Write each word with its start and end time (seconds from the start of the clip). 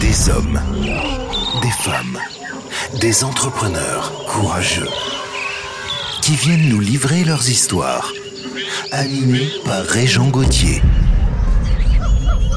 Des 0.00 0.28
hommes, 0.28 0.60
des 1.62 1.70
femmes, 1.70 2.18
des 3.00 3.24
entrepreneurs 3.24 4.12
courageux 4.26 4.88
qui 6.20 6.34
viennent 6.36 6.68
nous 6.68 6.80
livrer 6.80 7.24
leurs 7.24 7.48
histoires, 7.48 8.12
animés 8.90 9.48
par 9.64 9.82
Régent 9.84 10.28
Gauthier. 10.28 10.82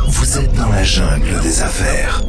Vous 0.10 0.38
êtes 0.38 0.54
dans 0.56 0.70
la 0.70 0.84
jungle 0.84 1.40
des 1.42 1.62
affaires. 1.62 2.22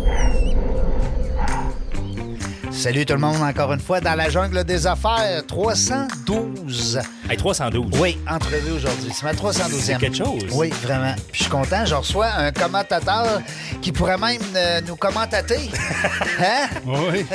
Salut 2.71 3.05
tout 3.05 3.15
le 3.15 3.21
monde, 3.21 3.43
encore 3.43 3.73
une 3.73 3.81
fois, 3.81 4.01
dans 4.01 4.15
la 4.15 4.31
jungle 4.31 4.63
des 4.63 4.87
affaires, 4.87 5.45
312. 5.49 7.01
Hey, 7.29 7.37
312. 7.37 7.99
Oui, 8.01 8.17
entrevue 8.31 8.71
aujourd'hui. 8.71 9.11
C'est 9.13 9.25
ma 9.25 9.33
312e. 9.33 9.81
C'est 9.81 9.99
quelque 9.99 10.17
chose. 10.17 10.45
Oui, 10.53 10.71
vraiment. 10.83 11.13
Puis 11.33 11.39
je 11.39 11.43
suis 11.43 11.51
content, 11.51 11.85
je 11.85 11.95
reçois 11.97 12.29
un 12.29 12.53
commentateur 12.53 13.43
qui 13.83 13.91
pourrait 13.91 14.17
même 14.17 14.41
euh, 14.55 14.81
nous 14.87 14.95
commentater. 14.95 15.59
hein? 16.41 16.69
Oui. 16.87 17.27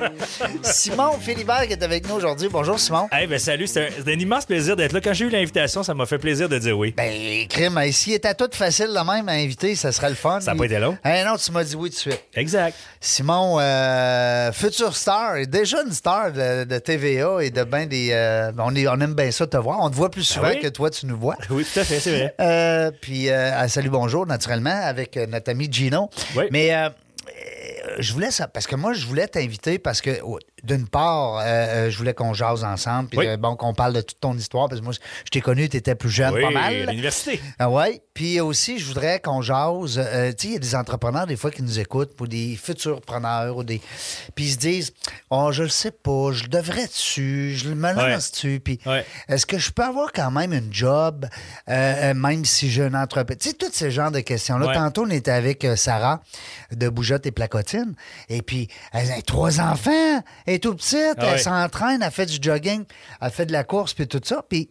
Simon 0.62 1.18
Philibert 1.20 1.66
qui 1.66 1.74
est 1.74 1.82
avec 1.82 2.08
nous 2.08 2.14
aujourd'hui. 2.14 2.48
Bonjour 2.50 2.78
Simon. 2.80 3.08
Hey, 3.12 3.26
ben 3.26 3.38
salut, 3.38 3.66
c'est 3.66 3.88
un, 4.06 4.10
immense 4.18 4.46
plaisir 4.46 4.74
d'être 4.74 4.94
là. 4.94 5.00
Quand 5.02 5.12
j'ai 5.12 5.26
eu 5.26 5.30
l'invitation, 5.30 5.82
ça 5.82 5.92
m'a 5.92 6.06
fait 6.06 6.18
plaisir 6.18 6.48
de 6.48 6.58
dire 6.58 6.78
oui. 6.78 6.94
Ben, 6.96 7.46
crime, 7.48 7.78
s'il 7.92 8.14
était 8.14 8.32
tout 8.34 8.48
facile 8.52 8.88
de 8.88 9.12
même 9.12 9.28
à 9.28 9.32
inviter, 9.32 9.74
ça 9.74 9.92
serait 9.92 10.08
le 10.08 10.14
fun. 10.14 10.40
Ça 10.40 10.52
a 10.52 10.54
pas 10.54 10.64
été 10.64 10.78
long. 10.78 10.96
Hey, 11.04 11.24
non, 11.26 11.36
tu 11.36 11.52
m'as 11.52 11.64
dit 11.64 11.76
oui 11.76 11.90
tout 11.90 11.96
de 11.96 12.00
suite. 12.00 12.22
Exact. 12.34 12.74
Simon, 13.02 13.58
euh, 13.60 14.50
futur 14.52 14.96
star, 14.96 15.36
et 15.36 15.46
déjà 15.46 15.82
une 15.82 15.92
star 15.92 16.32
de, 16.32 16.64
de 16.64 16.78
TVA 16.78 17.42
et 17.42 17.50
de 17.50 17.64
ben 17.64 17.86
des. 17.86 18.08
euh, 18.12 18.50
on, 18.58 18.74
est- 18.74 18.88
on 18.88 18.98
aime 19.00 19.12
bien 19.14 19.25
ça 19.32 19.46
te 19.46 19.56
voir. 19.56 19.78
On 19.80 19.90
te 19.90 19.94
voit 19.96 20.10
plus 20.10 20.22
souvent 20.24 20.48
Ah 20.50 20.54
oui? 20.54 20.60
que 20.60 20.68
toi, 20.68 20.90
tu 20.90 21.06
nous 21.06 21.16
vois. 21.18 21.36
Oui, 21.50 21.64
tout 21.64 21.80
à 21.80 21.84
fait, 21.84 22.00
c'est 22.00 22.10
vrai. 22.10 22.34
Euh, 22.40 22.90
puis, 23.00 23.30
euh, 23.30 23.66
salut, 23.68 23.90
bonjour, 23.90 24.26
naturellement, 24.26 24.70
avec 24.82 25.16
euh, 25.16 25.26
notre 25.26 25.50
ami 25.50 25.68
Gino. 25.70 26.10
Oui. 26.36 26.44
Mais 26.50 26.72
je 27.98 28.12
voulais 28.12 28.30
ça, 28.30 28.46
parce 28.48 28.66
que 28.66 28.76
moi, 28.76 28.92
je 28.92 29.06
voulais 29.06 29.26
t'inviter 29.26 29.78
parce 29.78 30.00
que, 30.00 30.18
oh, 30.22 30.38
d'une 30.66 30.88
part, 30.88 31.38
euh, 31.38 31.42
euh, 31.44 31.90
je 31.90 31.96
voulais 31.98 32.12
qu'on 32.14 32.34
jase 32.34 32.64
ensemble, 32.64 33.08
puis 33.08 33.18
Oui. 33.20 33.26
euh, 33.28 33.36
bon, 33.36 33.56
qu'on 33.56 33.72
parle 33.74 33.92
de 33.94 34.00
toute 34.00 34.20
ton 34.20 34.36
histoire, 34.36 34.68
parce 34.68 34.80
que 34.80 34.84
moi, 34.84 34.94
je 34.94 35.30
t'ai 35.30 35.40
connu, 35.40 35.68
tu 35.68 35.76
étais 35.76 35.94
plus 35.94 36.10
jeune, 36.10 36.34
oui, 36.34 36.42
pas 36.42 36.48
à 36.48 36.50
mal. 36.50 36.86
l'université. 36.86 37.40
Ah 37.58 37.70
ouais. 37.70 38.02
Puis 38.14 38.40
aussi, 38.40 38.78
je 38.78 38.86
voudrais 38.86 39.20
qu'on 39.20 39.42
jase. 39.42 39.98
euh, 39.98 40.32
tu 40.32 40.36
sais, 40.38 40.48
il 40.48 40.52
y 40.54 40.56
a 40.56 40.58
des 40.58 40.74
entrepreneurs, 40.74 41.26
des 41.26 41.36
fois, 41.36 41.50
qui 41.50 41.62
nous 41.62 41.78
écoutent, 41.78 42.12
ou 42.20 42.26
des 42.26 42.56
futurs 42.56 43.00
preneurs, 43.02 43.56
ou 43.58 43.62
des. 43.64 43.80
Puis 44.34 44.46
ils 44.46 44.52
se 44.52 44.56
disent 44.58 44.92
Oh, 45.30 45.50
je 45.52 45.62
le 45.64 45.68
sais 45.68 45.90
pas, 45.90 46.32
je 46.32 46.46
devrais 46.46 46.86
dessus, 46.86 47.54
je 47.56 47.68
me 47.68 47.92
lance 47.92 48.32
dessus. 48.32 48.60
Puis 48.64 48.78
Ouais. 48.86 49.04
est-ce 49.28 49.44
que 49.46 49.58
je 49.58 49.70
peux 49.70 49.84
avoir 49.84 50.12
quand 50.12 50.30
même 50.30 50.52
une 50.52 50.72
job, 50.72 51.26
même 51.68 52.44
si 52.44 52.70
j'ai 52.70 52.82
une 52.84 52.96
entreprise? 52.96 53.38
Tu 53.38 53.48
sais, 53.50 53.54
tous 53.54 53.70
ces 53.72 53.90
genres 53.90 54.10
de 54.10 54.20
questions-là. 54.20 54.66
Ouais. 54.68 54.74
Tantôt, 54.74 55.04
on 55.06 55.10
était 55.10 55.30
avec 55.30 55.66
Sarah 55.76 56.22
de 56.72 56.88
Bougeotte 56.88 57.26
et 57.26 57.32
Placotine. 57.32 57.94
Et 58.28 58.42
puis, 58.42 58.68
elle 58.92 59.10
a 59.12 59.20
trois 59.22 59.60
enfants, 59.60 60.22
est 60.56 60.60
tout 60.60 60.74
petite, 60.74 61.16
Ah 61.18 61.32
elle 61.32 61.40
s'entraîne, 61.40 62.02
elle 62.02 62.10
fait 62.10 62.26
du 62.26 62.38
jogging, 62.40 62.84
elle 63.20 63.30
fait 63.30 63.46
de 63.46 63.52
la 63.52 63.64
course, 63.64 63.94
puis 63.94 64.06
tout 64.06 64.20
ça. 64.24 64.44
Puis, 64.48 64.70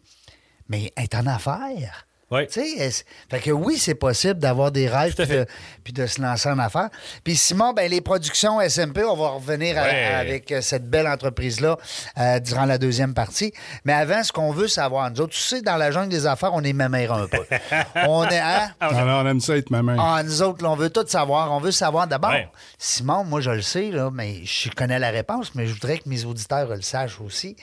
mais 0.69 0.91
elle 0.95 1.03
est 1.05 1.15
en 1.15 1.27
affaires. 1.27 2.04
Oui. 2.31 2.47
Tu 2.47 2.53
sais, 2.53 2.67
est-ce- 2.83 3.03
fait 3.29 3.39
que 3.39 3.51
oui, 3.51 3.77
c'est 3.77 3.93
possible 3.95 4.39
d'avoir 4.39 4.71
des 4.71 4.87
rêves 4.87 5.13
puis 5.15 5.27
de, 5.27 5.45
puis 5.83 5.93
de 5.93 6.07
se 6.07 6.19
lancer 6.19 6.49
en 6.49 6.57
affaires. 6.57 6.89
Puis 7.23 7.35
Simon, 7.35 7.71
ben, 7.73 7.89
les 7.89 8.01
productions 8.01 8.59
SMP, 8.61 9.03
on 9.03 9.15
va 9.15 9.29
revenir 9.29 9.77
à- 9.77 10.17
avec 10.19 10.51
euh, 10.51 10.61
cette 10.61 10.89
belle 10.89 11.07
entreprise-là 11.07 11.77
euh, 12.17 12.39
durant 12.39 12.65
la 12.65 12.79
deuxième 12.79 13.13
partie. 13.13 13.53
Mais 13.83 13.93
avant, 13.93 14.23
ce 14.23 14.31
qu'on 14.31 14.51
veut 14.51 14.67
savoir, 14.67 15.11
nous 15.11 15.21
autres, 15.21 15.33
tu 15.33 15.39
sais, 15.39 15.61
dans 15.61 15.77
la 15.77 15.91
jungle 15.91 16.09
des 16.09 16.25
affaires, 16.25 16.53
on 16.53 16.63
est 16.63 16.73
mémère 16.73 17.13
un 17.13 17.27
peu. 17.27 17.37
on 18.07 18.27
est, 18.27 18.39
hein? 18.39 18.71
Alors, 18.79 19.23
on 19.23 19.27
aime 19.27 19.39
ça 19.39 19.55
être 19.55 19.69
ma 19.69 19.83
main. 19.83 19.95
Ah, 19.99 20.23
nous 20.23 20.41
autres, 20.41 20.63
là, 20.63 20.71
on 20.71 20.75
veut 20.75 20.89
tout 20.89 21.05
savoir. 21.07 21.51
On 21.51 21.59
veut 21.59 21.71
savoir 21.71 22.07
d'abord. 22.07 22.31
Ouais. 22.31 22.49
Simon, 22.79 23.23
moi, 23.23 23.39
je 23.39 23.51
le 23.51 23.61
sais, 23.61 23.91
là, 23.91 24.09
mais 24.11 24.43
je 24.45 24.69
connais 24.71 24.97
la 24.97 25.11
réponse, 25.11 25.53
mais 25.53 25.67
je 25.67 25.73
voudrais 25.75 25.99
que 25.99 26.09
mes 26.09 26.25
auditeurs 26.25 26.67
le 26.69 26.81
sachent 26.81 27.21
aussi. 27.21 27.55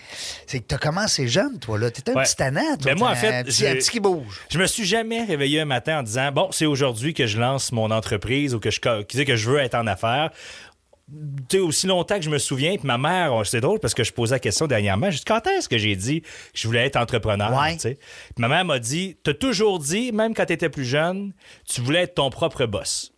C'est 0.47 0.61
que 0.61 0.67
tu 0.69 0.75
as 0.77 0.79
commencé 0.79 1.27
jeune, 1.27 1.59
toi, 1.59 1.79
là. 1.79 1.91
Tu 1.91 2.01
étais 2.01 2.13
un 2.13 2.15
Ouais. 2.15 2.23
petit 2.23 2.37
toi. 2.37 2.51
Ben, 2.85 2.97
moi, 2.97 3.09
en 3.09 3.13
un 3.13 3.17
fait, 3.17 3.45
petit, 3.45 3.67
un 3.67 3.75
petit 3.75 3.91
qui 3.91 4.01
bouge. 4.01 4.41
Je 4.53 4.59
me 4.59 4.67
suis 4.67 4.85
jamais 4.85 5.25
réveillé 5.25 5.61
un 5.61 5.65
matin 5.65 6.01
en 6.01 6.03
disant 6.03 6.31
bon, 6.31 6.49
c'est 6.53 6.67
aujourd'hui 6.67 7.15
que 7.15 7.27
je 7.27 7.41
lance 7.41 7.73
mon 7.73 7.91
entreprise 7.91 8.55
ou 8.55 8.61
que 8.61 8.71
je 8.71 8.81
que 8.81 9.37
je 9.37 9.51
veux 9.51 9.59
être 9.59 9.75
en 9.75 9.87
affaires. 9.87 10.31
Tu 11.49 11.59
aussi 11.59 11.87
longtemps 11.87 12.17
que 12.17 12.23
je 12.23 12.29
me 12.31 12.37
souviens, 12.39 12.77
puis 12.77 12.87
ma 12.87 12.99
mère, 12.99 13.35
oh, 13.35 13.45
c'est 13.45 13.63
drôle 13.63 13.81
parce 13.81 13.95
que 13.95 14.05
je 14.05 14.13
posais 14.13 14.35
la 14.35 14.39
question 14.41 14.67
dernièrement, 14.67 15.11
juste 15.11 15.27
quand 15.27 15.47
est-ce 15.47 15.69
que 15.71 15.79
j'ai 15.79 15.97
dit 15.97 16.21
que 16.21 16.29
je 16.55 16.67
voulais 16.67 16.87
être 16.87 16.97
entrepreneur, 16.97 17.51
Ouais. 17.53 17.77
tu? 17.77 17.95
Puis 17.95 17.99
ma 18.39 18.49
mère 18.49 18.65
m'a 18.67 18.79
dit, 18.79 19.17
t'as 19.23 19.35
toujours 19.35 19.79
dit, 19.79 20.13
même 20.13 20.35
quand 20.35 20.45
t'étais 20.47 20.69
plus 20.71 20.85
jeune, 20.85 21.33
tu 21.67 21.81
voulais 21.81 22.03
être 22.03 22.15
ton 22.15 22.29
propre 22.31 22.67
boss. 22.67 23.13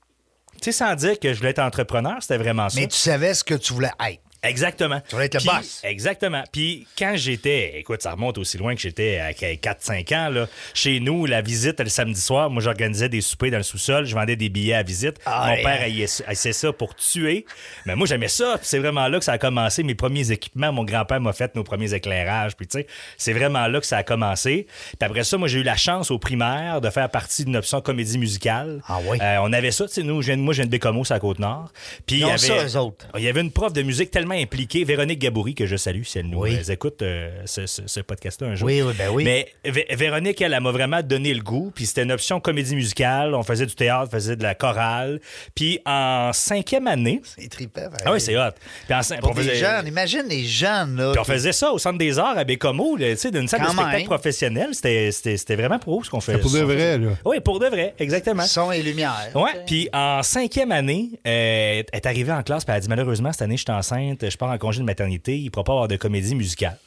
Tu 0.60 0.66
sais, 0.66 0.72
sans 0.72 0.94
dire 0.94 1.18
que 1.18 1.32
je 1.32 1.38
voulais 1.38 1.50
être 1.50 1.58
entrepreneur, 1.58 2.16
c'était 2.20 2.38
vraiment 2.38 2.68
ça. 2.68 2.80
Mais 2.80 2.86
tu 2.86 2.96
savais 2.96 3.34
ce 3.34 3.42
que 3.44 3.54
tu 3.54 3.72
voulais 3.72 3.90
être. 4.08 4.22
Exactement. 4.44 5.00
Tu 5.08 5.14
voulais 5.14 5.26
être 5.26 5.42
le 5.42 5.50
boss. 5.50 5.80
Exactement. 5.84 6.42
Puis 6.52 6.86
quand 6.98 7.14
j'étais, 7.16 7.78
écoute, 7.78 8.02
ça 8.02 8.12
remonte 8.12 8.38
aussi 8.38 8.58
loin 8.58 8.74
que 8.74 8.80
j'étais 8.80 9.18
à 9.18 9.32
4-5 9.32 10.14
ans, 10.16 10.28
là, 10.30 10.46
chez 10.74 11.00
nous, 11.00 11.26
la 11.26 11.42
visite 11.42 11.80
le 11.80 11.88
samedi 11.88 12.20
soir, 12.20 12.50
moi 12.50 12.62
j'organisais 12.62 13.08
des 13.08 13.20
soupers 13.20 13.50
dans 13.50 13.56
le 13.58 13.62
sous-sol, 13.62 14.04
je 14.06 14.14
vendais 14.14 14.36
des 14.36 14.48
billets 14.48 14.74
à 14.74 14.82
visite. 14.82 15.16
Ah, 15.26 15.46
Mon 15.48 15.54
ouais. 15.54 15.62
père 15.62 15.80
haïssait 16.26 16.52
ça 16.52 16.72
pour 16.72 16.94
tuer. 16.94 17.44
Mais 17.86 17.94
moi 17.96 18.06
j'aimais 18.06 18.28
ça. 18.28 18.56
Puis 18.58 18.66
c'est 18.68 18.78
vraiment 18.78 19.08
là 19.08 19.18
que 19.18 19.24
ça 19.24 19.32
a 19.32 19.38
commencé. 19.38 19.82
Mes 19.82 19.94
premiers 19.94 20.30
équipements, 20.30 20.72
mon 20.72 20.84
grand-père 20.84 21.20
m'a 21.20 21.32
fait 21.32 21.54
nos 21.54 21.64
premiers 21.64 21.94
éclairages. 21.94 22.56
Puis 22.56 22.66
tu 22.66 22.78
sais, 22.78 22.86
c'est 23.16 23.32
vraiment 23.32 23.66
là 23.66 23.80
que 23.80 23.86
ça 23.86 23.98
a 23.98 24.02
commencé. 24.02 24.66
Puis 24.98 25.06
après 25.06 25.24
ça, 25.24 25.36
moi 25.38 25.48
j'ai 25.48 25.60
eu 25.60 25.62
la 25.62 25.76
chance 25.76 26.10
au 26.10 26.18
primaire 26.18 26.80
de 26.80 26.90
faire 26.90 27.08
partie 27.10 27.44
d'une 27.44 27.56
option 27.56 27.80
comédie 27.80 28.18
musicale. 28.18 28.80
Ah 28.88 28.98
oui. 29.06 29.18
Euh, 29.20 29.38
on 29.42 29.52
avait 29.52 29.70
ça, 29.70 29.86
tu 29.86 29.94
sais, 29.94 30.02
nous, 30.02 30.20
je 30.22 30.26
viens 30.26 30.36
de- 30.36 30.42
moi 30.42 30.52
je 30.52 30.58
viens 30.58 30.66
de 30.66 30.70
Bécomo, 30.70 31.04
c'est 31.04 31.14
à 31.14 31.18
Côte-Nord. 31.20 31.72
Puis 32.06 32.16
il 32.16 32.20
y 32.20 32.24
avait- 32.24 32.38
ça, 32.38 32.64
eux 32.64 32.76
autres. 32.78 33.06
il 33.16 33.22
y 33.22 33.28
avait 33.28 33.40
une 33.40 33.50
prof 33.52 33.72
de 33.72 33.82
musique 33.82 34.10
tellement 34.10 34.33
impliquée, 34.34 34.84
Véronique 34.84 35.18
Gaboury, 35.18 35.54
que 35.54 35.66
je 35.66 35.76
salue 35.76 36.02
si 36.04 36.18
elle 36.18 36.26
nous 36.26 36.40
Oui. 36.40 36.58
écoute 36.68 37.02
euh, 37.02 37.30
ce, 37.46 37.66
ce- 37.66 37.82
ce 37.86 38.00
podcast-là 38.00 38.48
un 38.48 38.54
jour. 38.54 38.66
Oui, 38.66 38.82
oui, 38.82 38.92
ben 38.96 39.08
oui. 39.10 39.24
Mais 39.24 39.48
Vé- 39.64 39.94
Véronique, 39.96 40.40
elle, 40.40 40.52
elle 40.52 40.60
m'a 40.62 40.70
vraiment 40.72 41.02
donné 41.02 41.32
le 41.34 41.42
goût. 41.42 41.72
Puis 41.74 41.86
c'était 41.86 42.02
une 42.02 42.12
option 42.12 42.40
comédie 42.40 42.74
musicale. 42.74 43.34
On 43.34 43.42
faisait 43.42 43.66
du 43.66 43.74
théâtre, 43.74 44.08
on 44.08 44.14
faisait 44.14 44.36
de 44.36 44.42
la 44.42 44.54
chorale. 44.54 45.20
Puis 45.54 45.80
en 45.86 46.30
cinquième 46.32 46.86
année. 46.86 47.20
C'est 47.38 47.48
trippant. 47.48 47.82
Ah 48.04 48.12
oui, 48.12 48.20
c'est 48.20 48.36
hot. 48.36 48.50
Puis 48.86 48.94
en 48.94 49.00
cin- 49.00 49.18
Pour 49.20 49.30
on 49.30 49.34
des 49.34 49.42
faisait- 49.42 49.54
jeunes, 49.56 49.86
imagine 49.86 50.24
les 50.28 50.44
jeunes, 50.44 50.96
là. 50.96 51.12
puis 51.12 51.20
on 51.20 51.24
faisait 51.24 51.52
ça 51.52 51.72
au 51.72 51.78
Centre 51.78 51.98
des 51.98 52.18
Arts 52.18 52.36
à 52.38 52.44
Bécomo, 52.44 52.96
tu 52.98 53.16
sais, 53.16 53.30
d'une 53.30 53.48
salle 53.48 53.60
Quand 53.60 53.66
de 53.68 53.72
spectacle 53.72 53.96
même. 53.98 54.06
professionnelle. 54.06 54.68
C'était- 54.74 55.10
C'était 55.12 55.36
c'était 55.36 55.56
vraiment 55.56 55.78
pro 55.78 56.02
ce 56.02 56.10
qu'on 56.10 56.20
faisait. 56.20 56.38
pour 56.38 56.50
de 56.50 56.60
vrai, 56.60 56.98
là. 56.98 57.10
Oui, 57.24 57.40
pour 57.40 57.60
de 57.60 57.66
vrai, 57.66 57.94
exactement. 57.98 58.42
Son 58.44 58.70
et 58.72 58.82
lumière. 58.82 59.30
Ouais, 59.34 59.50
puis 59.66 59.88
en 59.92 60.22
cinquième 60.22 60.72
année, 60.72 61.10
euh, 61.26 61.82
elle 61.82 61.84
est 61.92 62.06
arrivée 62.06 62.32
en 62.32 62.42
classe, 62.42 62.64
puis 62.64 62.72
elle 62.72 62.78
a 62.78 62.80
dit 62.80 62.88
malheureusement, 62.88 63.32
cette 63.32 63.42
année, 63.42 63.56
je 63.56 63.62
suis 63.62 63.72
enceinte, 63.72 64.23
je 64.30 64.36
pars 64.36 64.50
en 64.50 64.58
congé 64.58 64.80
de 64.80 64.84
maternité, 64.84 65.38
il 65.38 65.46
ne 65.46 65.50
pourra 65.50 65.64
pas 65.64 65.72
avoir 65.72 65.88
de 65.88 65.96
comédie 65.96 66.34
musicale. 66.34 66.78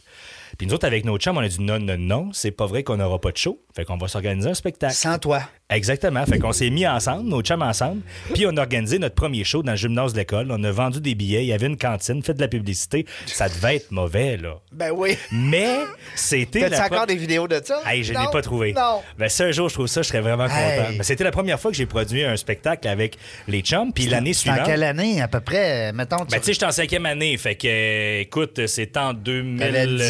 Puis 0.57 0.65
nous 0.67 0.73
autres, 0.73 0.87
avec 0.87 1.05
nos 1.05 1.17
chums, 1.17 1.37
on 1.37 1.41
a 1.41 1.47
dit 1.47 1.61
non, 1.61 1.79
non, 1.79 1.97
non, 1.97 2.29
c'est 2.33 2.51
pas 2.51 2.65
vrai 2.65 2.83
qu'on 2.83 2.97
n'aura 2.97 3.19
pas 3.19 3.31
de 3.31 3.37
show. 3.37 3.59
Fait 3.75 3.85
qu'on 3.85 3.97
va 3.97 4.07
s'organiser 4.07 4.49
un 4.49 4.53
spectacle. 4.55 4.95
Sans 4.95 5.19
toi. 5.19 5.41
Exactement. 5.69 6.25
Fait 6.25 6.39
qu'on 6.39 6.53
s'est 6.53 6.69
mis 6.69 6.87
ensemble, 6.87 7.29
nos 7.29 7.41
chums 7.41 7.61
ensemble, 7.61 8.01
puis 8.33 8.45
on 8.47 8.55
a 8.57 8.61
organisé 8.61 8.99
notre 8.99 9.15
premier 9.15 9.43
show 9.43 9.61
dans 9.63 9.73
le 9.73 9.77
gymnase 9.77 10.13
de 10.13 10.19
l'école. 10.19 10.47
On 10.49 10.63
a 10.63 10.71
vendu 10.71 11.01
des 11.01 11.13
billets, 11.13 11.43
il 11.43 11.47
y 11.47 11.53
avait 11.53 11.67
une 11.67 11.77
cantine, 11.77 12.23
fait 12.23 12.33
de 12.33 12.39
la 12.41 12.47
publicité. 12.47 13.05
Ça 13.25 13.49
devait 13.49 13.75
être 13.75 13.91
mauvais, 13.91 14.37
là. 14.37 14.55
Ben 14.71 14.91
oui. 14.95 15.17
Mais 15.31 15.75
c'était. 16.15 16.61
T'as-tu 16.61 16.71
la 16.71 16.85
encore 16.85 17.05
des 17.05 17.17
vidéos 17.17 17.47
de 17.47 17.61
ça? 17.63 17.81
Hey, 17.85 18.03
je 18.03 18.13
l'ai 18.13 18.19
pas 18.31 18.41
trouvé. 18.41 18.73
Non. 18.73 19.01
Ben, 19.17 19.27
si 19.29 19.43
un 19.43 19.51
jour 19.51 19.67
je 19.69 19.73
trouve 19.75 19.87
ça, 19.87 20.01
je 20.01 20.07
serais 20.07 20.21
vraiment 20.21 20.45
content. 20.45 20.57
Hey. 20.89 20.97
Mais 20.97 21.03
c'était 21.03 21.23
la 21.25 21.31
première 21.31 21.59
fois 21.59 21.69
que 21.69 21.77
j'ai 21.77 21.85
produit 21.85 22.23
un 22.23 22.37
spectacle 22.37 22.87
avec 22.87 23.17
les 23.47 23.61
chums. 23.61 23.91
Puis 23.93 24.07
l'année 24.07 24.33
C'est 24.33 24.49
en 24.49 24.53
suivante. 24.53 24.67
quelle 24.67 24.83
année, 24.83 25.21
à 25.21 25.27
peu 25.27 25.41
près? 25.41 25.91
Mettons, 25.91 26.25
tu... 26.25 26.31
Ben, 26.31 26.39
tu 26.39 26.45
sais, 26.45 26.53
j'étais 26.53 26.65
en 26.65 26.71
cinquième 26.71 27.05
année. 27.05 27.35
Fait 27.37 27.55
que, 27.55 27.67
euh, 27.67 28.21
écoute, 28.21 28.65
c'est 28.67 28.95
en 28.97 29.13
2000, 29.13 30.01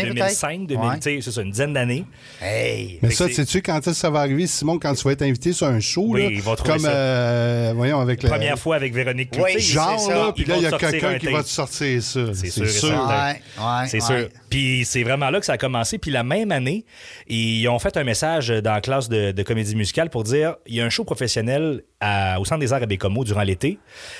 Peut-être? 0.00 0.14
2005, 0.14 0.66
2000, 0.66 0.78
Ouais. 0.88 0.94
tu 0.96 1.02
sais, 1.02 1.18
c'est 1.22 1.30
ça, 1.30 1.42
une 1.42 1.50
dizaine 1.50 1.72
d'années. 1.72 2.04
Hey! 2.40 2.98
Mais 3.02 3.10
ça, 3.10 3.28
sais-tu 3.28 3.62
quand 3.62 3.82
ça 3.92 4.10
va 4.10 4.20
arriver, 4.20 4.46
Simon, 4.46 4.78
quand 4.78 4.94
tu 4.94 5.04
vas 5.04 5.12
être 5.12 5.22
invité 5.22 5.52
sur 5.52 5.66
un 5.66 5.80
show? 5.80 6.04
Oui, 6.08 6.36
là, 6.44 6.56
Comme, 6.64 6.78
ça. 6.78 6.88
euh, 6.90 7.72
voyons, 7.76 8.00
avec 8.00 8.22
le. 8.22 8.28
Première 8.28 8.58
fois 8.58 8.76
avec 8.76 8.92
Véronique 8.94 9.30
Oui, 9.34 9.42
Cloutier. 9.52 9.60
Genre, 9.60 10.00
c'est 10.00 10.06
ça. 10.06 10.14
là, 10.14 10.32
puis 10.34 10.44
là, 10.44 10.56
il 10.56 10.62
y 10.62 10.66
a 10.66 10.72
quelqu'un 10.78 11.08
un 11.10 11.18
qui 11.18 11.26
va 11.26 11.42
te 11.42 11.48
sortir 11.48 12.02
ça. 12.02 12.20
C'est 12.34 12.50
sûr. 12.50 12.62
Ouais, 13.08 13.40
C'est 13.86 14.00
ouais. 14.00 14.00
sûr. 14.00 14.28
Puis 14.52 14.84
c'est 14.84 15.02
vraiment 15.02 15.30
là 15.30 15.40
que 15.40 15.46
ça 15.46 15.54
a 15.54 15.58
commencé. 15.58 15.96
Puis 15.96 16.10
la 16.10 16.22
même 16.24 16.52
année, 16.52 16.84
ils 17.26 17.66
ont 17.68 17.78
fait 17.78 17.96
un 17.96 18.04
message 18.04 18.48
dans 18.48 18.72
la 18.74 18.80
classe 18.82 19.08
de, 19.08 19.32
de 19.32 19.42
comédie 19.42 19.74
musicale 19.74 20.10
pour 20.10 20.24
dire 20.24 20.56
il 20.66 20.74
y 20.74 20.80
a 20.82 20.84
un 20.84 20.90
show 20.90 21.04
professionnel 21.04 21.82
à- 22.00 22.38
au 22.38 22.44
Centre 22.44 22.60
des 22.60 22.72
Arts 22.74 22.82
à 22.82 22.86
Bécomo 22.86 23.24
durant 23.24 23.42
l'été. 23.42 23.78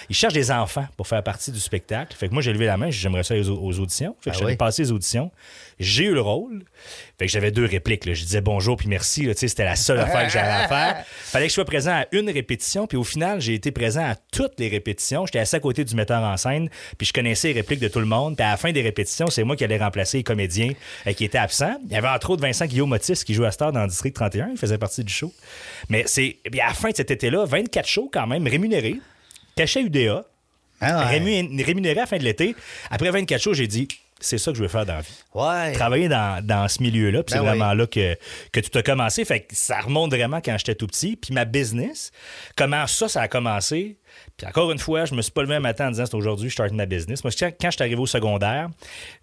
Ils 0.08 0.16
cherchent 0.16 0.32
des 0.32 0.50
enfants 0.50 0.86
pour 0.96 1.06
faire 1.06 1.22
partie 1.22 1.52
du 1.52 1.60
spectacle. 1.60 2.16
Fait 2.16 2.28
que 2.28 2.32
moi, 2.32 2.42
j'ai 2.42 2.52
levé 2.54 2.64
la 2.64 2.78
main, 2.78 2.90
j'aimerais 2.90 3.24
ça 3.24 3.34
aux, 3.34 3.48
aux 3.50 3.78
auditions. 3.80 4.16
Fait 4.22 4.30
que 4.30 4.36
Ah 4.36 4.38
j'allais 4.38 4.52
oui. 4.52 4.56
passer 4.56 4.82
les 4.84 4.92
auditions. 4.92 5.30
J'ai 5.78 6.04
eu 6.04 6.14
le 6.14 6.20
rôle. 6.20 6.64
Fait 7.18 7.26
que 7.26 7.32
j'avais 7.32 7.50
deux 7.50 7.66
répliques. 7.66 8.06
là. 8.06 8.14
Je 8.14 8.22
disais 8.24 8.40
bonjour 8.40 8.76
puis 8.78 8.88
merci. 8.88 9.28
C'était 9.36 9.64
la 9.64 9.76
seule 9.76 10.00
affaire 10.00 10.26
que 10.26 10.32
j'avais 10.32 10.48
à 10.48 10.66
faire. 10.68 11.04
Fallait 11.24 11.46
que 11.46 11.50
je 11.50 11.54
sois 11.54 11.64
présent 11.64 11.92
à 11.92 12.06
une 12.12 12.30
répétition. 12.30 12.86
Puis 12.86 12.96
au 12.96 13.04
final, 13.04 13.40
j'ai 13.40 13.54
été 13.54 13.70
présent 13.70 14.04
à 14.04 14.14
toutes 14.32 14.58
les 14.58 14.68
répétitions. 14.68 15.26
J'étais 15.26 15.40
assis 15.40 15.56
à 15.56 15.60
côté 15.60 15.84
du 15.84 15.94
metteur 15.94 16.22
en 16.22 16.36
scène. 16.38 16.70
Puis 16.96 17.06
je 17.08 17.12
connaissais 17.12 17.48
les 17.48 17.54
répliques 17.54 17.80
de 17.80 17.88
tout 17.88 17.98
le 18.00 18.06
monde. 18.06 18.36
Puis 18.36 18.44
à 18.46 18.50
la 18.52 18.56
fin 18.56 18.72
des 18.72 18.82
répétitions, 18.82 19.26
c'est 19.28 19.44
moi 19.44 19.56
qui 19.56 19.64
allais 19.64 19.76
remplacer 19.78 20.21
les 20.22 20.24
comédiens 20.24 20.72
euh, 21.06 21.12
qui 21.12 21.24
étaient 21.24 21.38
absents. 21.38 21.76
Il 21.86 21.92
y 21.92 21.96
avait 21.96 22.08
entre 22.08 22.30
autres 22.30 22.42
Vincent 22.42 22.66
Guillaume 22.66 22.88
Motis 22.88 23.22
qui 23.26 23.34
jouait 23.34 23.48
à 23.48 23.50
Star 23.52 23.72
dans 23.72 23.82
le 23.82 23.88
District 23.88 24.14
31. 24.14 24.50
Il 24.52 24.56
faisait 24.56 24.78
partie 24.78 25.02
du 25.04 25.12
show. 25.12 25.32
Mais 25.88 26.04
c'est 26.06 26.36
puis 26.50 26.60
à 26.60 26.68
la 26.68 26.74
fin 26.74 26.90
de 26.90 26.96
cet 26.96 27.10
été-là, 27.10 27.44
24 27.44 27.86
shows 27.86 28.10
quand 28.12 28.26
même, 28.26 28.46
rémunérés. 28.46 28.96
UDA. 29.58 30.24
Ah 30.80 31.04
ouais. 31.06 31.18
rému- 31.20 31.64
rémunéré 31.64 31.98
à 31.98 32.02
la 32.02 32.06
fin 32.06 32.16
de 32.18 32.24
l'été. 32.24 32.56
Après 32.90 33.10
24 33.10 33.40
shows, 33.40 33.54
j'ai 33.54 33.66
dit, 33.68 33.86
c'est 34.22 34.38
ça 34.38 34.50
que 34.52 34.56
je 34.56 34.62
veux 34.62 34.68
faire 34.68 34.86
dans 34.86 34.94
la 34.94 35.00
vie. 35.02 35.12
Ouais. 35.34 35.72
Travailler 35.72 36.08
dans, 36.08 36.44
dans 36.44 36.66
ce 36.68 36.82
milieu-là, 36.82 37.22
puis 37.22 37.34
Ben 37.34 37.38
c'est 37.42 37.50
oui. 37.50 37.58
vraiment 37.58 37.74
là 37.74 37.86
que, 37.86 38.16
que 38.52 38.60
tout 38.60 38.78
a 38.78 38.82
commencé. 38.82 39.24
Fait 39.24 39.40
que 39.40 39.54
ça 39.54 39.80
remonte 39.80 40.14
vraiment 40.14 40.40
quand 40.40 40.56
j'étais 40.56 40.74
tout 40.74 40.86
petit. 40.86 41.16
Puis 41.16 41.34
ma 41.34 41.44
business, 41.44 42.10
comment 42.56 42.86
ça, 42.86 43.08
ça 43.08 43.22
a 43.22 43.28
commencé? 43.28 43.98
Puis 44.36 44.46
encore 44.46 44.70
une 44.72 44.78
fois, 44.78 45.04
je 45.04 45.14
me 45.14 45.22
suis 45.22 45.32
pas 45.32 45.42
levé 45.42 45.56
un 45.56 45.60
matin 45.60 45.88
en 45.88 45.90
disant 45.90 46.06
c'est 46.06 46.14
aujourd'hui 46.14 46.46
que 46.46 46.50
je 46.50 46.54
start 46.54 46.72
ma 46.72 46.86
business. 46.86 47.22
Moi, 47.24 47.32
quand 47.38 47.70
je 47.70 47.70
suis 47.70 47.82
arrivé 47.82 48.00
au 48.00 48.06
secondaire, 48.06 48.68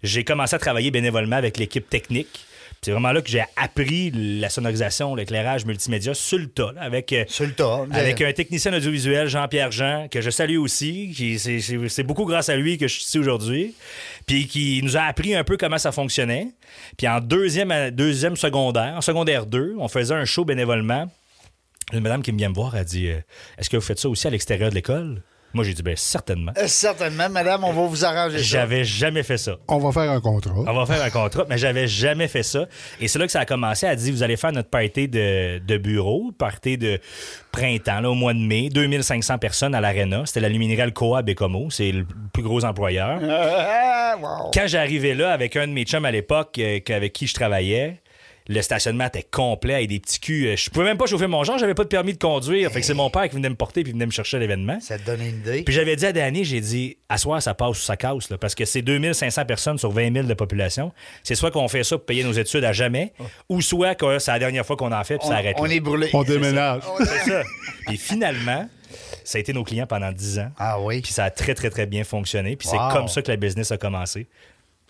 j'ai 0.02 0.24
commencé 0.24 0.54
à 0.56 0.58
travailler 0.58 0.90
bénévolement 0.90 1.36
avec 1.36 1.58
l'équipe 1.58 1.88
technique. 1.88 2.46
C'est 2.82 2.92
vraiment 2.92 3.12
là 3.12 3.20
que 3.20 3.28
j'ai 3.28 3.44
appris 3.56 4.10
la 4.10 4.48
sonorisation, 4.48 5.14
l'éclairage 5.14 5.66
multimédia 5.66 6.14
sur 6.14 6.38
le 6.38 6.46
tas, 6.46 6.72
là, 6.72 6.80
avec, 6.80 7.12
euh, 7.12 7.24
Sur 7.28 7.44
le 7.44 7.52
tas. 7.52 7.84
avec 7.92 8.22
un 8.22 8.32
technicien 8.32 8.72
audiovisuel, 8.72 9.28
Jean-Pierre 9.28 9.70
Jean, 9.70 10.08
que 10.10 10.22
je 10.22 10.30
salue 10.30 10.56
aussi. 10.56 11.12
qui- 11.14 11.38
C'est 11.38 11.60
c'est- 11.60 11.88
c'est 11.90 12.02
beaucoup 12.02 12.24
grâce 12.24 12.48
à 12.48 12.56
lui 12.56 12.78
que 12.78 12.88
je 12.88 12.94
suis 12.94 13.02
ici 13.04 13.18
aujourd'hui. 13.18 13.74
Puis 14.26 14.46
qui 14.46 14.80
nous 14.82 14.96
a 14.96 15.02
appris 15.02 15.34
un 15.34 15.44
peu 15.44 15.58
comment 15.58 15.76
ça 15.76 15.92
fonctionnait. 15.92 16.48
Puis 16.96 17.06
en 17.06 17.20
deuxième, 17.20 17.90
deuxième 17.90 18.36
secondaire, 18.36 18.94
en 18.96 19.00
secondaire 19.02 19.44
2, 19.44 19.74
on 19.78 19.88
faisait 19.88 20.14
un 20.14 20.24
show 20.24 20.46
bénévolement. 20.46 21.04
Une 21.92 22.00
madame 22.00 22.22
qui 22.22 22.32
me 22.32 22.38
vient 22.38 22.48
me 22.48 22.54
voir 22.54 22.74
a 22.76 22.84
dit 22.84 23.08
euh, 23.08 23.18
Est-ce 23.58 23.68
que 23.68 23.76
vous 23.76 23.82
faites 23.82 23.98
ça 23.98 24.08
aussi 24.08 24.26
à 24.26 24.30
l'extérieur 24.30 24.70
de 24.70 24.74
l'école 24.74 25.22
Moi, 25.52 25.64
j'ai 25.64 25.74
dit 25.74 25.82
Ben 25.82 25.96
certainement. 25.96 26.52
Euh, 26.56 26.66
Certainement, 26.66 27.28
madame, 27.28 27.64
on 27.64 27.72
va 27.72 27.82
vous 27.86 28.04
arranger 28.04 28.38
ça. 28.38 28.44
J'avais 28.44 28.84
jamais 28.84 29.22
fait 29.22 29.38
ça. 29.38 29.56
On 29.68 29.78
va 29.78 29.90
faire 29.92 30.10
un 30.10 30.20
contrat. 30.20 30.54
On 30.54 30.72
va 30.72 30.86
faire 30.86 31.02
un 31.02 31.10
contrat, 31.10 31.44
mais 31.48 31.58
j'avais 31.58 31.88
jamais 31.88 32.28
fait 32.28 32.42
ça. 32.42 32.66
Et 33.00 33.08
c'est 33.08 33.18
là 33.18 33.26
que 33.26 33.32
ça 33.32 33.40
a 33.40 33.44
commencé. 33.44 33.86
Elle 33.86 33.92
a 33.92 33.96
dit, 33.96 34.10
vous 34.12 34.22
allez 34.22 34.36
faire 34.36 34.52
notre 34.52 34.70
party 34.70 35.08
de, 35.08 35.58
de 35.58 35.76
bureau, 35.78 36.30
party 36.36 36.78
de 36.78 37.00
printemps, 37.52 38.00
là, 38.00 38.10
au 38.10 38.14
mois 38.14 38.32
de 38.34 38.38
mai, 38.38 38.68
2500 38.70 39.38
personnes 39.38 39.74
à 39.74 39.80
l'Arena. 39.80 40.22
C'était 40.24 40.40
la 40.40 40.48
luminérale 40.48 40.92
Coa 40.92 41.22
Bécomo, 41.22 41.68
c'est 41.70 41.90
le 41.90 42.06
plus 42.32 42.42
gros 42.42 42.64
employeur. 42.64 43.18
Ah, 43.28 44.16
wow. 44.20 44.50
Quand 44.54 44.66
j'arrivais 44.66 45.14
là 45.14 45.32
avec 45.32 45.56
un 45.56 45.66
de 45.66 45.72
mes 45.72 45.84
chums 45.84 46.04
à 46.04 46.10
l'époque 46.12 46.58
euh, 46.58 46.78
avec 46.88 47.12
qui 47.12 47.26
je 47.26 47.34
travaillais, 47.34 48.00
le 48.48 48.62
stationnement 48.62 49.06
était 49.06 49.22
complet 49.22 49.74
avec 49.74 49.88
des 49.88 50.00
petits 50.00 50.18
culs. 50.20 50.46
Euh, 50.48 50.56
Je 50.56 50.70
pouvais 50.70 50.84
même 50.84 50.96
pas 50.98 51.06
chauffer 51.06 51.26
mon 51.26 51.44
genre, 51.44 51.58
j'avais 51.58 51.74
pas 51.74 51.84
de 51.84 51.88
permis 51.88 52.14
de 52.14 52.18
conduire. 52.18 52.70
Fait 52.72 52.80
que 52.80 52.86
c'est 52.86 52.94
mon 52.94 53.10
père 53.10 53.28
qui 53.28 53.36
venait 53.36 53.48
me 53.48 53.54
porter 53.54 53.82
puis 53.84 53.92
venait 53.92 54.06
me 54.06 54.10
chercher 54.10 54.38
à 54.38 54.40
l'événement. 54.40 54.78
Ça 54.80 54.98
te 54.98 55.04
donne 55.06 55.20
une 55.20 55.36
idée? 55.38 55.62
Puis 55.62 55.74
j'avais 55.74 55.94
dit 55.96 56.06
à 56.06 56.12
Danny, 56.12 56.44
j'ai 56.44 56.60
dit, 56.60 56.96
à 57.08 57.18
soir, 57.18 57.40
ça 57.42 57.54
passe 57.54 57.70
ou 57.78 57.82
ça 57.82 57.96
casse, 57.96 58.28
là, 58.30 58.38
parce 58.38 58.54
que 58.54 58.64
c'est 58.64 58.82
2500 58.82 59.44
personnes 59.44 59.78
sur 59.78 59.90
20 59.92 60.12
000 60.12 60.26
de 60.26 60.34
population. 60.34 60.92
C'est 61.22 61.34
soit 61.34 61.50
qu'on 61.50 61.68
fait 61.68 61.84
ça 61.84 61.96
pour 61.96 62.06
payer 62.06 62.24
nos 62.24 62.32
études 62.32 62.64
à 62.64 62.72
jamais, 62.72 63.12
ou 63.48 63.60
soit 63.62 63.94
que 63.94 64.18
c'est 64.18 64.32
la 64.32 64.38
dernière 64.38 64.66
fois 64.66 64.76
qu'on 64.76 64.92
en 64.92 65.04
fait, 65.04 65.18
puis 65.18 65.26
on, 65.26 65.30
ça 65.30 65.36
arrête. 65.36 65.56
on 65.58 65.64
là. 65.64 65.74
est 65.74 65.80
brûlé. 65.80 66.08
On 66.12 66.22
déménage. 66.24 66.82
C'est 66.98 67.30
ça. 67.30 67.42
Puis 67.86 67.96
finalement, 67.98 68.68
ça 69.24 69.38
a 69.38 69.40
été 69.40 69.52
nos 69.52 69.62
clients 69.62 69.86
pendant 69.86 70.10
10 70.10 70.38
ans. 70.40 70.50
Ah 70.58 70.80
oui. 70.80 71.02
Puis 71.02 71.12
ça 71.12 71.24
a 71.24 71.30
très, 71.30 71.54
très, 71.54 71.70
très 71.70 71.86
bien 71.86 72.02
fonctionné. 72.04 72.56
Puis 72.56 72.68
Wow. 72.68 72.74
c'est 72.88 72.96
comme 72.96 73.08
ça 73.08 73.22
que 73.22 73.30
la 73.30 73.36
business 73.36 73.70
a 73.70 73.76
commencé. 73.76 74.26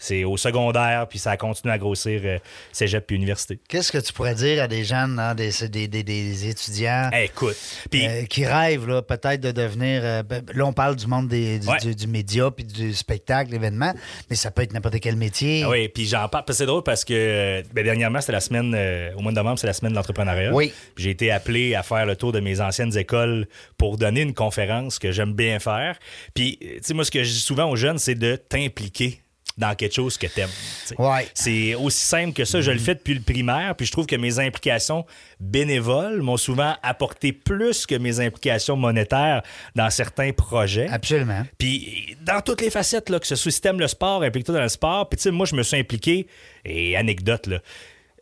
C'est 0.02 0.24
au 0.24 0.38
secondaire, 0.38 1.06
puis 1.08 1.18
ça 1.18 1.32
a 1.32 1.36
continué 1.36 1.74
à 1.74 1.78
grossir 1.78 2.22
euh, 2.24 2.38
cégep 2.72 3.06
puis 3.06 3.16
université. 3.16 3.60
Qu'est-ce 3.68 3.92
que 3.92 3.98
tu 3.98 4.14
pourrais 4.14 4.34
dire 4.34 4.62
à 4.62 4.66
des 4.66 4.82
jeunes, 4.82 5.18
hein, 5.18 5.34
des, 5.34 5.50
des, 5.68 5.88
des- 5.88 6.02
des 6.02 6.48
étudiants 6.48 7.10
Hey, 7.12 7.26
écoute, 7.26 7.54
euh, 7.94 8.24
qui 8.24 8.46
rêvent 8.46 8.88
là, 8.88 9.02
peut-être 9.02 9.40
de 9.42 9.50
devenir. 9.52 10.00
euh, 10.02 10.22
ben, 10.22 10.42
là, 10.54 10.64
on 10.64 10.72
parle 10.72 10.96
du 10.96 11.06
monde 11.06 11.28
des- 11.28 11.58
du, 11.58 11.68
Ouais. 11.68 11.78
du- 11.80 11.94
du 11.94 12.06
média 12.06 12.50
puis 12.50 12.64
du 12.64 12.94
spectacle, 12.94 13.50
l'événement, 13.52 13.92
mais 14.30 14.36
ça 14.36 14.50
peut 14.50 14.62
être 14.62 14.72
n'importe 14.72 14.98
quel 15.00 15.16
métier. 15.16 15.62
Ah 15.64 15.68
oui, 15.68 15.88
puis 15.88 16.06
j'en 16.06 16.28
parle. 16.28 16.44
parce 16.46 16.56
que 16.56 16.64
C'est 16.64 16.66
drôle 16.66 16.82
parce 16.82 17.04
que 17.04 17.12
euh, 17.14 17.62
ben, 17.74 17.84
dernièrement, 17.84 18.20
c'était 18.22 18.32
la 18.32 18.40
semaine, 18.40 18.74
au 19.16 19.20
mois 19.20 19.32
de 19.32 19.36
novembre, 19.36 19.58
c'est 19.58 19.66
la 19.66 19.74
semaine 19.74 19.92
de 19.92 19.96
l'entrepreneuriat. 19.96 20.54
Oui. 20.54 20.72
J'ai 20.96 21.10
été 21.10 21.30
appelé 21.30 21.74
à 21.74 21.82
faire 21.82 22.06
le 22.06 22.16
tour 22.16 22.32
de 22.32 22.40
mes 22.40 22.60
anciennes 22.62 22.96
écoles 22.96 23.46
pour 23.76 23.98
donner 23.98 24.22
une 24.22 24.32
conférence 24.34 24.98
que 24.98 25.12
j'aime 25.12 25.34
bien 25.34 25.58
faire. 25.58 25.98
Puis, 26.34 26.56
tu 26.58 26.78
sais, 26.82 26.94
moi, 26.94 27.04
ce 27.04 27.10
que 27.10 27.22
je 27.22 27.30
dis 27.30 27.38
souvent 27.40 27.70
aux 27.70 27.76
jeunes, 27.76 27.98
c'est 27.98 28.14
de 28.14 28.36
t'impliquer 28.36 29.20
dans 29.58 29.74
quelque 29.74 29.94
chose 29.94 30.16
que 30.16 30.26
t'aimes. 30.26 30.50
Ouais. 30.98 31.28
C'est 31.34 31.74
aussi 31.74 32.04
simple 32.04 32.32
que 32.32 32.44
ça. 32.44 32.60
Je 32.60 32.70
le 32.70 32.78
fais 32.78 32.94
depuis 32.94 33.14
le 33.14 33.20
primaire, 33.20 33.74
puis 33.76 33.86
je 33.86 33.92
trouve 33.92 34.06
que 34.06 34.16
mes 34.16 34.38
implications 34.38 35.04
bénévoles 35.38 36.22
m'ont 36.22 36.36
souvent 36.36 36.76
apporté 36.82 37.32
plus 37.32 37.86
que 37.86 37.94
mes 37.94 38.20
implications 38.20 38.76
monétaires 38.76 39.42
dans 39.74 39.90
certains 39.90 40.32
projets. 40.32 40.88
Absolument. 40.88 41.44
Puis 41.58 42.16
dans 42.22 42.40
toutes 42.40 42.60
les 42.60 42.70
facettes, 42.70 43.10
là, 43.10 43.18
que 43.18 43.26
ce 43.26 43.36
soit 43.36 43.50
système 43.50 43.80
le 43.80 43.88
sport, 43.88 44.22
implique-toi 44.22 44.54
dans 44.54 44.62
le 44.62 44.68
sport. 44.68 45.08
Puis 45.08 45.18
tu 45.18 45.24
sais, 45.24 45.30
moi, 45.30 45.46
je 45.46 45.54
me 45.54 45.62
suis 45.62 45.76
impliqué, 45.76 46.26
et 46.64 46.96
anecdote, 46.96 47.46
là, 47.46 47.58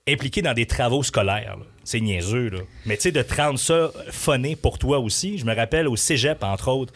impliqué 0.08 0.42
dans 0.42 0.54
des 0.54 0.66
travaux 0.66 1.02
scolaires. 1.02 1.56
là. 1.58 1.64
C'est 1.84 2.00
niaiseux, 2.00 2.50
là. 2.50 2.58
Mais 2.86 2.96
tu 2.96 3.04
sais, 3.04 3.12
de 3.12 3.22
te 3.22 3.34
rendre 3.34 3.58
ça 3.58 3.90
phoné 4.10 4.56
pour 4.56 4.78
toi 4.78 4.98
aussi. 4.98 5.38
Je 5.38 5.44
me 5.44 5.54
rappelle 5.54 5.86
au 5.88 5.96
cégep, 5.96 6.42
entre 6.42 6.68
autres. 6.68 6.92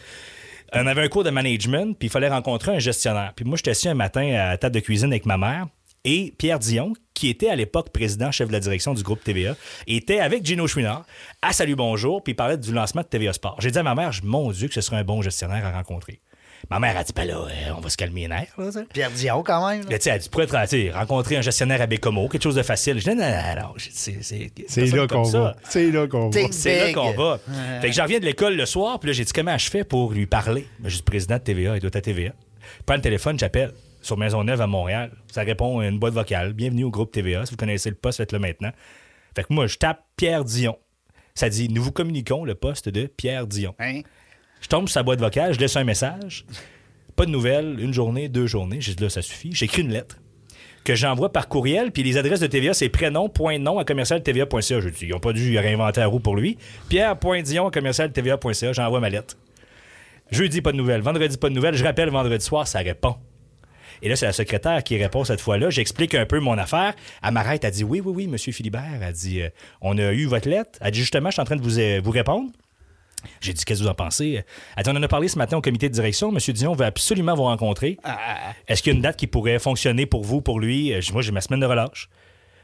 On 0.75 0.87
avait 0.87 1.03
un 1.03 1.07
cours 1.07 1.23
de 1.23 1.29
management, 1.29 1.95
puis 1.97 2.07
il 2.07 2.11
fallait 2.11 2.29
rencontrer 2.29 2.75
un 2.75 2.79
gestionnaire. 2.79 3.33
Puis 3.35 3.45
moi, 3.45 3.57
j'étais 3.57 3.71
assis 3.71 3.89
un 3.89 3.93
matin 3.93 4.25
à 4.33 4.49
la 4.49 4.57
table 4.57 4.73
de 4.73 4.79
cuisine 4.79 5.11
avec 5.11 5.27
ma 5.27 5.37
mère. 5.37 5.67
Et 6.03 6.33
Pierre 6.37 6.57
Dion, 6.57 6.93
qui 7.13 7.29
était 7.29 7.47
à 7.47 7.55
l'époque 7.55 7.91
président, 7.91 8.31
chef 8.31 8.47
de 8.47 8.53
la 8.53 8.59
direction 8.59 8.95
du 8.95 9.03
groupe 9.03 9.23
TVA, 9.23 9.55
était 9.85 10.19
avec 10.19 10.43
Gino 10.43 10.65
Chouinard 10.67 11.05
à 11.43 11.53
Salut 11.53 11.75
Bonjour, 11.75 12.23
puis 12.23 12.33
parlait 12.33 12.57
du 12.57 12.73
lancement 12.73 13.03
de 13.03 13.07
TVA 13.07 13.33
Sport. 13.33 13.57
J'ai 13.59 13.69
dit 13.69 13.77
à 13.77 13.83
ma 13.83 13.93
mère, 13.93 14.11
mon 14.23 14.51
Dieu, 14.51 14.67
que 14.67 14.73
ce 14.73 14.81
serait 14.81 14.97
un 14.97 15.03
bon 15.03 15.21
gestionnaire 15.21 15.63
à 15.63 15.71
rencontrer. 15.71 16.19
Ma 16.69 16.79
mère 16.79 16.97
a 16.97 17.03
dit, 17.03 17.11
ben 17.15 17.25
là, 17.27 17.35
euh, 17.35 17.73
on 17.77 17.81
va 17.81 17.89
se 17.89 17.97
calmer 17.97 18.21
les 18.21 18.27
nerfs. 18.29 18.53
Là. 18.57 18.69
Pierre 18.93 19.11
Dion, 19.11 19.43
quand 19.43 19.69
même. 19.69 19.83
là. 19.83 19.89
Là, 19.91 19.97
tu 19.97 20.03
sais, 20.03 20.09
elle 20.11 20.19
dit, 20.19 20.25
tu 20.25 20.29
pourrais 20.31 20.47
te- 20.47 20.91
rencontrer 20.93 21.37
un 21.37 21.41
gestionnaire 21.41 21.81
à 21.81 21.85
Bécomo, 21.87 22.27
quelque 22.29 22.41
chose 22.43 22.55
de 22.55 22.63
facile. 22.63 22.99
Je 22.99 23.03
dis, 23.09 23.15
non, 23.15 23.21
non, 23.23 23.61
non, 23.61 23.73
c'est 23.77 24.23
c'est- 24.23 24.51
C'est 24.67 24.81
personne 24.81 24.99
là 24.99 25.07
qu'on 25.07 25.23
ça. 25.25 25.39
va. 25.39 25.55
C'est 25.69 25.91
là 25.91 26.07
qu'on 26.07 26.29
va. 26.29 26.39
C'est 26.51 26.87
là 26.87 26.93
qu'on 26.93 27.11
va. 27.11 27.39
Fait 27.81 27.89
que 27.89 27.93
j'en 27.93 28.03
reviens 28.03 28.19
de 28.19 28.25
l'école 28.25 28.55
le 28.55 28.65
soir, 28.65 28.99
puis 28.99 29.07
là, 29.09 29.13
j'ai 29.13 29.25
dit 29.25 29.33
comment 29.33 29.57
je 29.57 29.69
fais 29.69 29.83
pour 29.83 30.13
lui 30.13 30.25
parler? 30.25 30.67
Je 30.83 30.89
suis 30.89 31.01
président 31.03 31.35
de 31.35 31.41
TVA, 31.41 31.75
il 31.75 31.79
doit 31.81 31.89
être 31.89 31.95
à 31.97 32.01
TVA. 32.01 32.31
Je 32.79 32.83
prends 32.85 32.95
le 32.95 33.01
téléphone, 33.01 33.37
j'appelle 33.37 33.73
sur 34.01 34.17
Maisonneuve 34.17 34.61
à 34.61 34.67
Montréal. 34.67 35.11
Ça 35.31 35.41
répond 35.43 35.79
à 35.79 35.87
une 35.87 35.99
boîte 35.99 36.13
vocale. 36.13 36.53
Bienvenue 36.53 36.85
au 36.85 36.89
groupe 36.91 37.11
TVA. 37.11 37.45
Si 37.45 37.51
vous 37.51 37.57
connaissez 37.57 37.89
le 37.89 37.95
poste, 37.95 38.17
faites-le 38.17 38.39
maintenant. 38.39 38.71
Fait 39.35 39.43
que 39.43 39.53
moi, 39.53 39.67
je 39.67 39.77
tape 39.77 40.03
Pierre 40.15 40.43
Dion. 40.45 40.77
Ça 41.35 41.49
dit 41.49 41.67
Nous 41.69 41.81
vous 41.83 41.91
communiquons 41.91 42.45
le 42.45 42.55
poste 42.55 42.89
de 42.89 43.05
Pierre 43.07 43.47
Dion. 43.47 43.75
Hein? 43.79 44.01
Je 44.63 44.69
tombe 44.69 44.87
sur 44.87 44.93
sa 44.93 45.03
boîte 45.03 45.19
vocale, 45.19 45.53
je 45.53 45.59
laisse 45.59 45.75
un 45.75 45.83
message. 45.83 46.45
Pas 47.17 47.25
de 47.25 47.31
nouvelles, 47.31 47.79
une 47.79 47.93
journée, 47.93 48.29
deux 48.29 48.47
journées. 48.47 48.79
J'ai 48.79 48.95
dit 48.95 49.03
là, 49.03 49.09
ça 49.09 49.21
suffit. 49.21 49.51
J'écris 49.53 49.81
une 49.81 49.91
lettre 49.91 50.17
que 50.85 50.95
j'envoie 50.95 51.31
par 51.31 51.47
courriel, 51.47 51.91
puis 51.91 52.01
les 52.03 52.17
adresses 52.17 52.39
de 52.39 52.47
TVA, 52.47 52.73
c'est 52.73 52.89
prénom, 52.89 53.29
point 53.29 53.59
nom 53.59 53.77
à 53.77 53.85
commercial 53.85 54.23
TVA.ca. 54.23 54.79
Je 54.79 54.89
dis, 54.89 55.05
ils 55.05 55.09
n'ont 55.09 55.19
pas 55.19 55.33
dû 55.33 55.57
réinventer 55.57 55.99
la 55.99 56.07
roue 56.07 56.19
pour 56.19 56.35
lui. 56.35 56.57
Pierre.dion 56.89 57.67
à 57.67 57.71
commercial 57.71 58.11
TVA.ca, 58.11 58.73
j'envoie 58.73 58.99
ma 58.99 59.09
lettre. 59.09 59.37
Jeudi, 60.31 60.61
pas 60.61 60.71
de 60.71 60.77
nouvelles. 60.77 61.01
Vendredi, 61.01 61.37
pas 61.37 61.49
de 61.49 61.53
nouvelles. 61.53 61.75
Je 61.75 61.83
rappelle 61.83 62.09
vendredi 62.09 62.43
soir, 62.43 62.67
ça 62.67 62.79
répond. 62.79 63.15
Et 64.01 64.09
là, 64.09 64.15
c'est 64.15 64.25
la 64.25 64.33
secrétaire 64.33 64.83
qui 64.83 64.97
répond 64.97 65.23
cette 65.23 65.39
fois-là. 65.41 65.69
J'explique 65.69 66.15
un 66.15 66.25
peu 66.25 66.39
mon 66.39 66.57
affaire. 66.57 66.93
Elle 67.21 67.31
m'arrête, 67.31 67.63
elle 67.63 67.71
dit 67.71 67.83
Oui, 67.83 68.01
oui, 68.03 68.13
oui, 68.15 68.27
monsieur 68.27 68.51
Philibert. 68.51 68.99
Elle 69.01 69.13
dit 69.13 69.41
euh, 69.41 69.49
On 69.81 69.97
a 69.97 70.11
eu 70.11 70.25
votre 70.25 70.49
lettre. 70.49 70.79
Elle 70.81 70.91
dit 70.91 70.99
Justement, 70.99 71.29
je 71.29 71.33
suis 71.33 71.41
en 71.41 71.45
train 71.45 71.55
de 71.55 71.61
vous, 71.61 71.79
euh, 71.79 72.01
vous 72.03 72.11
répondre. 72.11 72.49
J'ai 73.41 73.53
dit, 73.53 73.63
qu'est-ce 73.65 73.79
que 73.79 73.83
vous 73.85 73.89
en 73.89 73.95
pensez? 73.95 74.43
Elle 74.77 74.83
dit, 74.83 74.89
on 74.89 74.95
en 74.95 75.03
a 75.03 75.07
parlé 75.07 75.27
ce 75.27 75.37
matin 75.37 75.57
au 75.57 75.61
comité 75.61 75.89
de 75.89 75.93
direction. 75.93 76.31
Monsieur 76.31 76.53
Dion 76.53 76.73
veut 76.73 76.85
absolument 76.85 77.35
vous 77.35 77.43
rencontrer. 77.43 77.97
Est-ce 78.67 78.81
qu'il 78.83 78.91
y 78.91 78.95
a 78.95 78.97
une 78.97 79.01
date 79.03 79.17
qui 79.17 79.27
pourrait 79.27 79.59
fonctionner 79.59 80.05
pour 80.05 80.23
vous, 80.23 80.41
pour 80.41 80.59
lui? 80.59 80.93
Euh, 80.93 81.01
Moi, 81.13 81.21
j'ai 81.21 81.31
ma 81.31 81.41
semaine 81.41 81.59
de 81.59 81.65
relâche. 81.65 82.09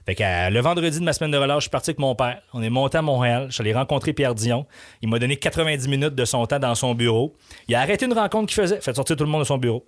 Fait 0.05 0.15
que 0.15 0.23
euh, 0.23 0.49
le 0.49 0.59
vendredi 0.61 0.99
de 0.99 1.03
ma 1.03 1.13
semaine 1.13 1.31
de 1.31 1.37
relâche, 1.37 1.57
je 1.57 1.63
suis 1.63 1.69
parti 1.69 1.91
avec 1.91 1.99
mon 1.99 2.15
père. 2.15 2.41
On 2.53 2.61
est 2.63 2.69
monté 2.69 2.97
à 2.97 3.01
Montréal. 3.01 3.47
Je 3.49 3.53
suis 3.55 3.61
allé 3.61 3.73
rencontrer 3.73 4.13
Pierre 4.13 4.33
Dion. 4.33 4.65
Il 5.01 5.09
m'a 5.09 5.19
donné 5.19 5.35
90 5.37 5.87
minutes 5.87 6.15
de 6.15 6.25
son 6.25 6.45
temps 6.47 6.59
dans 6.59 6.73
son 6.75 6.95
bureau. 6.95 7.35
Il 7.67 7.75
a 7.75 7.81
arrêté 7.81 8.05
une 8.05 8.13
rencontre 8.13 8.47
qu'il 8.47 8.61
faisait, 8.61 8.81
fait 8.81 8.95
sortir 8.95 9.15
tout 9.15 9.23
le 9.23 9.29
monde 9.29 9.41
de 9.41 9.47
son 9.47 9.57
bureau. 9.57 9.87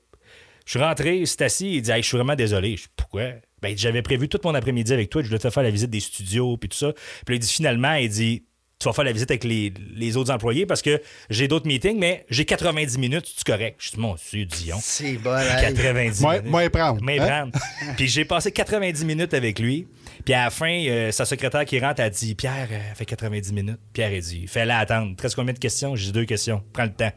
Je 0.65 0.71
suis 0.77 0.79
rentré, 0.79 1.17
il 1.17 1.27
s'est 1.27 1.43
assis, 1.43 1.75
il 1.77 1.81
dit 1.81 1.91
Hey, 1.91 2.03
Je 2.03 2.07
suis 2.07 2.17
vraiment 2.17 2.35
désolé. 2.35 2.77
Je 2.77 2.83
dis 2.83 2.89
Pourquoi? 2.95 3.23
Ben, 3.63 3.75
J'avais 3.75 4.03
prévu 4.03 4.29
tout 4.29 4.39
mon 4.43 4.53
après-midi 4.53 4.93
avec 4.93 5.09
toi, 5.09 5.23
je 5.23 5.27
voulais 5.27 5.39
te 5.39 5.49
faire 5.49 5.63
la 5.63 5.71
visite 5.71 5.89
des 5.89 5.99
studios, 5.99 6.55
puis 6.57 6.69
tout 6.69 6.77
ça. 6.77 6.93
Puis 7.25 7.33
là, 7.33 7.35
il 7.35 7.39
dit 7.39 7.51
Finalement, 7.51 7.93
il 7.93 8.09
dit 8.09 8.43
tu 8.81 8.87
vas 8.89 8.93
faire 8.93 9.03
la 9.05 9.11
visite 9.11 9.29
avec 9.29 9.43
les, 9.43 9.71
les 9.95 10.17
autres 10.17 10.31
employés 10.31 10.65
parce 10.65 10.81
que 10.81 11.01
j'ai 11.29 11.47
d'autres 11.47 11.67
meetings, 11.67 11.99
mais 11.99 12.25
j'ai 12.29 12.45
90 12.45 12.97
minutes, 12.97 13.31
c'est 13.35 13.45
correct? 13.45 13.75
Je 13.79 13.91
dis, 13.91 13.99
mon 13.99 14.15
Dieu, 14.31 14.45
Dion. 14.45 14.77
C'est 14.81 15.13
bon. 15.17 15.37
hey. 15.37 15.73
90 15.73 16.21
Moi, 16.21 16.37
minutes. 16.37 16.49
moi, 16.49 16.69
prendre. 16.69 17.01
Moi, 17.01 17.13
hein? 17.19 17.49
prendre. 17.51 17.51
Puis 17.97 18.07
j'ai 18.07 18.25
passé 18.25 18.51
90 18.51 19.05
minutes 19.05 19.33
avec 19.33 19.59
lui. 19.59 19.87
Puis 20.25 20.33
à 20.33 20.45
la 20.45 20.49
fin, 20.49 20.71
euh, 20.87 21.11
sa 21.11 21.25
secrétaire 21.25 21.65
qui 21.65 21.79
rentre 21.79 22.01
a 22.01 22.09
dit 22.09 22.33
Pierre, 22.35 22.67
euh, 22.71 22.95
fait 22.95 23.05
90 23.05 23.53
minutes. 23.53 23.79
Pierre 23.93 24.11
a 24.15 24.19
dit 24.19 24.47
Fais-la 24.47 24.79
attendre. 24.79 25.15
Très 25.15 25.29
combien 25.35 25.53
de 25.53 25.59
questions? 25.59 25.95
J'ai 25.95 26.07
dit 26.07 26.11
deux 26.13 26.25
questions. 26.25 26.63
Prends 26.73 26.83
le 26.85 26.93
temps. 26.93 27.11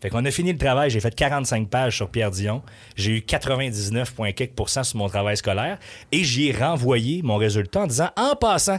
Fait 0.00 0.10
qu'on 0.10 0.24
a 0.24 0.30
fini 0.30 0.52
le 0.52 0.58
travail. 0.58 0.90
J'ai 0.90 1.00
fait 1.00 1.14
45 1.14 1.68
pages 1.68 1.96
sur 1.96 2.10
Pierre 2.10 2.30
Dion. 2.30 2.62
J'ai 2.96 3.18
eu 3.18 3.22
99, 3.22 4.14
quelques 4.36 4.52
pourcents 4.54 4.84
sur 4.84 4.98
mon 4.98 5.08
travail 5.08 5.36
scolaire. 5.36 5.78
Et 6.12 6.24
j'y 6.24 6.48
ai 6.48 6.52
renvoyé 6.52 7.22
mon 7.22 7.36
résultat 7.36 7.80
en 7.80 7.86
disant 7.86 8.10
En 8.16 8.36
passant, 8.36 8.78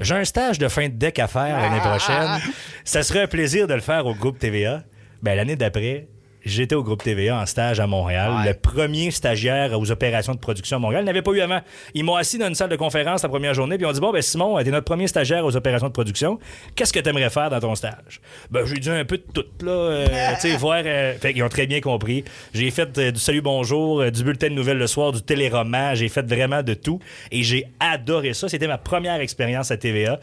j'ai 0.00 0.14
un 0.14 0.24
stage 0.24 0.58
de 0.58 0.68
fin 0.68 0.88
de 0.88 0.94
deck 0.94 1.18
à 1.18 1.26
faire 1.28 1.60
l'année 1.60 1.80
prochaine. 1.80 2.40
Ça 2.84 3.02
serait 3.02 3.22
un 3.22 3.26
plaisir 3.26 3.66
de 3.66 3.74
le 3.74 3.80
faire 3.80 4.06
au 4.06 4.14
groupe 4.14 4.38
TVA. 4.38 4.82
Ben, 5.22 5.36
l'année 5.36 5.56
d'après, 5.56 6.08
j'étais 6.44 6.74
au 6.74 6.82
groupe 6.82 7.02
TVA 7.02 7.36
en 7.40 7.46
stage 7.46 7.80
à 7.80 7.86
Montréal. 7.86 8.32
Ouais. 8.38 8.48
Le 8.48 8.54
premier 8.54 9.10
stagiaire 9.10 9.78
aux 9.78 9.90
opérations 9.90 10.34
de 10.34 10.38
production 10.38 10.76
à 10.76 10.80
Montréal. 10.80 11.02
Il 11.02 11.06
n'avait 11.06 11.22
pas 11.22 11.32
eu 11.32 11.40
avant. 11.40 11.60
Ils 11.94 12.04
m'ont 12.04 12.16
assis 12.16 12.38
dans 12.38 12.48
une 12.48 12.54
salle 12.54 12.70
de 12.70 12.76
conférence 12.76 13.22
la 13.22 13.28
première 13.28 13.54
journée, 13.54 13.76
puis 13.76 13.86
ils 13.86 13.90
ont 13.90 13.92
dit 13.92 14.00
Bon, 14.00 14.12
ben 14.12 14.22
Simon, 14.22 14.62
t'es 14.62 14.70
notre 14.70 14.84
premier 14.84 15.06
stagiaire 15.06 15.44
aux 15.44 15.56
opérations 15.56 15.88
de 15.88 15.92
production. 15.92 16.38
Qu'est-ce 16.74 16.92
que 16.92 17.00
tu 17.00 17.08
aimerais 17.08 17.30
faire 17.30 17.50
dans 17.50 17.60
ton 17.60 17.74
stage? 17.74 18.20
Ben, 18.50 18.64
j'ai 18.66 18.76
dit 18.78 18.90
un 18.90 19.04
peu 19.04 19.18
de 19.18 19.24
tout, 19.32 19.44
là. 19.64 19.70
Euh, 19.72 20.06
tu 20.40 20.50
sais, 20.50 20.56
voir. 20.56 20.82
euh, 20.84 21.14
Fait 21.18 21.32
qu'ils 21.32 21.42
ont 21.42 21.48
très 21.48 21.66
bien 21.66 21.80
compris. 21.80 22.24
J'ai 22.54 22.70
fait 22.70 22.96
euh, 22.98 23.10
du 23.10 23.20
salut 23.20 23.42
bonjour, 23.42 24.10
du 24.10 24.24
bulletin 24.24 24.48
de 24.48 24.54
nouvelles 24.54 24.78
le 24.78 24.86
soir, 24.86 25.12
du 25.12 25.22
téléroman. 25.22 25.94
J'ai 25.94 26.08
fait 26.08 26.26
vraiment 26.26 26.62
de 26.62 26.74
tout. 26.74 27.00
Et 27.30 27.42
j'ai 27.42 27.66
adoré 27.80 28.32
ça. 28.34 28.48
C'était 28.48 28.66
ma 28.68 28.78
première 28.78 29.20
expérience 29.20 29.70
à 29.70 29.76
TVA. 29.76 30.18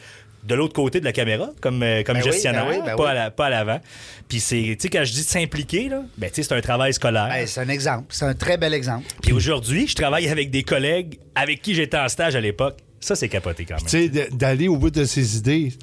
De 0.48 0.56
l'autre 0.56 0.74
côté 0.74 1.00
de 1.00 1.06
la 1.06 1.12
caméra, 1.12 1.50
comme, 1.62 1.84
euh, 1.84 2.04
comme 2.04 2.16
Ben 2.18 2.24
oui, 2.26 2.32
gestionnaire, 2.32 2.66
ben 2.66 2.78
oui, 2.78 2.82
ben 2.86 2.96
pas, 2.96 3.04
oui. 3.04 3.10
à 3.10 3.14
la- 3.14 3.32
pas 3.32 3.46
à 3.48 3.50
l'avant. 3.50 3.80
Puis 4.30 4.40
c'est, 4.40 4.62
tu 4.62 4.76
sais, 4.80 4.90
quand 4.90 5.04
je 5.04 5.12
dis 5.12 5.22
de 5.24 5.28
s'impliquer, 5.28 5.90
là, 5.90 6.04
ben, 6.18 6.30
tu 6.30 6.36
sais, 6.36 6.44
c'est 6.44 6.54
un 6.56 6.62
travail 6.62 6.94
scolaire. 6.94 7.32
Hey, 7.32 7.48
c'est 7.48 7.60
un 7.62 7.70
exemple. 7.70 8.06
C'est 8.10 8.26
un 8.26 8.34
très 8.34 8.58
bel 8.58 8.74
exemple. 8.74 9.06
Puis 9.22 9.34
aujourd'hui, 9.34 9.88
je 9.88 9.96
travaille 9.96 10.28
avec 10.30 10.50
des 10.50 10.64
collègues 10.64 11.20
avec 11.36 11.62
qui 11.62 11.76
j'étais 11.76 11.98
en 11.98 12.08
stage 12.08 12.36
à 12.36 12.42
l'époque. 12.42 12.78
Ça, 13.00 13.16
c'est 13.16 13.30
capoté 13.30 13.66
quand 13.66 13.76
même. 13.76 13.84
Tu 13.86 14.12
sais, 14.12 14.30
d'aller 14.32 14.68
au 14.68 14.78
bout 14.78 14.90
de 14.90 15.04
ses 15.06 15.38
idées. 15.38 15.74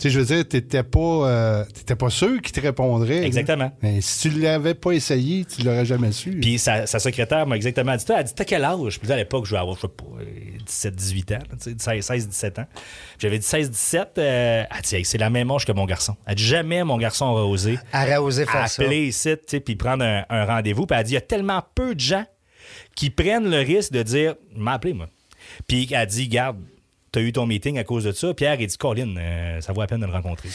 Tu 0.00 0.08
sais, 0.08 0.10
je 0.10 0.18
veux 0.20 0.24
dire, 0.24 0.48
t'étais 0.48 0.82
pas, 0.82 0.98
euh, 1.28 1.64
t'étais 1.66 1.94
pas 1.94 2.08
sûr 2.10 2.40
qu'il 2.40 2.50
te 2.50 2.60
répondrait. 2.60 3.20
là. 3.20 3.26
Exactement. 3.26 3.70
Mais 3.82 4.00
si 4.00 4.30
tu 4.30 4.40
l'avais 4.40 4.74
pas 4.74 4.92
essayé, 4.92 5.44
tu 5.44 5.62
l'aurais 5.62 5.84
jamais 5.84 6.10
su. 6.12 6.30
Puis 6.40 6.58
sa, 6.58 6.86
sa 6.86 6.98
secrétaire 6.98 7.46
m'a 7.46 7.56
exactement 7.56 7.94
dit 7.94 8.02
ça. 8.04 8.14
Elle 8.14 8.20
a 8.20 8.22
dit 8.24 8.32
T'as 8.34 8.44
quel 8.44 8.64
âge? 8.64 8.98
Puis 8.98 9.12
à 9.12 9.16
l'époque, 9.16 9.44
je 9.46 9.50
vais 9.52 9.58
avoir, 9.58 9.76
je 9.76 9.82
sais 9.82 9.88
pas, 9.88 10.04
17-18 10.62 11.36
ans, 11.36 11.38
là, 11.50 11.56
tu 11.62 11.74
sais, 11.78 11.98
16-17 12.00 12.60
ans. 12.60 12.66
J'avais 13.18 13.38
dit 13.38 13.46
16-17. 13.46 14.06
euh, 14.18 14.64
Hey, 14.92 15.04
C'est 15.04 15.18
la 15.18 15.30
même 15.30 15.50
âge 15.50 15.64
que 15.64 15.72
mon 15.72 15.84
garçon. 15.86 16.16
Elle 16.26 16.34
dit 16.36 16.44
Jamais 16.44 16.84
mon 16.84 16.96
garçon 16.98 17.26
osé 17.26 17.78
Aurait 17.94 18.16
osé 18.16 18.46
faire 18.46 18.68
ça. 18.68 18.82
appeler 18.82 19.06
ici, 19.06 19.34
tu 19.46 19.60
puis 19.60 19.76
prendre 19.76 20.04
un, 20.04 20.24
un 20.28 20.44
rendez-vous. 20.44 20.86
Puis 20.86 20.96
elle 20.98 21.04
dit 21.04 21.12
Il 21.12 21.14
y 21.14 21.18
a 21.18 21.22
tellement 21.22 21.62
peu 21.74 21.94
de 21.94 22.00
gens 22.00 22.24
qui 22.94 23.10
prennent 23.10 23.50
le 23.50 23.58
risque 23.58 23.92
de 23.92 24.02
dire 24.02 24.34
m'a 24.56 24.72
appelé, 24.74 24.92
moi. 24.94 25.06
Puis 25.66 25.88
elle 25.92 26.06
dit 26.06 26.28
Garde, 26.28 26.58
t'as 27.10 27.20
eu 27.20 27.32
ton 27.32 27.46
meeting 27.46 27.78
à 27.78 27.84
cause 27.84 28.04
de 28.04 28.12
ça. 28.12 28.32
Pierre, 28.34 28.60
il 28.60 28.66
dit 28.66 28.76
Colin, 28.76 29.16
euh, 29.16 29.60
ça 29.60 29.72
vaut 29.72 29.80
la 29.80 29.86
peine 29.86 30.00
de 30.00 30.06
le 30.06 30.12
rencontrer. 30.12 30.48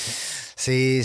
C'est, 0.55 1.03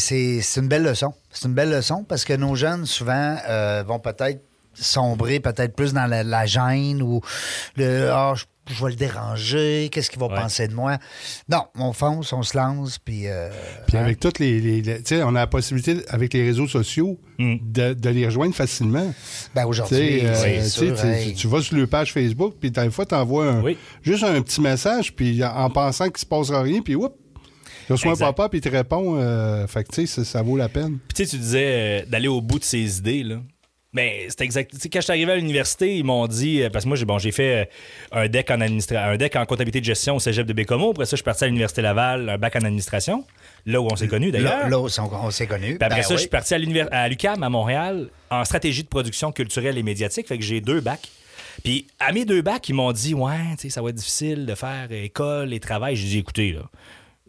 une 0.56 0.68
belle 0.68 0.82
leçon. 0.84 1.12
C'est 1.30 1.46
une 1.46 1.54
belle 1.54 1.70
leçon 1.70 2.04
parce 2.04 2.24
que 2.24 2.32
nos 2.32 2.54
jeunes, 2.54 2.86
souvent, 2.86 3.36
euh, 3.48 3.82
vont 3.86 3.98
peut-être 3.98 4.42
sombrer 4.74 5.38
peut-être 5.40 5.76
plus 5.76 5.92
dans 5.92 6.06
la, 6.06 6.22
la 6.22 6.46
gêne 6.46 7.02
ou 7.02 7.20
le 7.76 8.10
Ah, 8.10 8.32
je, 8.34 8.44
je 8.70 8.84
vais 8.84 8.90
le 8.90 8.96
déranger, 8.96 9.88
qu'est-ce 9.92 10.08
qu'il 10.10 10.20
va 10.20 10.26
Ouais. 10.28 10.34
penser 10.36 10.68
de 10.68 10.74
moi? 10.74 10.98
Non, 11.48 11.64
on 11.76 11.92
fonce, 11.92 12.32
on 12.32 12.42
se 12.42 12.56
lance, 12.56 12.98
puis. 12.98 13.26
euh, 13.26 13.50
Puis 13.88 13.96
hein? 13.96 14.02
avec 14.02 14.20
toutes 14.20 14.38
les. 14.38 14.60
les- 14.60 14.80
les- 14.82 14.98
tu 15.02 15.16
sais, 15.16 15.22
on 15.22 15.30
a 15.30 15.40
la 15.40 15.46
possibilité, 15.46 15.96
avec 16.08 16.32
les 16.34 16.42
réseaux 16.44 16.68
sociaux, 16.68 17.18
Mm. 17.38 17.56
de, 17.60 17.94
de 17.94 18.08
les 18.10 18.26
rejoindre 18.26 18.54
facilement. 18.54 19.12
Ben 19.54 19.66
aujourd'hui, 19.66 20.20
euh, 20.24 20.32
tu 20.34 20.40
sais, 20.62 20.68
sûr, 20.68 20.94
tu- 21.00 21.06
hey. 21.06 21.34
tu 21.34 21.48
vas 21.48 21.60
sur 21.60 21.76
le 21.76 21.86
page 21.86 22.12
Facebook, 22.12 22.54
puis 22.60 22.70
des 22.70 22.90
fois, 22.90 23.04
tu 23.06 23.14
envoies 23.14 23.46
un- 23.46 23.62
Oui. 23.62 23.76
juste 24.02 24.22
un 24.24 24.40
petit 24.42 24.60
message, 24.60 25.14
puis 25.14 25.42
en, 25.44 25.48
en 25.54 25.70
pensant 25.70 26.08
qu'il 26.08 26.18
se 26.18 26.26
passera 26.26 26.62
rien, 26.62 26.80
puis 26.82 26.94
oups, 26.94 27.14
tu 27.86 27.92
reçois 27.92 28.12
un 28.12 28.16
papa, 28.16 28.48
puis 28.48 28.58
il 28.58 28.62
te 28.62 28.68
répond. 28.68 29.16
euh, 29.18 29.66
fait 29.66 29.82
que, 29.82 29.88
tu 29.92 30.06
sais, 30.06 30.06
ça, 30.06 30.24
ça 30.24 30.42
vaut 30.42 30.56
la 30.56 30.68
peine. 30.68 30.98
Puis 31.08 31.14
tu 31.16 31.24
sais, 31.24 31.30
tu 31.30 31.38
disais 31.42 31.66
euh, 31.66 32.06
d'aller 32.08 32.28
au 32.28 32.40
bout 32.40 32.60
de 32.60 32.64
ses 32.64 32.98
idées, 32.98 33.24
là. 33.24 33.36
Mais 33.94 34.26
c'est 34.30 34.40
exact. 34.40 34.72
Quand 34.72 35.00
je 35.00 35.00
suis 35.02 35.10
arrivé 35.12 35.32
à 35.32 35.36
l'université, 35.36 35.96
ils 35.98 36.04
m'ont 36.04 36.26
dit, 36.26 36.62
euh, 36.62 36.70
parce 36.70 36.84
que 36.84 36.88
moi, 36.88 36.96
j'ai 36.96 37.04
bon, 37.04 37.18
fait 37.18 37.68
euh, 38.12 38.22
un 38.22 38.26
deck 38.26 38.50
en 38.50 38.60
administra- 38.60 39.04
un 39.10 39.16
deck 39.18 39.36
en 39.36 39.44
comptabilité 39.44 39.80
de 39.80 39.84
gestion 39.84 40.16
au 40.16 40.18
cégep 40.18 40.46
de 40.46 40.52
Bécomo. 40.54 40.92
Après 40.92 41.04
ça, 41.04 41.10
je 41.10 41.16
suis 41.16 41.24
parti 41.24 41.44
à 41.44 41.46
l'université 41.46 41.82
Laval, 41.82 42.28
un 42.30 42.38
bac 42.38 42.56
en 42.56 42.60
administration, 42.60 43.26
là 43.66 43.82
où 43.82 43.88
on 43.92 43.96
s'est 43.96 44.08
connus 44.08 44.30
d'ailleurs. 44.32 44.62
Là, 44.62 44.68
là, 44.70 44.78
on, 44.78 44.86
on 45.26 45.30
s'est 45.30 45.46
connus. 45.46 45.76
Puis 45.76 45.84
après 45.84 45.98
Ben 46.00 46.02
ça, 46.02 46.14
je 46.14 46.20
suis 46.20 46.28
parti 46.30 46.54
à 46.54 46.58
l'univers- 46.58 46.88
à 46.90 47.06
l'UCAM 47.08 47.42
à 47.42 47.50
Montréal 47.50 48.08
en 48.30 48.44
stratégie 48.46 48.82
de 48.82 48.88
production 48.88 49.30
culturelle 49.30 49.76
et 49.76 49.82
médiatique. 49.82 50.26
Fait 50.26 50.38
que 50.38 50.44
j'ai 50.44 50.62
deux 50.62 50.80
bacs. 50.80 51.08
Puis 51.62 51.86
à 52.00 52.12
mes 52.12 52.24
deux 52.24 52.40
bacs, 52.40 52.66
ils 52.70 52.74
m'ont 52.74 52.92
dit 52.92 53.12
Ouais, 53.12 53.34
tu 53.58 53.62
sais, 53.64 53.68
ça 53.68 53.82
va 53.82 53.90
être 53.90 53.96
difficile 53.96 54.46
de 54.46 54.54
faire 54.54 54.90
école 54.90 55.52
et 55.52 55.60
travail. 55.60 55.96
J'ai 55.96 56.08
dit 56.08 56.18
Écoutez, 56.18 56.52
là, 56.52 56.62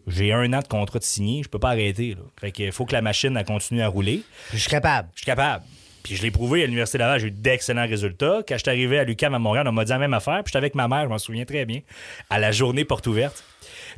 j'ai 0.06 0.32
un 0.32 0.50
an 0.54 0.60
de 0.60 0.66
contrat 0.66 0.98
de 0.98 1.04
signé, 1.04 1.42
je 1.42 1.48
peux 1.50 1.58
pas 1.58 1.70
arrêter. 1.70 2.12
Là. 2.14 2.22
Fait 2.40 2.52
qu'il 2.52 2.72
faut 2.72 2.86
que 2.86 2.94
la 2.94 3.02
machine 3.02 3.36
elle 3.36 3.44
continue 3.44 3.82
à 3.82 3.88
rouler. 3.88 4.22
Je 4.54 4.56
suis 4.58 4.70
capable. 4.70 5.08
Je 5.12 5.18
suis 5.20 5.26
capable. 5.26 5.62
Puis 6.04 6.14
je 6.16 6.22
l'ai 6.22 6.30
prouvé 6.30 6.62
à 6.62 6.66
l'Université 6.66 6.98
Laval, 6.98 7.18
j'ai 7.18 7.26
eu 7.26 7.30
d'excellents 7.32 7.86
résultats. 7.88 8.42
Quand 8.46 8.54
je 8.54 8.60
suis 8.60 8.68
arrivé 8.70 8.98
à 9.00 9.04
l'UQAM 9.04 9.34
à 9.34 9.38
Montréal, 9.40 9.66
on 9.66 9.72
m'a 9.72 9.84
dit 9.84 9.90
la 9.90 9.98
même 9.98 10.14
affaire. 10.14 10.42
Puis 10.44 10.50
j'étais 10.50 10.58
avec 10.58 10.74
ma 10.76 10.86
mère, 10.86 11.04
je 11.04 11.08
m'en 11.08 11.18
souviens 11.18 11.44
très 11.46 11.64
bien, 11.64 11.80
à 12.30 12.38
la 12.38 12.52
journée 12.52 12.84
porte 12.84 13.06
ouverte. 13.08 13.42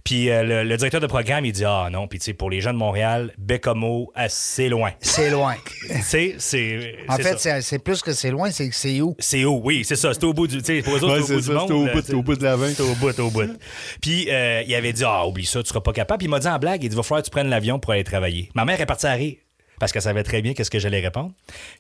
Puis 0.05 0.31
euh, 0.31 0.45
le, 0.45 0.63
le 0.63 0.77
directeur 0.77 1.01
de 1.01 1.07
programme, 1.09 1.45
il 1.45 1.53
dit 1.53 1.65
Ah 1.65 1.89
non, 1.91 2.07
puis 2.07 2.21
tu 2.21 2.27
sais, 2.27 2.33
pour 2.33 2.49
les 2.49 2.61
gens 2.61 2.73
de 2.73 2.79
Montréal, 2.79 3.33
Bécomo, 3.39 4.13
assez 4.15 4.69
loin. 4.69 4.93
C'est 5.01 5.31
loin. 5.31 5.57
Tu 5.89 6.01
sais, 6.03 6.35
c'est. 6.39 6.95
En 7.09 7.17
c'est 7.17 7.23
fait, 7.25 7.31
ça. 7.33 7.39
c'est, 7.39 7.63
c'est 7.63 7.79
plus 7.81 8.03
que 8.03 8.13
c'est 8.13 8.31
loin, 8.31 8.51
c'est 8.53 8.69
que 8.69 8.75
c'est 8.77 9.01
où? 9.01 9.17
C'est 9.19 9.45
où? 9.45 9.61
Oui, 9.65 9.85
c'est 9.85 9.97
ça. 9.97 10.15
C'est 10.15 10.23
au 10.23 10.33
bout 10.33 10.47
du. 10.47 10.59
Tu 10.59 10.65
sais, 10.65 10.83
pour 10.83 10.95
eux 10.95 11.03
autres, 11.03 11.09
Ouais, 11.19 11.23
c'est 11.23 11.33
au 11.33 11.37
bout 11.37 11.43
c'est 11.43 11.51
du 11.51 11.55
ça, 11.57 11.61
monde. 11.61 11.69
c'est 11.69 11.75
au 11.75 11.87
bout- 12.03 12.15
au 12.15 12.23
bout 12.23 12.37
de 12.37 12.45
la 12.45 12.55
vingt. 12.57 12.73
C'est 12.77 12.83
au 12.83 12.95
bout, 12.95 13.19
au 13.19 13.31
bout. 13.31 13.59
Puis 14.01 14.29
euh, 14.31 14.63
il 14.65 14.75
avait 14.77 14.93
dit 14.93 15.03
Ah, 15.05 15.27
oublie 15.27 15.45
ça, 15.47 15.61
tu 15.63 15.69
seras 15.69 15.81
pas 15.81 15.93
capable. 15.93 16.19
Puis 16.19 16.27
il 16.27 16.31
m'a 16.31 16.39
dit 16.39 16.47
en 16.49 16.59
blague 16.61 16.85
Il 16.85 16.89
dit 16.89 16.95
Va 16.95 17.03
falloir 17.03 17.23
que 17.23 17.27
tu 17.27 17.31
prennes 17.33 17.49
l'avion 17.49 17.81
pour 17.81 17.93
aller 17.93 18.05
travailler. 18.05 18.51
Ma 18.55 18.65
mère 18.65 18.81
est 18.81 18.87
partie 18.87 19.07
à 19.07 19.13
rire 19.13 19.35
parce 19.79 19.93
qu'elle 19.93 20.03
savait 20.03 20.23
très 20.23 20.43
bien 20.43 20.55
qu'est-ce 20.55 20.71
que 20.71 20.79
j'allais 20.79 21.01
répondre. 21.01 21.33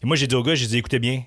Et 0.02 0.06
moi, 0.06 0.16
j'ai 0.16 0.26
dit 0.26 0.34
au 0.34 0.42
gars 0.42 0.54
J'ai 0.54 0.66
dit 0.66 0.78
Écoutez 0.78 0.98
bien, 0.98 1.22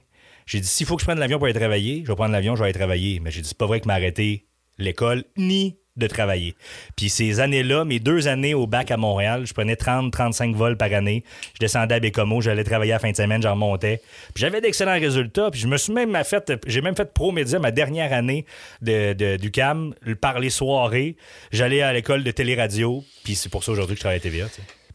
j'ai 0.45 0.59
dit 0.59 0.67
S'il 0.67 0.85
faut 0.85 0.95
que 0.95 1.01
je 1.01 1.05
prenne 1.05 1.19
l'avion 1.19 1.37
pour 1.37 1.45
aller 1.45 1.53
travailler, 1.53 2.03
je 2.03 2.11
vais 2.11 2.15
prendre 2.15 2.31
l'avion, 2.31 2.55
je 2.55 2.59
vais 2.59 2.65
aller 2.65 2.77
travailler. 2.77 3.19
Mais 3.19 3.31
j'ai 3.31 3.41
dit 3.41 3.47
C'est 3.47 3.57
pas 3.57 3.67
vrai 3.67 3.79
que 3.79 3.87
m'a 3.87 3.93
arrêté 3.93 4.45
l'école 4.77 5.25
ni 5.37 5.77
de 5.99 6.07
travailler. 6.07 6.55
Puis 6.95 7.09
ces 7.09 7.39
années-là, 7.39 7.85
mes 7.85 7.99
deux 7.99 8.27
années 8.27 8.55
au 8.55 8.65
bac 8.65 8.89
à 8.89 8.97
Montréal, 8.97 9.45
je 9.45 9.53
prenais 9.53 9.75
30-35 9.75 10.55
vols 10.55 10.77
par 10.77 10.91
année. 10.93 11.23
Je 11.53 11.59
descendais 11.59 11.95
à 11.95 11.99
Bécomo, 11.99 12.41
j'allais 12.41 12.63
travailler 12.63 12.93
à 12.93 12.99
fin 12.99 13.11
de 13.11 13.15
semaine, 13.15 13.41
j'en 13.41 13.51
remontais. 13.53 14.01
Puis 14.33 14.41
j'avais 14.41 14.61
d'excellents 14.61 14.99
résultats. 14.99 15.51
Puis 15.51 15.59
je 15.59 15.67
me 15.67 15.77
suis 15.77 15.93
même 15.93 16.17
fait, 16.23 16.53
j'ai 16.65 16.81
même 16.81 16.95
fait 16.95 17.13
pro 17.13 17.31
média 17.31 17.59
ma 17.59 17.71
dernière 17.71 18.13
année 18.13 18.45
de, 18.81 19.35
du 19.35 19.51
CAM, 19.51 19.93
par 20.21 20.39
les 20.39 20.49
soirées. 20.49 21.17
J'allais 21.51 21.81
à 21.81 21.93
l'école 21.93 22.23
de 22.23 22.31
télé-radio. 22.31 23.03
Puis 23.23 23.35
c'est 23.35 23.49
pour 23.49 23.63
ça 23.63 23.73
aujourd'hui 23.73 23.95
que 23.95 23.99
je 23.99 24.03
travaille 24.03 24.17
à 24.17 24.21
TVA. 24.21 24.47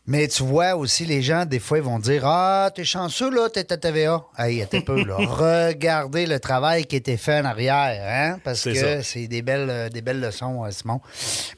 Mais 0.07 0.29
tu 0.29 0.43
vois 0.43 0.75
aussi, 0.77 1.07
les 1.07 1.23
gens, 1.23 1.47
des 1.47 1.59
fois, 1.59 1.79
ils 1.79 1.85
vont 1.85 1.99
dire 1.99 2.27
Ah, 2.27 2.71
t'es 2.75 2.85
chanceux, 2.85 3.31
là, 3.31 3.49
t'es 3.49 3.73
à 3.73 3.77
TVA. 3.79 4.23
Hey, 4.37 4.61
attends 4.61 4.79
un 4.79 4.81
peu, 4.83 5.03
là. 5.03 5.17
Regardez 5.19 6.27
le 6.27 6.39
travail 6.39 6.85
qui 6.85 6.97
a 6.97 6.99
été 6.99 7.17
fait 7.17 7.41
en 7.41 7.47
arrière, 7.47 8.35
hein? 8.35 8.39
Parce 8.45 8.65
que 8.65 9.01
c'est 9.03 9.27
des 9.29 9.41
belles, 9.41 9.71
euh, 9.71 9.89
des 9.89 10.03
belles 10.03 10.21
leçons, 10.21 10.63
euh, 10.65 10.71
Simon. 10.71 11.01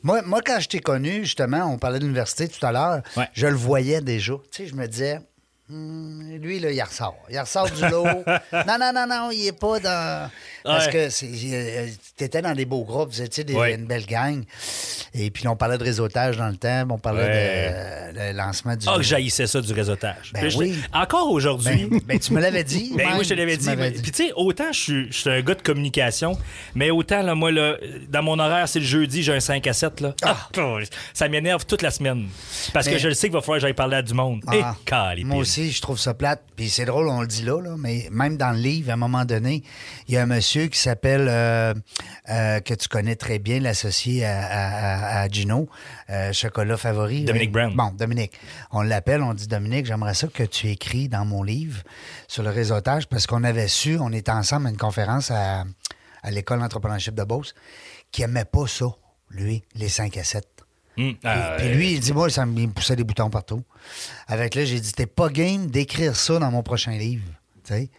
Moi, 0.04 0.22
moi, 0.22 0.40
quand 0.46 0.60
je 0.60 0.68
t'ai 0.68 0.78
connu, 0.78 1.24
justement, 1.24 1.64
on 1.64 1.76
parlait 1.78 1.98
de 1.98 2.04
l'université 2.04 2.46
tout 2.48 2.64
à 2.64 2.70
l'heure, 2.70 3.02
Ouais. 3.16 3.28
je 3.32 3.48
le 3.48 3.56
voyais 3.56 4.00
déjà. 4.00 4.34
Tu 4.52 4.62
sais, 4.64 4.68
je 4.68 4.76
me 4.76 4.86
disais. 4.86 5.18
Hmm, 5.68 6.36
lui, 6.36 6.60
là, 6.60 6.70
il 6.70 6.80
ressort. 6.80 7.16
Il 7.28 7.38
ressort 7.40 7.68
du 7.68 7.82
lot. 7.82 8.04
non, 8.52 8.76
non, 8.80 8.92
non, 8.94 9.06
non, 9.08 9.30
il 9.32 9.48
est 9.48 9.58
pas 9.58 9.80
dans. 9.80 10.30
Parce 10.62 10.86
Ouais. 10.86 10.92
que 10.92 11.08
c'est, 11.10 11.26
euh, 11.52 11.86
t'étais 12.16 12.40
dans 12.42 12.54
des 12.54 12.64
beaux 12.64 12.84
groupes, 12.84 13.10
vous 13.10 13.22
étiez 13.22 13.42
des- 13.42 13.54
Ouais. 13.54 13.74
une 13.74 13.84
belle 13.86 14.06
gang. 14.06 14.44
Et 15.14 15.30
puis, 15.30 15.42
là, 15.44 15.50
on 15.52 15.56
parlait 15.56 15.76
de 15.78 15.82
réseautage 15.82 16.36
dans 16.36 16.48
le 16.48 16.56
temps, 16.56 16.84
on 16.90 16.98
parlait 16.98 17.24
Ouais. 17.24 18.12
de, 18.12 18.18
le 18.32 18.36
lancement 18.36 18.76
du. 18.76 18.86
Ah, 18.88 18.96
que 18.96 19.02
j'haïssais 19.02 19.46
ça 19.48 19.60
du 19.60 19.72
réseautage. 19.72 20.30
Ben 20.34 20.46
Puis 20.48 20.56
oui. 20.56 20.78
Encore 20.92 21.30
aujourd'hui. 21.32 21.86
Ben, 21.90 22.00
ben, 22.06 22.18
tu 22.20 22.32
me 22.32 22.40
l'avais 22.40 22.62
dit. 22.64 22.92
Ben 22.96 23.08
oui, 23.18 23.24
je 23.24 23.30
te 23.30 23.34
l'avais 23.34 23.56
tu 23.56 23.64
dit. 23.64 24.02
Puis 24.02 24.12
tu 24.12 24.26
sais, 24.26 24.32
autant 24.36 24.70
je 24.72 25.08
suis, 25.10 25.28
un 25.30 25.40
gars 25.40 25.54
de 25.56 25.62
communication, 25.62 26.38
mais 26.76 26.90
autant, 26.90 27.22
là, 27.22 27.34
moi, 27.34 27.50
là, 27.50 27.74
dans 28.08 28.22
mon 28.22 28.38
horaire, 28.38 28.68
c'est 28.68 28.78
le 28.80 28.84
jeudi, 28.84 29.22
j'ai 29.24 29.34
un 29.34 29.40
5 29.40 29.66
à 29.66 29.72
7. 29.72 30.00
Là. 30.00 30.14
Ah, 30.22 30.48
ça 31.12 31.28
m'énerve 31.28 31.64
toute 31.66 31.82
la 31.82 31.90
semaine. 31.90 32.28
Parce 32.72 32.86
que 32.88 32.98
je 32.98 33.08
le 33.08 33.14
sais 33.14 33.26
qu'il 33.28 33.34
va 33.34 33.40
falloir 33.40 33.56
que 33.58 33.62
j'aille 33.62 33.72
parler 33.74 33.96
à 33.96 34.02
du 34.02 34.14
monde. 34.14 34.42
Ah, 34.46 34.74
Et 35.16 35.24
moi 35.24 35.38
aussi, 35.38 35.55
je 35.58 35.80
trouve 35.82 35.98
ça 35.98 36.14
plate. 36.14 36.42
Puis 36.56 36.68
c'est 36.70 36.84
drôle, 36.84 37.08
on 37.08 37.20
le 37.20 37.26
dit 37.26 37.42
là, 37.42 37.60
là, 37.60 37.74
mais 37.78 38.08
même 38.10 38.36
dans 38.36 38.50
le 38.52 38.58
livre, 38.58 38.90
à 38.90 38.94
un 38.94 38.96
moment 38.96 39.24
donné, 39.24 39.62
il 40.08 40.14
y 40.14 40.16
a 40.16 40.22
un 40.22 40.26
monsieur 40.26 40.66
qui 40.68 40.78
s'appelle, 40.78 41.26
euh, 41.28 41.74
euh, 42.30 42.60
que 42.60 42.74
tu 42.74 42.88
connais 42.88 43.16
très 43.16 43.38
bien, 43.38 43.60
l'associé 43.60 44.24
à, 44.24 44.40
à- 44.46 45.20
à 45.22 45.28
Gino, 45.28 45.68
euh, 46.10 46.32
chocolat 46.32 46.76
favori. 46.76 47.24
Dominique 47.24 47.52
Brown. 47.52 47.74
Bon, 47.74 47.90
Dominique. 47.96 48.32
On 48.70 48.82
l'appelle, 48.82 49.22
on 49.22 49.34
dit 49.34 49.46
Dominique, 49.48 49.86
j'aimerais 49.86 50.14
ça 50.14 50.28
que 50.28 50.42
tu 50.42 50.68
écris 50.68 51.08
dans 51.08 51.24
mon 51.24 51.42
livre 51.42 51.82
sur 52.28 52.42
le 52.42 52.50
réseautage 52.50 53.06
parce 53.08 53.26
qu'on 53.26 53.44
avait 53.44 53.68
su, 53.68 53.98
on 54.00 54.12
était 54.12 54.30
ensemble 54.32 54.66
à 54.66 54.70
une 54.70 54.76
conférence 54.76 55.30
à, 55.30 55.64
à 56.22 56.30
l'école 56.30 56.60
d'entrepreneurship 56.60 57.14
de 57.14 57.24
Beauce, 57.24 57.54
qui 58.12 58.22
aimait 58.22 58.44
pas 58.44 58.66
ça, 58.66 58.86
lui, 59.30 59.62
les 59.74 59.88
5 59.88 60.16
à 60.16 60.24
7. 60.24 60.46
Ah, 61.24 61.56
Puis 61.58 61.68
euh, 61.68 61.74
lui, 61.74 61.92
il 61.92 62.00
dit, 62.00 62.12
moi, 62.12 62.30
ça 62.30 62.46
me 62.46 62.58
il 62.58 62.68
me 62.68 62.72
poussait 62.72 62.96
des 62.96 63.04
boutons 63.04 63.30
partout. 63.30 63.62
Avec 64.28 64.54
là, 64.54 64.64
j'ai 64.64 64.80
dit, 64.80 64.92
t'es 64.92 65.06
pas 65.06 65.28
game 65.28 65.66
d'écrire 65.66 66.16
ça 66.16 66.38
dans 66.38 66.50
mon 66.50 66.62
prochain 66.62 66.92
livre. 66.92 67.24
Tu 67.64 67.74
sais? 67.74 67.90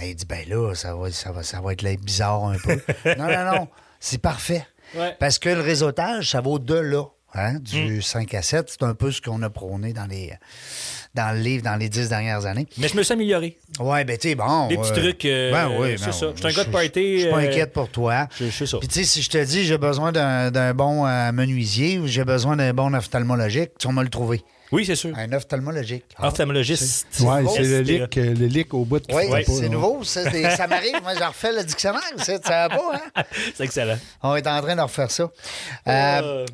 Et 0.00 0.10
il 0.10 0.14
dit, 0.14 0.26
ben 0.26 0.48
là, 0.48 0.74
ça 0.74 0.94
va, 0.94 1.10
ça 1.10 1.32
va, 1.32 1.42
ça 1.42 1.60
va 1.60 1.72
être 1.72 1.82
là, 1.82 1.96
bizarre 1.96 2.44
un 2.44 2.58
peu. 2.58 2.80
non, 3.18 3.26
non, 3.26 3.44
non, 3.56 3.68
c'est 3.98 4.18
parfait. 4.18 4.66
Ouais. 4.94 5.16
Parce 5.18 5.38
que 5.38 5.48
le 5.48 5.60
réseautage, 5.60 6.30
ça 6.30 6.40
va 6.40 6.50
au-delà. 6.50 7.04
Hein, 7.34 7.58
du 7.58 7.96
Hum. 7.96 8.02
5 8.02 8.32
à 8.34 8.40
7, 8.40 8.70
c'est 8.70 8.82
un 8.82 8.94
peu 8.94 9.10
ce 9.10 9.20
qu'on 9.20 9.42
a 9.42 9.50
prôné 9.50 9.92
dans 9.92 10.06
les 10.06 10.32
dans 11.16 11.34
le 11.34 11.40
livre 11.40 11.64
dans 11.64 11.74
les 11.76 11.88
dix 11.88 12.08
dernières 12.08 12.46
années. 12.46 12.66
Mais 12.78 12.86
je 12.88 12.96
me 12.96 13.02
suis 13.02 13.12
amélioré. 13.12 13.58
Ouais, 13.80 14.04
ben 14.04 14.16
tu 14.16 14.28
sais, 14.28 14.34
bon. 14.36 14.68
Des 14.68 14.76
petits 14.76 14.92
euh, 14.92 15.02
trucs, 15.02 15.24
euh, 15.24 15.50
ben 15.50 15.68
oui, 15.78 15.94
c'est 15.98 16.06
ben 16.06 16.12
ça. 16.12 16.26
oui. 16.28 16.32
Je 16.36 16.38
suis 16.40 16.46
un 16.46 16.50
gars 16.56 16.62
de 16.64 16.68
Je- 16.68 16.72
party, 16.72 17.14
Je 17.16 17.20
suis 17.22 17.30
pas 17.30 17.36
euh, 17.38 17.48
inquiète 17.50 17.72
pour 17.72 17.88
toi. 17.88 18.28
Je- 18.38 18.50
sais 18.50 18.66
ça. 18.66 18.78
Puis 18.78 18.88
tu 18.88 18.94
sais, 19.00 19.04
si 19.04 19.22
je 19.22 19.30
te 19.30 19.42
dis 19.44 19.64
j'ai 19.64 19.78
besoin 19.78 20.12
d'un 20.12 20.50
d'un 20.52 20.72
bon 20.74 21.06
euh, 21.06 21.32
menuisier 21.32 21.98
ou 21.98 22.06
j'ai 22.06 22.24
besoin 22.24 22.56
d'un 22.56 22.72
bon 22.72 22.94
ophtalmologique, 22.94 23.70
tu 23.78 23.88
vas 23.88 23.92
me 23.94 24.02
le 24.02 24.08
trouver. 24.10 24.42
Oui, 24.72 24.84
c'est 24.84 24.96
sûr. 24.96 25.12
Un 25.16 25.32
ophtalmologique. 25.32 26.04
Ah. 26.18 26.26
Ophtalmologiste. 26.26 27.06
Ouais, 27.20 27.44
c'est 27.54 27.62
le 27.62 27.80
lick, 27.82 28.16
le 28.16 28.32
lick 28.46 28.74
au 28.74 28.84
bout 28.84 28.98
de 28.98 29.14
Oui, 29.14 29.24
c'est 29.46 29.68
nouveau. 29.68 30.02
Ça, 30.02 30.28
des- 30.28 30.50
ça 30.50 30.66
m'arrive. 30.66 31.00
Moi, 31.04 31.12
je 31.16 31.22
refais 31.22 31.52
le 31.52 31.62
dictionnaire. 31.62 32.02
Ça, 32.16 32.36
savais 32.42 32.74
pas, 32.74 33.00
hein? 33.14 33.22
C'est 33.54 33.62
excellent. 33.62 33.96
On 34.24 34.34
est 34.34 34.44
en 34.48 34.60
train 34.60 34.74
de 34.74 34.80
refaire 34.80 35.08
ça. 35.10 35.22
Euh, 35.22 35.30
Euh, 35.88 36.46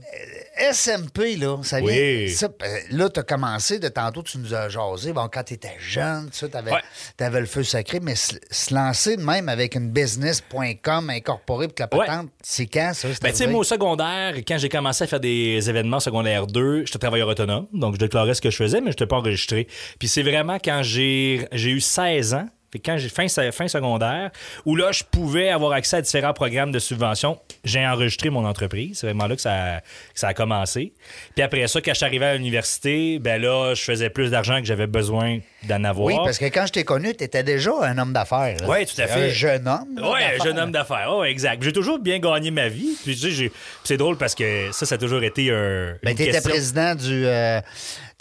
SMP, 0.56 1.36
là, 1.36 1.58
ça 1.62 1.78
vient. 1.80 1.86
Oui. 1.88 2.30
ça, 2.30 2.46
euh, 2.62 2.78
là, 2.90 3.08
tu 3.08 3.20
as 3.20 3.22
commencé 3.22 3.78
de 3.78 3.88
tantôt, 3.88 4.22
tu 4.22 4.38
nous 4.38 4.54
as 4.54 4.68
jasé. 4.68 5.12
Bon, 5.12 5.28
quand 5.32 5.42
tu 5.44 5.54
étais 5.54 5.76
jeune, 5.78 6.30
tu 6.30 6.44
avais, 6.56 6.70
Ouais. 6.72 7.40
le 7.40 7.46
feu 7.46 7.62
sacré, 7.62 8.00
mais 8.00 8.14
se, 8.14 8.34
se 8.50 8.74
lancer 8.74 9.16
de 9.16 9.22
même 9.22 9.48
avec 9.48 9.74
une 9.74 9.90
business.com 9.90 11.10
incorporée 11.10 11.68
puis 11.68 11.74
que 11.76 11.82
la 11.90 11.98
Ouais. 11.98 12.06
patente, 12.06 12.30
c'est 12.42 12.66
quand 12.66 12.92
ça? 12.94 13.08
Ben, 13.22 13.30
tu 13.30 13.36
sais, 13.36 13.46
moi, 13.46 13.60
au 13.60 13.64
secondaire, 13.64 14.34
quand 14.46 14.58
j'ai 14.58 14.68
commencé 14.68 15.04
à 15.04 15.06
faire 15.06 15.20
des 15.20 15.68
événements 15.68 16.00
secondaire 16.00 16.46
2, 16.46 16.84
j'étais 16.86 16.98
travailleur 16.98 17.28
autonome, 17.28 17.66
donc 17.72 17.94
je 17.94 17.98
déclarais 18.00 18.34
ce 18.34 18.40
que 18.40 18.50
je 18.50 18.56
faisais, 18.56 18.80
mais 18.80 18.86
je 18.86 18.96
n'étais 18.96 19.06
pas 19.06 19.16
enregistré. 19.16 19.66
Puis 19.98 20.08
c'est 20.08 20.22
vraiment 20.22 20.58
quand 20.62 20.82
j'ai 20.82 21.46
j'ai 21.52 21.70
eu 21.70 21.80
16 21.80 22.34
ans, 22.34 22.48
fait 22.72 22.78
que 22.78 22.86
quand 22.90 22.96
j'ai 22.96 23.08
fin, 23.10 23.26
fin 23.52 23.68
secondaire, 23.68 24.30
où 24.64 24.76
là, 24.76 24.92
je 24.92 25.02
pouvais 25.04 25.50
avoir 25.50 25.72
accès 25.72 25.96
à 25.98 26.00
différents 26.00 26.32
programmes 26.32 26.72
de 26.72 26.78
subvention, 26.78 27.38
j'ai 27.64 27.86
enregistré 27.86 28.30
mon 28.30 28.46
entreprise. 28.46 28.98
C'est 29.00 29.06
vraiment 29.06 29.26
là 29.26 29.36
que 29.36 29.42
ça, 29.42 29.52
a- 29.52 29.80
que 29.80 29.86
ça 30.14 30.28
a 30.28 30.34
commencé. 30.34 30.92
Puis 31.34 31.42
après 31.42 31.66
ça, 31.68 31.80
quand 31.82 31.92
je 31.92 31.96
suis 31.98 32.06
arrivé 32.06 32.24
à 32.24 32.34
l'université, 32.34 33.18
ben 33.18 33.40
là, 33.40 33.74
je 33.74 33.82
faisais 33.82 34.08
plus 34.08 34.30
d'argent 34.30 34.58
que 34.60 34.64
j'avais 34.66 34.86
besoin 34.86 35.38
d'en 35.68 35.84
avoir. 35.84 36.06
Oui, 36.06 36.14
parce 36.24 36.38
que 36.38 36.46
quand 36.46 36.66
je 36.66 36.72
t'ai 36.72 36.84
connu, 36.84 37.14
tu 37.14 37.24
étais 37.24 37.42
déjà 37.42 37.72
un 37.82 37.98
homme 37.98 38.12
d'affaires. 38.12 38.56
Oui, 38.66 38.86
tout 38.86 39.00
à 39.00 39.06
fait. 39.06 39.24
Un 39.24 39.28
jeune 39.28 39.68
homme. 39.68 39.88
Ouais, 39.98 40.20
d'affaires. 40.20 40.44
jeune 40.44 40.58
homme 40.58 40.72
d'affaires. 40.72 41.08
Oh, 41.10 41.24
exact. 41.24 41.62
J'ai 41.62 41.72
toujours 41.72 41.98
bien 41.98 42.18
gagné 42.18 42.50
ma 42.50 42.68
vie. 42.68 42.96
Puis, 43.04 43.16
tu 43.16 43.32
sais, 43.34 43.52
c'est 43.84 43.96
drôle 43.98 44.16
parce 44.16 44.34
que 44.34 44.72
ça, 44.72 44.86
ça 44.86 44.94
a 44.94 44.98
toujours 44.98 45.22
été 45.22 45.50
un. 45.50 45.94
Ben, 46.02 46.10
une 46.12 46.16
tu 46.16 46.22
étais 46.22 46.32
question. 46.32 46.50
président 46.50 46.94
du. 46.94 47.26
euh, 47.26 47.60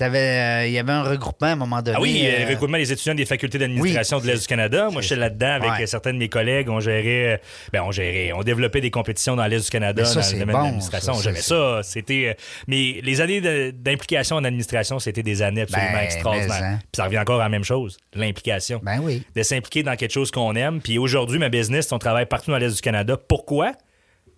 euh, 0.01 0.63
Il 0.67 0.71
y 0.73 0.79
avait 0.79 0.91
un 0.91 1.03
regroupement 1.03 1.47
à 1.47 1.51
un 1.51 1.55
moment 1.55 1.81
donné. 1.81 1.97
Ah 1.97 2.01
oui, 2.01 2.21
euh, 2.25 2.45
le 2.45 2.49
recrutement 2.53 2.77
des 2.77 2.91
étudiants 2.91 3.15
des 3.15 3.25
facultés 3.25 3.57
d'administration 3.57 4.17
oui, 4.17 4.23
de 4.23 4.27
l'Est 4.27 4.41
du 4.41 4.47
Canada. 4.47 4.89
Moi, 4.91 5.01
j'étais 5.01 5.15
là-dedans 5.15 5.51
avec 5.53 5.71
Ouais. 5.71 5.87
certains 5.87 6.13
de 6.13 6.17
mes 6.17 6.29
collègues. 6.29 6.69
On 6.69 6.79
gérait, 6.79 7.33
euh, 7.33 7.37
ben, 7.73 7.81
on 7.83 7.91
gérait, 7.91 8.31
on 8.35 8.41
développait 8.43 8.81
des 8.81 8.91
compétitions 8.91 9.35
dans 9.35 9.45
l'Est 9.45 9.63
du 9.65 9.69
Canada 9.69 10.05
ça, 10.05 10.21
dans 10.21 10.27
le 10.27 10.39
domaine 10.39 10.47
bon, 10.55 10.59
de 10.59 10.63
l'administration. 10.65 11.13
ça, 11.13 11.21
J'aimais 11.23 11.41
ça, 11.41 11.81
ça. 11.81 11.83
C'était, 11.83 12.27
euh, 12.29 12.33
mais 12.67 12.99
les 13.03 13.21
années 13.21 13.41
d'implication 13.71 14.35
en 14.37 14.43
administration, 14.43 14.99
c'était 14.99 15.23
des 15.23 15.41
années 15.41 15.61
absolument 15.61 15.91
Ben, 15.93 15.99
extraordinaires. 16.03 16.63
hein. 16.63 16.79
Puis 16.79 16.89
ça 16.97 17.05
revient 17.05 17.19
encore 17.19 17.39
à 17.39 17.43
la 17.43 17.49
même 17.49 17.63
chose, 17.63 17.97
l'implication. 18.13 18.79
Ben 18.83 18.99
oui. 19.01 19.23
De 19.35 19.43
s'impliquer 19.43 19.83
dans 19.83 19.95
quelque 19.95 20.11
chose 20.13 20.31
qu'on 20.31 20.55
aime. 20.55 20.81
Puis 20.81 20.97
aujourd'hui, 20.97 21.39
ma 21.39 21.49
business, 21.49 21.91
on 21.91 21.99
travaille 21.99 22.25
partout 22.25 22.51
dans 22.51 22.57
l'Est 22.57 22.75
du 22.75 22.81
Canada. 22.81 23.17
Pourquoi? 23.17 23.73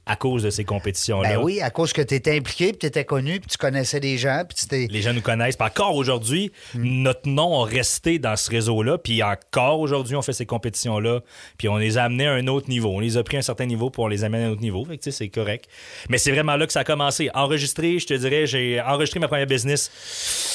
À 0.05 0.17
cause 0.17 0.43
de 0.43 0.49
ces 0.49 0.65
compétitions-là. 0.65 1.37
Ben 1.37 1.41
oui, 1.41 1.61
à 1.61 1.69
cause 1.69 1.93
que 1.93 2.01
tu 2.01 2.13
étais 2.15 2.35
impliqué, 2.35 2.71
puis 2.71 2.79
tu 2.79 2.85
étais 2.87 3.05
connu, 3.05 3.39
puis 3.39 3.47
tu 3.49 3.57
connaissais 3.57 4.01
des 4.01 4.17
gens, 4.17 4.43
puis 4.47 4.57
tu. 4.67 4.87
Les 4.93 5.01
gens 5.01 5.13
nous 5.13 5.21
connaissent. 5.21 5.55
Puis 5.55 5.65
encore 5.65 5.95
aujourd'hui, 5.95 6.51
notre 6.75 7.29
nom 7.29 7.63
a 7.63 7.65
resté 7.65 8.19
dans 8.19 8.35
ce 8.35 8.51
réseau-là. 8.51 8.97
Puis 8.97 9.23
encore 9.23 9.79
aujourd'hui, 9.79 10.17
on 10.17 10.21
fait 10.21 10.33
ces 10.33 10.45
compétitions-là. 10.45 11.21
Puis 11.57 11.69
on 11.69 11.77
les 11.77 11.97
a 11.97 12.03
amenés 12.03 12.27
à 12.27 12.33
un 12.33 12.47
autre 12.47 12.69
niveau. 12.69 12.89
On 12.89 12.99
les 12.99 13.15
a 13.15 13.23
pris 13.23 13.37
à 13.37 13.39
un 13.39 13.43
certain 13.43 13.65
niveau 13.65 13.89
pour 13.89 14.09
les 14.09 14.25
amène 14.25 14.43
à 14.43 14.47
un 14.47 14.51
autre 14.51 14.61
niveau. 14.61 14.83
Fait 14.83 14.97
que 14.97 15.03
tu 15.03 15.11
sais, 15.11 15.17
c'est 15.17 15.29
correct. 15.29 15.69
Mais 16.09 16.17
c'est 16.17 16.31
vraiment 16.31 16.57
là 16.57 16.67
que 16.67 16.73
ça 16.73 16.81
a 16.81 16.83
commencé. 16.83 17.29
Enregistré, 17.33 17.97
je 17.99 18.07
te 18.07 18.13
dirais, 18.13 18.45
j'ai 18.45 18.81
enregistré 18.81 19.21
ma 19.21 19.29
première 19.29 19.47
business 19.47 19.89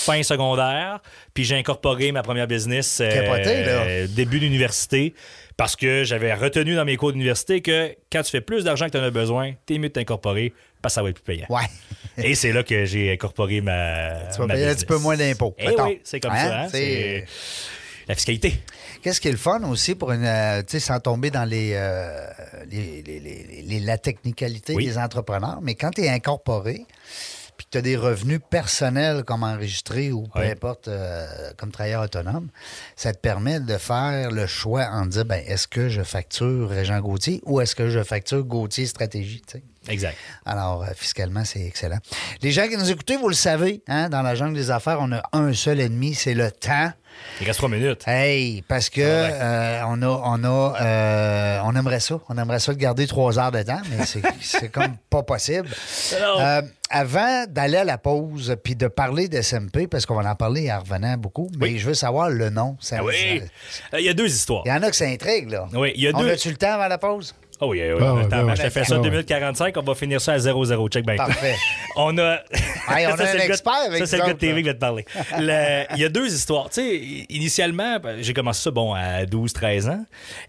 fin 0.04 0.22
secondaire. 0.22 1.00
Puis 1.32 1.44
j'ai 1.44 1.56
incorporé 1.56 2.12
ma 2.12 2.22
première 2.22 2.48
business 2.48 3.00
euh, 3.00 3.10
Capoté, 3.10 3.64
là. 3.64 3.70
euh, 3.70 4.06
début 4.08 4.40
d'université. 4.40 5.14
Parce 5.58 5.74
que 5.76 6.04
j'avais 6.04 6.32
retenu 6.32 6.74
dans 6.76 6.84
mes 6.86 6.96
cours 6.96 7.12
d'université 7.12 7.60
que 7.60 7.94
quand 8.10 8.22
tu 8.22 8.30
fais 8.30 8.40
plus 8.40 8.62
d'argent 8.64 8.86
que 8.86 8.92
tu 8.92 8.98
en 8.98 9.02
as 9.02 9.10
besoin, 9.10 9.52
t'es 9.66 9.76
mieux 9.76 9.88
de 9.88 9.92
t'incorporer 9.92 10.54
parce 10.80 10.94
que 10.94 10.94
ça 10.94 11.02
va 11.02 11.10
être 11.10 11.16
plus 11.20 11.34
payant. 11.34 11.46
Ouais. 11.50 11.66
Et 12.24 12.34
c'est 12.36 12.52
là 12.52 12.62
que 12.62 12.84
j'ai 12.84 13.12
incorporé 13.12 13.60
ma. 13.60 14.12
Tu 14.32 14.38
vas 14.38 14.46
ma 14.46 14.54
payer 14.54 14.68
un 14.68 14.74
petit 14.74 14.86
peu 14.86 14.98
moins 14.98 15.16
d'impôts. 15.16 15.54
Eh 15.58 15.68
oui, 15.70 16.00
c'est 16.04 16.20
comme 16.20 16.30
Hein? 16.32 16.48
ça. 16.48 16.60
hein, 16.62 16.68
C'est- 16.70 17.26
la 18.06 18.14
fiscalité. 18.14 18.54
Qu'est-ce 19.02 19.20
qui 19.20 19.28
est 19.28 19.32
le 19.32 19.36
fun 19.36 19.62
aussi 19.64 19.94
pour 19.94 20.12
une. 20.12 20.24
euh, 20.24 20.60
tu 20.62 20.70
sais, 20.72 20.80
sans 20.80 20.98
tomber 21.00 21.30
dans 21.30 21.44
les, 21.44 21.72
euh, 21.74 22.24
les, 22.70 23.02
les- 23.02 23.20
les- 23.20 23.62
les- 23.66 23.80
la 23.80 23.98
technicalité 23.98 24.74
Oui. 24.74 24.86
des 24.86 24.96
entrepreneurs, 24.96 25.58
mais 25.60 25.74
quand 25.74 25.90
tu 25.90 26.00
es 26.02 26.08
incorporé, 26.08 26.86
puis 27.58 27.66
que 27.66 27.70
tu 27.72 27.78
as 27.78 27.82
des 27.82 27.96
revenus 27.96 28.40
personnels 28.48 29.24
comme 29.24 29.42
enregistré 29.42 30.12
ou 30.12 30.22
peu 30.28 30.40
Oui. 30.40 30.50
importe, 30.50 30.88
euh, 30.88 31.26
comme 31.58 31.70
travailleur 31.72 32.04
autonome, 32.04 32.48
ça 32.96 33.12
te 33.12 33.18
permet 33.18 33.60
de 33.60 33.76
faire 33.76 34.30
le 34.30 34.46
choix 34.46 34.86
en 34.92 35.04
dire 35.06 35.24
ben, 35.26 35.42
est-ce 35.46 35.68
que 35.68 35.88
je 35.90 36.02
facture 36.02 36.70
Régent 36.70 37.00
Gauthier 37.00 37.42
ou 37.44 37.60
est-ce 37.60 37.74
que 37.74 37.90
je 37.90 38.02
facture 38.02 38.44
Gauthier 38.44 38.86
Stratégie? 38.86 39.42
Exact. 39.88 40.16
Alors, 40.44 40.82
euh, 40.82 40.86
fiscalement, 40.94 41.44
c'est 41.44 41.60
excellent. 41.64 41.98
Les 42.42 42.50
gens 42.50 42.66
qui 42.68 42.76
nous 42.76 42.90
écoutent, 42.90 43.10
vous 43.20 43.28
le 43.28 43.34
savez, 43.34 43.82
hein, 43.88 44.08
dans 44.08 44.22
la 44.22 44.34
jungle 44.34 44.54
des 44.54 44.70
affaires, 44.70 44.98
on 45.00 45.12
a 45.12 45.22
un 45.32 45.52
seul 45.54 45.80
ennemi, 45.80 46.14
c'est 46.14 46.34
le 46.34 46.50
temps. 46.50 46.90
Il 47.40 47.46
reste 47.46 47.58
trois 47.58 47.68
minutes. 47.70 48.02
Hey, 48.06 48.62
parce 48.62 48.90
que 48.90 49.00
Ah 49.00 49.32
euh, 49.32 49.82
on 49.88 50.02
a, 50.02 50.06
on 50.06 50.44
a, 50.44 50.76
euh, 50.80 51.60
on 51.64 51.74
aimerait 51.74 52.00
ça, 52.00 52.20
on 52.28 52.38
aimerait 52.38 52.60
ça 52.60 52.72
de 52.72 52.78
garder 52.78 53.06
trois 53.06 53.38
heures 53.38 53.50
de 53.50 53.62
temps, 53.62 53.80
mais 53.90 54.04
c'est, 54.40 54.68
comme 54.72 54.96
pas 55.10 55.22
possible. 55.22 55.68
Euh, 56.14 56.62
avant 56.90 57.44
d'aller 57.48 57.78
à 57.78 57.84
la 57.84 57.98
pause 57.98 58.54
puis 58.62 58.76
de 58.76 58.86
parler 58.88 59.28
de 59.28 59.40
SMP, 59.40 59.86
parce 59.88 60.06
qu'on 60.06 60.20
va 60.20 60.30
en 60.30 60.34
parler 60.36 60.70
en 60.70 60.80
revenant 60.80 61.16
beaucoup, 61.16 61.48
mais 61.58 61.66
Oui. 61.70 61.78
je 61.78 61.86
veux 61.86 61.94
savoir 61.94 62.28
le 62.30 62.50
nom. 62.50 62.76
Ça, 62.80 62.98
Ah 63.00 63.04
oui. 63.04 63.42
ça- 63.90 63.98
Il 64.00 64.04
y 64.06 64.08
a 64.08 64.14
deux 64.14 64.28
histoires. 64.32 64.62
il 64.64 64.68
y 64.68 64.72
en 64.72 64.82
a 64.82 64.90
qui 64.90 64.98
s'intriguent, 64.98 65.50
là. 65.50 65.66
Oui, 65.72 65.92
il 65.96 66.02
y 66.02 66.08
a 66.08 66.12
on 66.14 66.20
deux- 66.20 66.30
a-tu 66.30 66.50
le 66.50 66.56
temps 66.56 66.72
avant 66.74 66.88
la 66.88 66.98
pause? 66.98 67.34
Oh 67.60 67.70
oui, 67.70 67.80
oui, 67.82 67.98
Ah 68.00 68.14
oui. 68.14 68.20
ouais, 68.20 68.24
Attends, 68.26 68.44
ouais, 68.46 68.56
je 68.56 68.62
te 68.62 68.70
fais 68.70 68.84
ça 68.84 68.94
Ah 68.94 68.98
2 68.98 69.02
ouais. 69.04 69.10
minutes 69.10 69.26
45, 69.26 69.76
on 69.76 69.82
va 69.82 69.94
finir 69.94 70.20
ça 70.20 70.32
à 70.34 70.38
0-0. 70.38 70.88
Check 70.90 71.04
bien. 71.04 71.16
Parfait. 71.16 71.56
On 71.96 72.16
a. 72.18 72.38
Hey, 72.90 73.06
on 73.06 73.10
a 73.10 73.16
Ça, 73.18 73.24
un 73.32 73.36
gars- 73.36 73.44
expert 73.44 73.72
avec 73.86 73.98
Ça, 73.98 74.06
c'est 74.06 74.16
le 74.16 74.24
gars 74.24 74.32
de 74.32 74.38
TV 74.38 74.62
qui 74.62 74.68
va 74.68 74.72
te 74.74 74.78
parler. 74.78 75.04
Le- 75.38 75.84
Il 75.94 76.00
y 76.00 76.04
a 76.06 76.08
deux 76.08 76.32
histoires. 76.32 76.70
Tu 76.70 76.80
sais, 76.80 76.96
initialement, 77.28 77.98
j'ai 78.20 78.32
commencé 78.32 78.62
ça, 78.62 78.70
bon, 78.70 78.94
à 78.94 79.24
12-13 79.26 79.90
ans. 79.90 80.04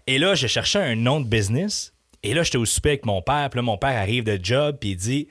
Et 0.06 0.18
là, 0.18 0.34
j'ai 0.34 0.48
cherché 0.48 0.78
un 0.78 0.94
nom 0.96 1.20
de 1.20 1.26
business. 1.26 1.92
Et 2.22 2.32
là, 2.32 2.42
j'étais 2.42 2.56
au 2.56 2.64
souper 2.64 2.90
avec 2.90 3.04
mon 3.04 3.20
père. 3.20 3.50
Puis 3.50 3.58
là, 3.58 3.62
mon 3.62 3.76
père 3.76 3.94
arrive 3.98 4.24
de 4.24 4.38
job, 4.42 4.78
puis 4.80 4.90
il 4.92 4.96
dit 4.96 5.28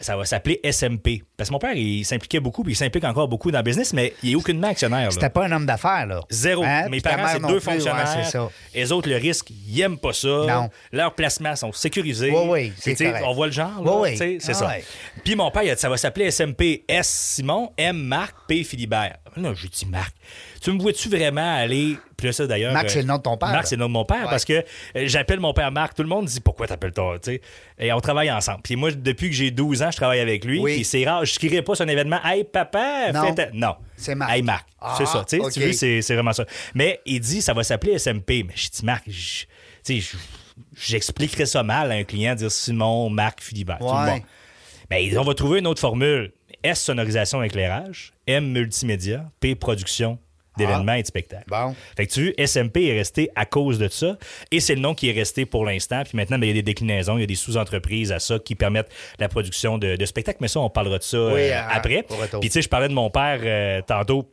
ça 0.00 0.16
va 0.16 0.24
s'appeler 0.24 0.60
SMP. 0.64 1.22
Parce 1.36 1.48
que 1.48 1.52
mon 1.54 1.58
père, 1.58 1.72
il 1.74 2.04
s'impliquait 2.04 2.40
beaucoup, 2.40 2.62
puis 2.62 2.74
il 2.74 2.76
s'implique 2.76 3.04
encore 3.04 3.26
beaucoup 3.26 3.50
dans 3.50 3.58
le 3.58 3.64
business, 3.64 3.92
mais 3.94 4.12
il 4.22 4.32
est 4.32 4.34
aucunement 4.34 4.68
actionnaire. 4.68 5.10
C'était 5.12 5.30
pas 5.30 5.46
un 5.46 5.52
homme 5.52 5.66
d'affaires, 5.66 6.06
là. 6.06 6.20
Zéro. 6.30 6.62
Hein? 6.62 6.84
Mes 6.84 7.00
Puis 7.00 7.00
parents, 7.00 7.26
c'est 7.32 7.40
deux 7.40 7.46
plus, 7.46 7.54
ouais, 7.54 7.60
fonctionnaires. 7.80 8.26
ça. 8.30 8.48
Les 8.74 8.92
autres, 8.92 9.08
le 9.08 9.16
risque, 9.16 9.50
ils 9.50 9.78
n'aiment 9.78 9.98
pas 9.98 10.12
ça. 10.12 10.28
Non. 10.28 10.70
Leurs 10.92 11.14
placements 11.14 11.56
sont 11.56 11.72
sécurisés. 11.72 12.30
Oui, 12.30 12.44
oui, 12.48 12.72
c'est. 12.78 13.22
On 13.24 13.32
voit 13.32 13.46
le 13.46 13.52
genre. 13.52 13.82
là, 13.82 13.92
Oui, 13.96 14.10
oui. 14.20 14.38
C'est 14.40 14.50
Ah 14.50 14.54
ça. 14.54 14.66
ouais. 14.68 14.84
Puis 15.24 15.34
mon 15.34 15.50
père, 15.50 15.62
il 15.62 15.70
a 15.70 15.74
dit, 15.74 15.80
ça 15.80 15.88
va 15.88 15.96
s'appeler 15.96 16.30
SMP 16.30 16.84
S 16.86 17.08
Simon, 17.08 17.72
M 17.78 17.96
Marc, 17.96 18.34
P 18.46 18.62
Philibert. 18.62 19.16
Là, 19.36 19.52
j'ai 19.54 19.68
dit 19.68 19.86
Marc. 19.86 20.14
Tu 20.60 20.70
me 20.70 20.78
vois-tu 20.80 21.08
vraiment 21.08 21.56
aller. 21.56 21.96
Puis 22.16 22.26
là, 22.26 22.32
ça 22.34 22.46
d'ailleurs. 22.46 22.72
Marc, 22.74 22.84
euh, 22.84 22.88
c'est 22.90 23.00
le 23.00 23.06
nom 23.08 23.16
de 23.16 23.22
ton 23.22 23.36
père, 23.38 23.48
Marc, 23.50 23.66
c'est 23.66 23.74
le 23.76 23.80
nom 23.80 23.88
de 23.88 23.92
mon 23.94 24.04
père 24.04 24.18
Ouais. 24.24 24.30
parce 24.30 24.44
que 24.44 24.52
euh, 24.52 24.62
j'appelle 25.06 25.40
mon 25.40 25.54
père 25.54 25.72
Marc. 25.72 25.94
Tout 25.94 26.02
le 26.02 26.08
monde 26.08 26.26
dit 26.26 26.40
pourquoi 26.40 26.68
t'appelles 26.68 26.92
ton. 26.92 27.14
tu 27.14 27.32
sais? 27.32 27.40
Et 27.78 27.92
on 27.92 28.00
travaille 28.00 28.30
ensemble. 28.30 28.60
Puis 28.62 28.76
moi, 28.76 28.90
depuis 28.92 29.30
que 29.30 29.34
j'ai 29.34 29.50
12 29.50 29.82
ans, 29.82 29.90
je 29.90 29.96
travaille 29.96 30.20
avec 30.20 30.44
lui. 30.44 30.62
Puis 30.62 30.84
c'est 30.84 31.04
rare. 31.04 31.24
Je 31.32 31.36
ne 31.36 31.48
crierai 31.48 31.62
pas 31.62 31.74
sur 31.74 31.84
un 31.84 31.88
événement. 31.88 32.18
Hey, 32.24 32.44
papa, 32.44 33.10
Non. 33.12 33.34
Non. 33.54 33.74
C'est 33.96 34.14
Marc. 34.14 34.30
Hey, 34.32 34.42
Marc. 34.42 34.68
Ah, 34.80 34.94
c'est 34.98 35.06
ça. 35.06 35.24
Tu 35.28 35.36
sais, 35.36 35.42
OK. 35.42 35.52
tu 35.52 35.60
vois, 35.60 35.72
c'est 35.72 36.02
c'est 36.02 36.14
vraiment 36.14 36.32
ça. 36.32 36.44
Mais 36.74 37.00
il 37.06 37.20
dit, 37.20 37.40
ça 37.40 37.54
va 37.54 37.62
s'appeler 37.64 37.98
SMP. 37.98 38.44
Mais 38.46 38.52
je 38.54 38.68
dis, 38.68 38.84
Marc, 38.84 39.04
j'expliquerais 40.76 41.46
ça 41.46 41.62
mal 41.62 41.90
à 41.92 41.94
un 41.94 42.04
client, 42.04 42.34
dire 42.34 42.50
Simon, 42.50 43.08
Marc, 43.10 43.40
Philibert. 43.42 43.78
Tout 43.78 43.84
le 43.84 43.90
Ouais. 43.90 44.10
monde. 44.12 44.22
Ben, 44.90 45.18
on 45.18 45.22
va 45.24 45.34
trouver 45.34 45.60
une 45.60 45.66
autre 45.66 45.80
formule. 45.80 46.32
S, 46.62 46.80
sonorisation, 46.82 47.42
éclairage. 47.42 48.12
M, 48.26 48.48
multimédia. 48.52 49.30
P, 49.40 49.54
production 49.54 50.18
d'événements 50.56 50.94
et 50.94 51.02
de 51.02 51.06
spectacles. 51.06 51.48
Bon. 51.48 51.74
Fait 51.96 52.06
que 52.06 52.12
tu 52.12 52.24
vois, 52.24 52.46
SMP 52.46 52.84
est 52.84 52.96
resté 52.96 53.30
à 53.34 53.46
cause 53.46 53.78
de 53.78 53.88
ça. 53.88 54.16
Et 54.50 54.60
c'est 54.60 54.74
le 54.74 54.80
nom 54.80 54.94
qui 54.94 55.08
est 55.08 55.12
resté 55.12 55.46
pour 55.46 55.64
l'instant. 55.64 56.02
Puis 56.04 56.16
maintenant, 56.16 56.38
ben, 56.38 56.46
il 56.46 56.48
y 56.48 56.52
a 56.52 56.54
des 56.54 56.62
déclinaisons, 56.62 57.16
il 57.18 57.22
y 57.22 57.24
a 57.24 57.26
des 57.26 57.34
sous-entreprises 57.34 58.12
à 58.12 58.18
ça 58.18 58.38
qui 58.38 58.54
permettent 58.54 58.90
la 59.18 59.28
production 59.28 59.78
de, 59.78 59.96
de 59.96 60.06
spectacles. 60.06 60.38
Mais 60.40 60.48
ça, 60.48 60.60
on 60.60 60.70
parlera 60.70 60.98
de 60.98 61.02
ça 61.02 61.18
Oui, 61.18 61.50
euh, 61.50 61.60
après. 61.70 62.04
Puis 62.40 62.48
tu 62.48 62.50
sais, 62.50 62.62
je 62.62 62.68
parlais 62.68 62.88
de 62.88 62.94
mon 62.94 63.10
père 63.10 63.40
euh, 63.42 63.80
tantôt. 63.82 64.28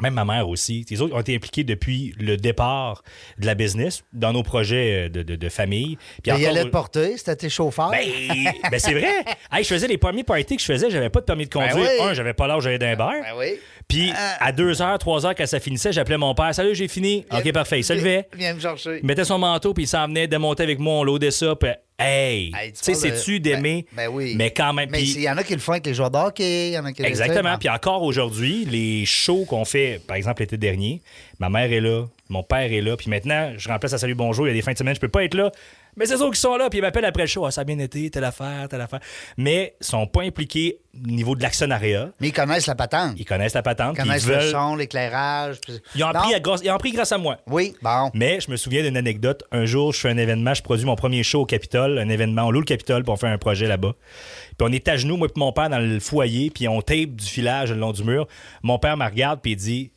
Même 0.00 0.14
ma 0.14 0.24
mère 0.24 0.48
aussi. 0.48 0.84
Les 0.90 1.00
autres 1.00 1.14
ont 1.14 1.20
été 1.20 1.34
impliqués 1.34 1.64
depuis 1.64 2.14
le 2.18 2.36
départ 2.36 3.02
de 3.38 3.46
la 3.46 3.54
business, 3.54 4.04
dans 4.12 4.32
nos 4.32 4.42
projets 4.42 5.06
euh, 5.06 5.08
de, 5.08 5.22
de- 5.22 5.36
de 5.36 5.48
famille. 5.48 5.96
Puis 6.22 6.32
Il 6.36 6.46
allait 6.46 6.64
te 6.64 6.68
porter, 6.68 7.16
c'était 7.16 7.36
tes 7.36 7.48
chauffeurs. 7.48 7.90
Ben, 7.90 8.00
ben, 8.70 8.78
c'est 8.78 8.92
vrai. 8.92 9.12
Hey, 9.50 9.64
je 9.64 9.68
faisais 9.68 9.88
les 9.88 9.98
premiers 9.98 10.24
parties 10.24 10.56
que 10.56 10.62
je 10.62 10.66
faisais, 10.66 10.90
j'avais 10.90 11.10
pas 11.10 11.20
de 11.20 11.24
permis 11.24 11.46
de 11.46 11.52
conduire. 11.52 11.76
Ben 11.76 11.82
oui. 12.00 12.08
Un, 12.10 12.14
j'avais 12.14 12.34
pas 12.34 12.46
l'âge 12.46 12.64
d'aller 12.64 12.78
d'un 12.78 12.94
bar. 12.96 13.12
Ben 13.22 13.34
oui. 13.38 13.54
Puis 13.88 14.12
à 14.40 14.50
2 14.52 14.72
h, 14.72 14.98
3 14.98 15.20
h, 15.22 15.34
quand 15.36 15.46
ça 15.46 15.60
finissait, 15.60 15.92
j'appelais 15.92 16.18
mon 16.18 16.34
père. 16.34 16.54
Salut, 16.54 16.74
j'ai 16.74 16.88
fini. 16.88 17.24
OK, 17.32 17.52
parfait. 17.52 17.78
Il 17.80 17.84
se 17.84 17.92
levait. 17.92 18.28
Viens 18.36 18.54
me 18.54 18.60
chercher. 18.60 18.98
Il 19.00 19.06
mettait 19.06 19.24
son 19.24 19.38
manteau, 19.38 19.72
puis 19.74 19.84
il 19.84 19.88
s'en 19.88 20.06
venait 20.08 20.26
démonter 20.26 20.64
avec 20.64 20.78
moi. 20.78 20.94
On 20.94 21.04
loadait 21.04 21.30
ça. 21.30 21.54
Puis, 21.54 21.70
hey, 21.98 22.52
Hey, 22.54 22.72
tu 22.72 22.78
sais, 22.82 22.94
c'est-tu 22.94 23.40
d'aimer? 23.40 23.86
Ben, 23.92 24.06
ben 24.08 24.14
oui. 24.14 24.34
Mais 24.36 24.50
quand 24.50 24.72
même. 24.72 24.88
Mais 24.90 25.02
il 25.02 25.20
y 25.20 25.30
en 25.30 25.36
a 25.36 25.42
qui 25.44 25.54
le 25.54 25.58
font 25.60 25.72
avec 25.72 25.86
les 25.86 25.94
joueurs 25.94 26.10
de 26.10 26.18
hockey, 26.18 26.68
il 26.68 26.72
y 26.74 26.78
en 26.78 26.84
a 26.84 26.92
qui 26.92 27.02
Exactement. 27.02 27.52
font- 27.52 27.58
Puis 27.58 27.68
encore 27.68 28.02
aujourd'hui, 28.02 28.64
les 28.64 29.04
shows 29.06 29.44
qu'on 29.46 29.64
fait, 29.64 30.00
par 30.06 30.16
exemple 30.16 30.42
l'été 30.42 30.56
dernier, 30.56 31.00
ma 31.38 31.48
mère 31.48 31.72
est 31.72 31.80
là, 31.80 32.04
mon 32.28 32.42
père 32.42 32.72
est 32.72 32.80
là, 32.82 32.96
puis 32.96 33.08
maintenant, 33.10 33.52
je 33.56 33.68
remplace 33.68 33.92
à 33.92 33.98
Salut 33.98 34.14
Bonjour, 34.14 34.46
il 34.46 34.50
y 34.50 34.52
a 34.52 34.54
des 34.54 34.62
fins 34.62 34.72
de 34.72 34.78
semaine, 34.78 34.94
je 34.94 35.00
peux 35.00 35.08
pas 35.08 35.24
être 35.24 35.34
là. 35.34 35.50
Mais 35.96 36.04
c'est 36.06 36.14
eux 36.20 36.30
qui 36.30 36.38
sont 36.40 36.56
là, 36.56 36.68
puis 36.68 36.78
ils 36.78 36.82
m'appellent 36.82 37.04
après 37.06 37.22
le 37.22 37.26
show. 37.28 37.46
Ah, 37.46 37.50
ça 37.50 37.62
a 37.62 37.64
bien 37.64 37.78
été, 37.78 38.10
telle 38.10 38.24
affaire, 38.24 38.68
telle 38.68 38.80
affaire. 38.82 39.00
Mais 39.38 39.74
ils 39.80 39.84
sont 39.86 40.06
pas 40.06 40.22
impliqués 40.22 40.78
au 40.94 41.08
niveau 41.10 41.34
de 41.34 41.42
l'actionnariat. 41.42 42.10
Mais 42.20 42.28
ils 42.28 42.32
connaissent 42.32 42.66
la 42.66 42.74
patente. 42.74 43.14
Ils 43.18 43.24
connaissent 43.24 43.54
la 43.54 43.62
patente, 43.62 43.96
Ils 43.98 44.02
connaissent 44.04 44.26
le 44.26 44.34
veulent. 44.34 44.50
son, 44.50 44.76
l'éclairage. 44.76 45.60
puis- 45.60 45.78
Ils 45.94 46.04
ont, 46.04 46.08
appris 46.08 46.34
à 46.34 46.40
grâce- 46.40 46.60
ils 46.62 46.70
ont 46.70 46.74
appris 46.74 46.92
grâce 46.92 47.12
à 47.12 47.18
moi. 47.18 47.38
Oui, 47.46 47.74
bon. 47.82 48.10
Mais 48.14 48.40
je 48.40 48.50
me 48.50 48.56
souviens 48.56 48.82
d'une 48.82 48.96
anecdote. 48.96 49.44
Un 49.52 49.64
jour, 49.64 49.92
je 49.94 50.00
fais 50.00 50.10
un 50.10 50.18
événement, 50.18 50.52
je 50.54 50.62
produis 50.62 50.84
mon 50.84 50.96
premier 50.96 51.22
show 51.22 51.40
au 51.42 51.46
Capitole, 51.46 51.98
un 51.98 52.08
événement, 52.08 52.42
on 52.44 52.50
loue 52.50 52.60
le 52.60 52.66
Capitole, 52.66 53.02
on 53.06 53.16
fait 53.16 53.28
un 53.28 53.38
projet 53.38 53.66
là-bas. 53.66 53.94
Puis 54.58 54.68
on 54.68 54.72
est 54.72 54.86
à 54.88 54.96
genoux, 54.96 55.16
moi 55.16 55.28
et 55.28 55.38
mon 55.38 55.52
père, 55.52 55.70
dans 55.70 55.78
le 55.78 55.98
foyer, 56.00 56.50
puis 56.50 56.68
on 56.68 56.80
tape 56.82 57.10
du 57.10 57.24
filage 57.24 57.70
le 57.72 57.78
long 57.78 57.92
du 57.92 58.04
mur. 58.04 58.26
Mon 58.62 58.78
père 58.78 58.96
me 58.96 59.04
regarde, 59.04 59.40
puis 59.42 59.52
il 59.52 59.56
dit 59.56 59.90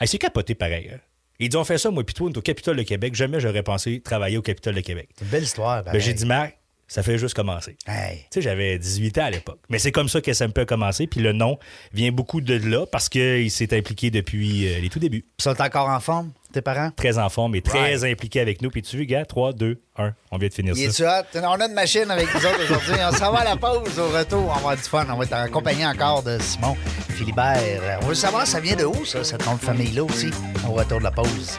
Hey, 0.00 0.08
c'est 0.08 0.18
capoté 0.18 0.54
pareil. 0.54 0.90
hein. 0.92 0.98
Il 1.44 1.50
dit 1.50 1.56
On 1.58 1.64
fait 1.64 1.76
ça, 1.76 1.90
moi, 1.90 2.02
puis 2.04 2.14
toi, 2.14 2.28
on 2.28 2.32
est 2.32 2.38
au 2.38 2.42
Capitole 2.42 2.76
de 2.76 2.82
Québec. 2.82 3.14
Jamais 3.14 3.38
j'aurais 3.38 3.62
pensé 3.62 4.00
travailler 4.00 4.38
au 4.38 4.42
Capitole 4.42 4.74
de 4.74 4.80
Québec. 4.80 5.10
C'est 5.14 5.26
une 5.26 5.30
belle 5.30 5.42
histoire. 5.42 5.84
Ben, 5.84 6.00
j'ai 6.00 6.14
dit 6.14 6.24
Marc, 6.24 6.56
ça 6.94 7.02
fait 7.02 7.18
juste 7.18 7.34
commencer. 7.34 7.76
Hey. 7.88 8.18
Tu 8.30 8.34
sais, 8.34 8.42
j'avais 8.42 8.78
18 8.78 9.18
ans 9.18 9.24
à 9.24 9.30
l'époque. 9.30 9.58
Mais 9.68 9.80
c'est 9.80 9.90
comme 9.90 10.08
ça 10.08 10.20
que 10.20 10.32
SMP 10.32 10.58
a 10.58 10.64
commencé. 10.64 11.08
Puis 11.08 11.18
le 11.20 11.32
nom 11.32 11.58
vient 11.92 12.12
beaucoup 12.12 12.40
de 12.40 12.54
là 12.54 12.86
parce 12.86 13.08
qu'il 13.08 13.50
s'est 13.50 13.76
impliqué 13.76 14.12
depuis 14.12 14.68
euh, 14.72 14.78
les 14.78 14.88
tout 14.90 15.00
débuts 15.00 15.24
Ils 15.40 15.42
sont 15.42 15.60
encore 15.60 15.88
en 15.88 15.98
forme, 15.98 16.30
tes 16.52 16.62
parents? 16.62 16.92
très 16.92 17.18
en 17.18 17.28
forme 17.30 17.56
et 17.56 17.62
très 17.62 18.08
impliqué 18.08 18.38
avec 18.38 18.62
nous. 18.62 18.70
Puis 18.70 18.82
tu 18.82 18.96
veux, 18.96 19.04
gars, 19.06 19.24
3, 19.24 19.54
2, 19.54 19.82
1, 19.98 20.12
on 20.30 20.38
vient 20.38 20.48
de 20.48 20.54
finir 20.54 20.74
Il 20.76 20.92
ça. 20.92 21.22
hot? 21.22 21.38
On 21.42 21.60
a 21.60 21.66
une 21.66 21.74
machine 21.74 22.08
avec 22.08 22.32
nous 22.32 22.46
autres 22.46 22.62
aujourd'hui. 22.62 22.94
On 23.10 23.12
s'en 23.12 23.32
va 23.32 23.40
à 23.40 23.44
la 23.44 23.56
pause. 23.56 23.98
Au 23.98 24.16
retour, 24.16 24.44
on 24.44 24.46
va 24.52 24.54
avoir 24.54 24.76
du 24.76 24.82
fun. 24.82 25.04
On 25.10 25.16
va 25.16 25.24
être 25.24 25.32
accompagné 25.32 25.84
encore 25.84 26.22
de 26.22 26.38
Simon 26.38 26.76
Philibert. 27.08 27.98
On 28.02 28.06
veut 28.06 28.14
savoir, 28.14 28.46
ça 28.46 28.60
vient 28.60 28.76
de 28.76 28.84
où, 28.84 29.04
ça, 29.04 29.24
cette 29.24 29.44
nom 29.44 29.56
de 29.56 29.60
famille-là 29.60 30.04
aussi, 30.04 30.30
au 30.68 30.74
retour 30.74 31.00
de 31.00 31.04
la 31.04 31.10
pause? 31.10 31.58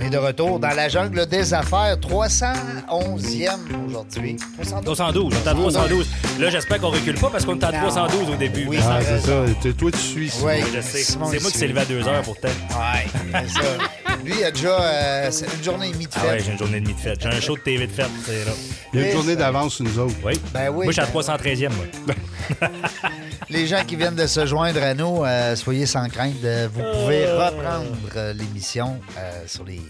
On 0.00 0.06
est 0.06 0.10
de 0.10 0.16
retour 0.18 0.58
dans 0.58 0.74
la 0.74 0.88
jungle 0.88 1.26
des 1.26 1.52
affaires. 1.52 1.96
311e 2.00 3.58
aujourd'hui. 3.86 4.36
312. 4.36 4.82
312, 4.84 5.34
on 5.34 5.44
est 5.44 5.48
à 5.48 5.52
312. 5.52 6.08
Là, 6.38 6.50
j'espère 6.50 6.80
qu'on 6.80 6.88
recule 6.90 7.14
pas 7.16 7.28
parce 7.30 7.44
qu'on 7.44 7.58
est 7.58 7.64
à 7.64 7.72
312 7.72 8.30
au 8.30 8.36
début. 8.36 8.66
Oui. 8.66 8.78
Ah, 8.82 8.98
c'est 9.02 9.20
ça. 9.20 9.72
Toi, 9.78 9.90
tu 9.90 9.98
suis. 9.98 10.32
Oui. 10.42 10.54
Je 10.74 10.80
sais. 10.80 11.02
Simon, 11.02 11.26
C'est 11.30 11.40
moi 11.40 11.50
qui 11.50 11.58
s'est 11.58 11.68
levé 11.68 11.80
à 11.80 11.84
2 11.84 12.08
heures 12.08 12.22
pourtant. 12.22 12.48
Ouais, 12.48 13.06
c'est 13.32 13.48
ça. 13.60 13.68
Lui, 14.24 14.34
il 14.38 14.44
a 14.44 14.50
déjà 14.50 14.80
euh, 14.80 15.28
c'est 15.30 15.46
une 15.56 15.62
journée 15.64 15.88
et 15.88 15.92
demie 15.92 16.06
de 16.06 16.10
Ah 16.14 16.20
fête. 16.20 16.30
ouais, 16.30 16.40
j'ai 16.40 16.52
une 16.52 16.58
journée 16.58 16.76
et 16.76 16.80
demie 16.80 16.94
de 16.94 16.98
fête. 17.00 17.18
J'ai 17.22 17.28
un 17.28 17.40
show 17.40 17.56
de 17.56 17.62
TV 17.62 17.86
de 17.86 17.92
fête. 17.92 18.06
c'est 18.26 18.44
là. 18.44 18.52
Il 18.92 19.00
y 19.00 19.02
a 19.02 19.06
Et 19.06 19.10
une 19.10 19.16
journée 19.16 19.32
ça. 19.34 19.38
d'avance 19.40 19.74
sur 19.74 19.84
nous 19.84 19.98
autres. 19.98 20.14
Oui. 20.24 20.40
Ben 20.52 20.68
oui. 20.70 20.84
Moi, 20.86 20.92
je 20.92 20.92
suis 20.92 21.00
à 21.00 21.06
313e, 21.06 21.70
moi. 21.70 21.86
Les 23.50 23.66
gens 23.66 23.82
qui 23.86 23.96
viennent 23.96 24.14
de 24.14 24.26
se 24.26 24.46
joindre 24.46 24.82
à 24.82 24.94
nous, 24.94 25.24
euh, 25.24 25.56
soyez 25.56 25.86
sans 25.86 26.08
crainte. 26.08 26.34
euh, 26.44 26.68
vous 26.72 26.82
pouvez 27.00 27.24
reprendre 27.32 28.32
l'émission 28.34 29.00
euh, 29.18 29.42
sur 29.46 29.64
les. 29.64 29.80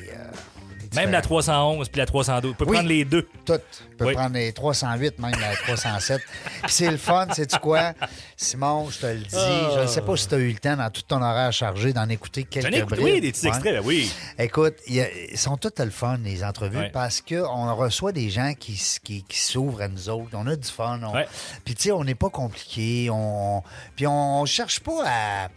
Même 0.95 1.11
la 1.11 1.21
différents- 1.21 1.41
311 1.41 1.89
puis 1.89 1.99
la 1.99 2.07
312. 2.07 2.53
On 2.53 2.55
peut 2.55 2.65
Oui. 2.69 2.77
prendre 2.77 2.89
les 2.89 3.05
deux. 3.05 3.29
Toutes. 3.45 3.63
Peut 3.99 4.07
Oui. 4.07 4.15
prendre 4.15 4.35
les 4.35 4.53
308, 4.53 5.19
même 5.19 5.33
la 5.41 5.55
307. 5.57 6.21
Puis 6.63 6.73
c'est 6.73 6.91
le 6.91 6.97
fun, 6.97 7.27
sais-tu 7.33 7.59
quoi? 7.59 7.93
Simon, 8.37 8.89
je 8.91 8.99
te 8.99 9.07
le 9.07 9.19
dis, 9.19 9.29
je 9.75 9.81
ne 9.83 9.87
sais 9.87 10.01
pas 10.01 10.17
si 10.17 10.27
tu 10.29 10.35
as 10.35 10.39
eu 10.39 10.53
le 10.53 10.59
temps 10.59 10.77
dans 10.77 10.91
tout 10.91 11.03
ton 11.03 11.21
horaire 11.23 11.53
chargé 11.53 11.93
d'en 11.93 12.09
écouter 12.09 12.45
quelques 12.45 12.85
brides. 12.89 13.01
oui, 13.05 13.21
des 13.21 13.33
petits 13.33 13.47
extraits, 13.47 13.75
ben 13.75 13.83
oui. 13.85 14.11
Écoute, 14.39 14.75
a- 14.89 14.91
ils 15.31 15.39
sont 15.39 15.57
toutes 15.57 15.79
le 15.81 15.91
fun, 15.91 16.19
les 16.25 16.43
entrevues, 16.43 16.79
Ouais. 16.79 16.91
parce 16.93 17.21
qu'on 17.21 17.75
reçoit 17.77 18.13
des 18.13 18.31
gens 18.31 18.53
qui, 18.59 18.81
qui, 19.03 19.23
qui 19.23 19.39
s'ouvrent 19.39 19.83
à 19.83 19.89
nous 19.89 20.09
autres. 20.09 20.31
On 20.35 20.47
a 20.47 20.57
du 20.57 20.69
fun. 20.69 21.01
on- 21.05 21.13
Ouais. 21.15 21.27
Puis, 21.65 21.75
tu 21.75 21.83
sais, 21.85 21.93
on 21.93 22.05
n'est 22.05 22.15
pas 22.15 22.31
compliqué. 22.31 23.09
On... 23.13 23.63
Puis, 23.97 24.07
on, 24.07 24.41
on 24.41 24.45
cherche 24.47 24.81
pas 24.81 25.03
à, 25.07 25.49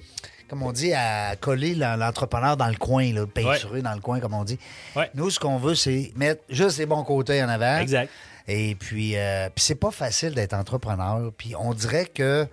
comme 0.53 0.63
on 0.63 0.71
dit, 0.71 0.93
à 0.93 1.35
coller 1.35 1.73
l'en- 1.73 1.95
l'entrepreneur 1.95 2.55
dans 2.57 2.67
le 2.67 2.75
coin, 2.75 3.11
là, 3.11 3.25
peinturer 3.25 3.81
dans 3.81 3.93
le 3.93 4.01
coin, 4.01 4.19
comme 4.19 4.33
on 4.35 4.43
dit. 4.43 4.59
Ouais. 4.95 5.09
Nous, 5.15 5.29
ce 5.31 5.39
qu'on 5.39 5.57
veut, 5.57 5.73
c'est 5.75 6.11
mettre 6.15 6.43
juste 6.49 6.77
les 6.77 6.85
bons 6.85 7.03
côtés 7.03 7.43
en 7.43 7.49
avant. 7.49 7.79
Exact. 7.79 8.11
Et 8.47 8.75
puis, 8.75 9.17
euh, 9.17 9.49
puis 9.53 9.63
c'est 9.63 9.75
pas 9.75 9.89
facile 9.91 10.33
d'être 10.35 10.53
entrepreneur. 10.53 11.31
Puis 11.37 11.55
on 11.57 11.73
dirait 11.73 12.05
que, 12.05 12.45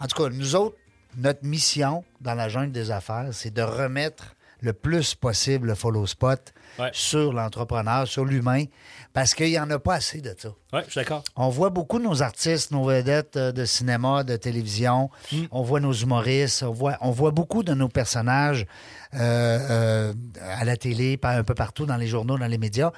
en 0.00 0.06
tout 0.06 0.22
cas, 0.22 0.28
nous 0.30 0.54
autres, 0.54 0.76
notre 1.16 1.44
mission 1.44 2.04
dans 2.20 2.34
la 2.34 2.48
jungle 2.48 2.72
des 2.72 2.90
affaires, 2.90 3.28
c'est 3.32 3.52
de 3.54 3.62
remettre 3.62 4.34
le 4.60 4.72
plus 4.74 5.14
possible 5.14 5.68
le 5.68 5.74
follow 5.74 6.06
spot 6.06 6.52
Ouais. 6.78 6.90
sur 6.92 7.32
l'entrepreneur, 7.32 8.06
sur 8.06 8.24
l'humain, 8.24 8.64
parce 9.12 9.34
qu'il 9.34 9.48
n'y 9.48 9.58
en 9.58 9.70
a 9.70 9.78
pas 9.78 9.94
assez 9.94 10.20
de 10.20 10.34
ça. 10.36 10.50
Ouais, 10.72 10.82
je 10.86 10.90
suis 10.90 11.00
d'accord. 11.00 11.24
On 11.36 11.48
voit 11.48 11.70
beaucoup 11.70 11.98
de 11.98 12.04
nos 12.04 12.22
artistes, 12.22 12.70
nos 12.70 12.84
vedettes 12.84 13.36
euh, 13.36 13.52
de 13.52 13.64
cinéma, 13.64 14.22
de 14.24 14.36
télévision. 14.36 15.10
On 15.50 15.62
voit 15.62 15.80
nos 15.80 15.92
humoristes. 15.92 16.62
On 16.62 16.72
voit, 16.72 16.96
on 17.00 17.10
voit 17.10 17.32
beaucoup 17.32 17.62
de 17.62 17.74
nos 17.74 17.88
personnages 17.88 18.66
euh, 19.14 19.58
euh, 19.70 20.14
à 20.40 20.64
la 20.64 20.76
télé, 20.76 21.18
un 21.24 21.42
peu 21.42 21.54
partout 21.54 21.86
dans 21.86 21.96
les 21.96 22.06
journaux, 22.06 22.38
dans 22.38 22.46
les 22.46 22.58
médias. 22.58 22.92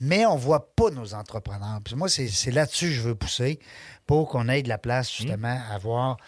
Mais 0.00 0.24
on 0.24 0.36
voit 0.36 0.72
pas 0.76 0.90
nos 0.90 1.14
entrepreneurs. 1.14 1.80
Puis 1.84 1.96
moi, 1.96 2.08
c'est 2.08 2.52
là-dessus 2.52 2.86
que 2.86 2.92
je 2.92 3.00
veux 3.00 3.14
pousser 3.16 3.58
pour 4.06 4.28
qu'on 4.28 4.48
ait 4.48 4.62
de 4.62 4.68
la 4.68 4.78
place, 4.78 5.12
justement, 5.12 5.58
à 5.70 5.78
voir 5.78 6.18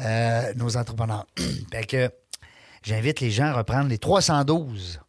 euh, 0.00 0.52
nos 0.56 0.76
entrepreneurs. 0.76 1.26
fait 1.72 1.86
que 1.86 2.10
j'invite 2.82 3.20
les 3.20 3.30
gens 3.30 3.46
à 3.46 3.54
reprendre 3.54 3.88
les 3.88 3.98
312. 3.98 5.00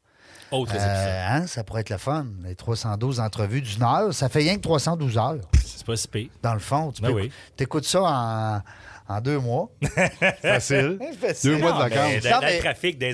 Autre 0.54 0.74
Euh, 0.76 1.28
hein, 1.30 1.48
ça 1.48 1.64
pourrait 1.64 1.82
être 1.82 1.90
le 1.90 1.98
fun. 1.98 2.28
Les 2.44 2.56
312 2.56 3.20
entrevues 3.20 3.62
d'une 3.62 3.84
heure, 3.84 4.14
ça 4.14 4.30
fait 4.30 4.40
rien 4.40 4.56
que 4.56 4.62
312 4.62 5.18
heures. 5.18 5.36
C'est 5.66 5.86
pas 5.86 5.96
si 5.98 6.08
pire. 6.08 6.30
Dans 6.42 6.54
le 6.54 6.60
fond, 6.60 6.92
tu 6.92 7.02
Ben 7.02 7.10
peux 7.10 7.16
oui. 7.16 7.32
écoutes 7.60 7.86
ça 7.86 8.02
en, 8.04 8.62
en 9.08 9.22
deux 9.22 9.40
mois. 9.40 9.70
Facile. 10.42 10.98
Facile. 11.20 11.52
Deux 11.52 11.58
mois 11.58 11.74
de 11.74 11.78
vacances. 11.78 12.24
dans, 12.24 12.40
le 12.40 12.60
trafic 12.60 12.98
des... 12.98 13.14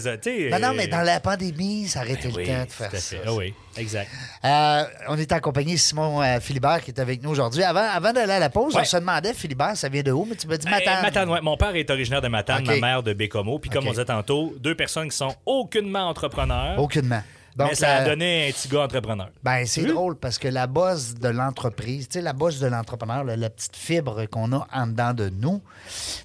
Non, 0.52 0.60
non, 0.60 0.70
euh, 0.70 0.74
mais 0.76 0.88
dans 0.88 1.02
la 1.02 1.20
pandémie, 1.20 1.88
ça 1.88 2.02
aurait 2.02 2.14
été 2.14 2.28
ben 2.28 2.36
le 2.36 2.38
oui, 2.38 2.48
temps 2.48 2.66
de 2.66 2.72
faire 2.72 2.96
ça. 2.96 3.16
Ah 3.26 3.34
oui, 3.34 3.54
exact. 3.78 4.10
Euh, 4.46 4.84
on 5.08 5.18
est 5.18 5.32
accompagné 5.32 5.74
de 5.74 5.80
Simon 5.80 6.22
euh, 6.22 6.40
Philibert 6.40 6.82
qui 6.82 6.92
est 6.92 7.00
avec 7.00 7.24
nous 7.24 7.32
aujourd'hui. 7.32 7.64
Avant, 7.64 7.88
avant 7.92 8.14
d'aller 8.14 8.34
à 8.34 8.40
la 8.40 8.50
pause, 8.50 8.76
Ouais. 8.76 8.82
on 8.82 8.86
se 8.86 8.98
demandait, 8.98 9.34
Philibert, 9.34 9.76
ça 9.76 9.90
vient 9.90 10.04
de 10.04 10.12
où? 10.12 10.26
Mais 10.30 10.36
tu 10.36 10.48
m'as 10.48 10.58
dit 10.58 10.70
Matane. 10.70 11.00
Euh, 11.00 11.02
Matane, 11.02 11.30
ouais. 11.30 11.42
Mon 11.42 11.58
père 11.58 11.76
est 11.76 11.90
originaire 11.90 12.22
de 12.22 12.28
Matane, 12.28 12.66
ma 12.66 12.78
mère 12.78 13.04
de 13.04 13.14
Bécomo. 13.14 13.60
Puis 13.60 13.70
comme 13.70 13.88
on 13.88 13.92
disait 13.92 14.06
tantôt, 14.06 14.54
deux 14.60 14.76
personnes 14.76 15.10
qui 15.10 15.18
sont 15.18 15.36
aucunement 15.46 16.08
entrepreneurs. 16.08 16.80
Aucunement. 16.80 17.22
Donc, 17.60 17.70
mais 17.70 17.76
ça 17.76 17.96
a 17.98 18.00
la- 18.02 18.10
donné 18.10 18.48
un 18.48 18.52
petit 18.52 18.68
gars 18.68 18.82
entrepreneur. 18.84 19.30
Ben, 19.44 19.66
c'est 19.66 19.84
drôle 19.86 20.16
parce 20.18 20.38
que 20.40 20.48
la 20.48 20.66
bosse 20.68 21.14
de 21.16 21.30
l'entreprise, 21.30 22.08
tu 22.08 22.14
sais, 22.20 22.22
la 22.22 22.34
bosse 22.34 22.60
de 22.60 22.68
l'entrepreneur, 22.68 23.24
la, 23.24 23.36
la 23.36 23.50
petite 23.50 23.76
fibre 23.76 24.26
qu'on 24.26 24.52
a 24.54 24.68
en 24.74 24.88
dedans 24.88 25.14
de 25.14 25.30
nous, 25.30 25.62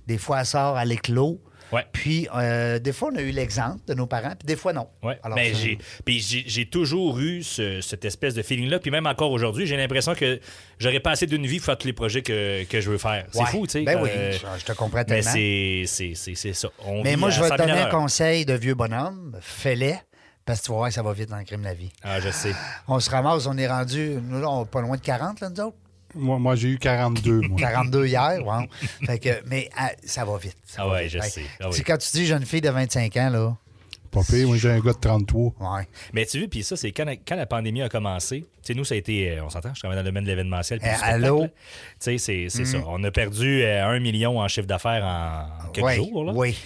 des 0.06 0.18
fois, 0.18 0.40
elle 0.40 0.46
sort 0.46 0.76
à 0.76 0.84
l'éclos. 0.84 1.40
Ouais. 1.72 1.84
Puis, 1.92 2.28
euh, 2.36 2.78
des 2.78 2.92
fois, 2.92 3.08
on 3.12 3.16
a 3.16 3.20
eu 3.22 3.30
l'exemple 3.32 3.80
de 3.88 3.94
nos 3.94 4.06
parents, 4.06 4.34
puis 4.38 4.46
des 4.46 4.54
fois, 4.54 4.72
non. 4.72 4.86
Ouais. 5.02 5.18
Alors, 5.24 5.34
mais 5.36 5.52
ça- 5.52 5.58
j'ai, 5.60 5.78
puis 6.04 6.20
j'ai, 6.20 6.44
j'ai 6.46 6.66
toujours 6.66 7.18
eu 7.18 7.42
ce- 7.42 7.80
cette 7.80 8.04
espèce 8.04 8.34
de 8.34 8.42
feeling-là. 8.42 8.78
Puis 8.78 8.92
même 8.92 9.06
encore 9.06 9.32
aujourd'hui, 9.32 9.66
j'ai 9.66 9.76
l'impression 9.76 10.14
que 10.14 10.38
j'aurais 10.78 11.00
pas 11.00 11.12
assez 11.12 11.26
d'une 11.26 11.46
vie 11.46 11.56
pour 11.56 11.66
faire 11.66 11.78
tous 11.78 11.86
les 11.88 11.92
projets 11.92 12.22
que, 12.22 12.62
que 12.64 12.80
je 12.80 12.90
veux 12.90 12.98
faire. 12.98 13.26
C'est 13.32 13.40
Ouais. 13.40 13.46
fou, 13.46 13.66
tu 13.66 13.72
sais. 13.72 13.82
Ben 13.82 13.98
oui, 14.00 14.08
euh, 14.12 14.32
je- 14.32 14.60
je 14.60 14.64
te 14.64 14.72
comprends 14.72 14.98
Mais 14.98 15.04
tellement. 15.04 15.30
c'est, 15.32 15.82
c'est, 15.86 16.12
c'est, 16.14 16.34
c'est 16.36 16.52
ça. 16.52 16.68
On 16.84 17.02
Mais 17.02 17.14
vit 17.14 17.16
moi, 17.16 17.28
à 17.28 17.32
je 17.32 17.40
vais 17.40 17.48
te 17.48 17.56
100 17.56 17.56
000 17.56 17.66
donner 17.68 17.80
à 17.80 17.82
un 17.86 17.88
l'heure. 17.88 17.98
conseil 17.98 18.44
de 18.44 18.54
vieux 18.54 18.74
bonhomme. 18.74 19.36
Fais-les, 19.40 19.96
parce 20.44 20.60
que 20.60 20.66
tu 20.66 20.70
vas 20.72 20.76
voir 20.78 20.88
que 20.88 20.94
ça 20.94 21.02
va 21.02 21.12
vite 21.12 21.28
dans 21.30 21.38
le 21.38 21.44
crime 21.44 21.60
de 21.60 21.64
la 21.66 21.74
vie. 21.74 21.90
Ah, 22.02 22.20
je 22.20 22.30
sais. 22.30 22.52
On 22.88 23.00
se 23.00 23.10
ramasse, 23.10 23.46
on 23.46 23.56
est 23.56 23.68
rendu, 23.68 24.18
nous, 24.22 24.44
on 24.44 24.62
est 24.64 24.68
pas 24.68 24.80
loin 24.80 24.96
de 24.96 25.02
40, 25.02 25.40
là, 25.40 25.50
nous 25.50 25.60
autres. 25.60 25.76
Moi, 26.16 26.38
moi 26.38 26.54
j'ai 26.54 26.68
eu 26.68 26.78
42, 26.78 27.40
moi. 27.48 27.58
42 27.58 28.06
hier, 28.06 28.38
wow. 28.44 28.62
Fait 29.06 29.18
que, 29.18 29.30
mais 29.46 29.68
ah, 29.76 29.90
ça 30.04 30.24
va 30.24 30.36
vite. 30.38 30.56
ça 30.64 30.82
Ah 30.82 30.86
va 30.86 30.92
ouais, 30.92 31.08
vite. 31.08 31.22
je 31.22 31.28
sais. 31.28 31.42
Ah 31.58 31.64
tu 31.64 31.66
oui. 31.70 31.72
sais, 31.74 31.82
Quand 31.82 31.96
tu 31.98 32.08
dis 32.12 32.26
jeune 32.26 32.44
fille 32.44 32.60
de 32.60 32.70
25 32.70 33.16
ans, 33.16 33.30
là, 33.30 33.56
pas 34.12 34.20
pire. 34.22 34.46
Moi, 34.46 34.56
j'ai 34.56 34.70
un 34.70 34.78
gars 34.78 34.92
de 34.92 34.98
33. 34.98 35.54
Ouais. 35.58 35.88
Mais 36.12 36.24
tu 36.24 36.38
vois, 36.38 36.46
puis 36.46 36.62
ça, 36.62 36.76
c'est 36.76 36.92
quand, 36.92 37.04
la- 37.04 37.16
quand 37.16 37.34
la 37.34 37.46
pandémie 37.46 37.82
a 37.82 37.88
commencé. 37.88 38.42
Tu 38.42 38.46
sais, 38.62 38.74
nous, 38.74 38.84
ça 38.84 38.94
a 38.94 38.98
été. 38.98 39.28
euh, 39.32 39.44
On 39.44 39.50
s'entend, 39.50 39.74
je 39.74 39.80
travaille 39.80 39.96
dans 39.96 40.02
le 40.04 40.08
domaine 40.08 40.22
de 40.22 40.28
l'événementiel. 40.28 40.78
spectacle, 40.78 41.04
allô? 41.04 41.46
Tu 41.46 41.50
sais, 41.98 42.18
c'est 42.18 42.46
c'est 42.48 42.64
ça. 42.64 42.78
On 42.86 43.02
a 43.02 43.10
perdu 43.10 43.62
euh, 43.64 43.84
un 43.84 43.98
million 43.98 44.38
en 44.38 44.46
chiffre 44.46 44.68
d'affaires 44.68 45.02
en 45.04 45.68
quelques 45.72 45.84
Ouais, 45.84 45.96
jours. 45.96 46.24
Là. 46.26 46.32
Oui. 46.32 46.56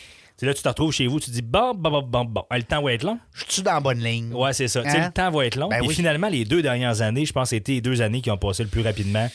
Là, 0.40 0.55
tu 0.55 0.62
te 0.62 0.68
retrouves 0.68 0.92
chez 0.92 1.07
vous, 1.09 1.18
tu 1.18 1.27
te 1.27 1.31
dis 1.33 1.42
bon, 1.42 1.74
bon, 1.74 1.90
bon, 1.90 2.03
bon, 2.03 2.24
bon. 2.24 2.44
Le 2.51 2.62
temps 2.62 2.83
va 2.83 2.92
être 2.92 3.03
long. 3.03 3.18
Je 3.35 3.44
suis 3.48 3.62
dans 3.62 3.72
la 3.72 3.81
bonne 3.81 3.98
ligne. 3.98 4.33
Ouais, 4.33 4.53
c'est 4.53 4.68
ça. 4.68 4.83
Hein? 4.87 5.07
le 5.07 5.12
temps 5.12 5.31
va 5.31 5.46
être 5.46 5.57
long. 5.57 5.68
Ben 5.68 5.81
Puis 5.81 5.88
oui. 5.88 5.94
finalement, 5.94 6.29
les 6.29 6.44
deux 6.44 6.62
dernières 6.62 7.03
années, 7.03 7.27
je 7.27 7.33
pense 7.33 7.51
que 7.51 7.57
c'était 7.57 7.72
les 7.72 7.81
deux 7.81 8.03
années 8.03 8.20
qui 8.20 8.31
ont 8.31 8.38
passé 8.38 8.62
le 8.62 8.68
plus 8.68 8.83
rapidement 8.83 9.29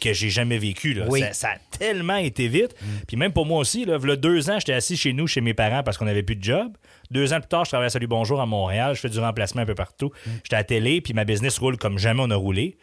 que 0.00 0.12
j'ai 0.14 0.30
jamais 0.30 0.56
vécu. 0.56 0.94
Là. 0.94 1.04
Oui. 1.10 1.20
Ça, 1.20 1.32
ça 1.34 1.48
a 1.48 1.76
tellement 1.78 2.16
été 2.16 2.48
vite. 2.48 2.74
Puis 3.06 3.18
même 3.18 3.32
pour 3.32 3.44
moi 3.44 3.58
aussi, 3.58 3.84
là, 3.84 3.98
v'là 3.98 4.16
deux 4.16 4.48
ans, 4.48 4.58
j'étais 4.58 4.72
assis 4.72 4.96
chez 4.96 5.12
nous, 5.12 5.26
chez 5.26 5.42
mes 5.42 5.52
parents, 5.52 5.82
parce 5.82 5.98
qu'on 5.98 6.06
n'avait 6.06 6.22
plus 6.22 6.36
de 6.36 6.42
job. 6.42 6.72
Deux 7.10 7.34
ans 7.34 7.40
plus 7.40 7.48
tard, 7.48 7.66
je 7.66 7.70
travaille 7.70 7.88
à 7.88 7.90
Salut 7.90 8.06
Bonjour 8.06 8.40
à 8.40 8.46
Montréal. 8.46 8.94
Je 8.94 9.00
fais 9.00 9.10
du 9.10 9.18
remplacement 9.18 9.60
un 9.60 9.66
peu 9.66 9.74
partout. 9.74 10.10
J'étais 10.44 10.56
à 10.56 10.60
la 10.60 10.64
télé, 10.64 11.02
puis 11.02 11.12
ma 11.12 11.24
business 11.24 11.58
roule 11.58 11.76
comme 11.76 11.98
jamais 11.98 12.22
on 12.24 12.30
a 12.30 12.36
roulé. 12.36 12.78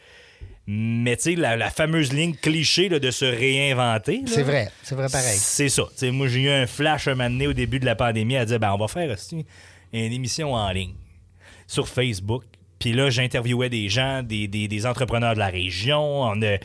Mais 0.72 1.18
tu 1.18 1.24
sais, 1.24 1.36
la, 1.36 1.58
la 1.58 1.72
fameuse 1.72 2.14
ligne 2.14 2.36
cliché 2.36 2.90
là, 2.90 3.00
de 3.00 3.10
se 3.10 3.26
réinventer. 3.26 4.22
C'est 4.28 4.44
vrai. 4.44 4.70
C'est 4.84 4.94
vrai 4.94 5.08
pareil. 5.12 5.36
c'est 5.36 5.68
ça. 5.70 5.84
Moi, 6.04 6.28
j'ai 6.28 6.42
eu 6.42 6.50
un 6.52 6.68
flash 6.68 7.08
un 7.08 7.16
moment 7.16 7.28
donné 7.30 7.48
au 7.48 7.54
début 7.54 7.80
de 7.80 7.86
la 7.86 7.96
pandémie 7.96 8.38
à 8.38 8.46
dire 8.46 8.60
ben, 8.60 8.72
on 8.74 8.78
va 8.78 8.88
faire 8.88 9.10
aussi 9.12 9.46
une 9.92 10.14
émission 10.14 10.54
en 10.54 10.70
ligne 10.72 10.94
sur 11.66 11.88
Facebook. 11.88 12.44
Puis 12.78 12.94
là, 12.94 13.10
j'interviewais 13.10 13.70
des 13.70 13.90
gens, 13.90 14.22
des, 14.22 14.48
des- 14.48 14.68
des 14.68 14.86
entrepreneurs 14.86 15.34
de 15.34 15.40
la 15.40 15.48
région, 15.48 16.22
on 16.22 16.40
a- 16.44 16.58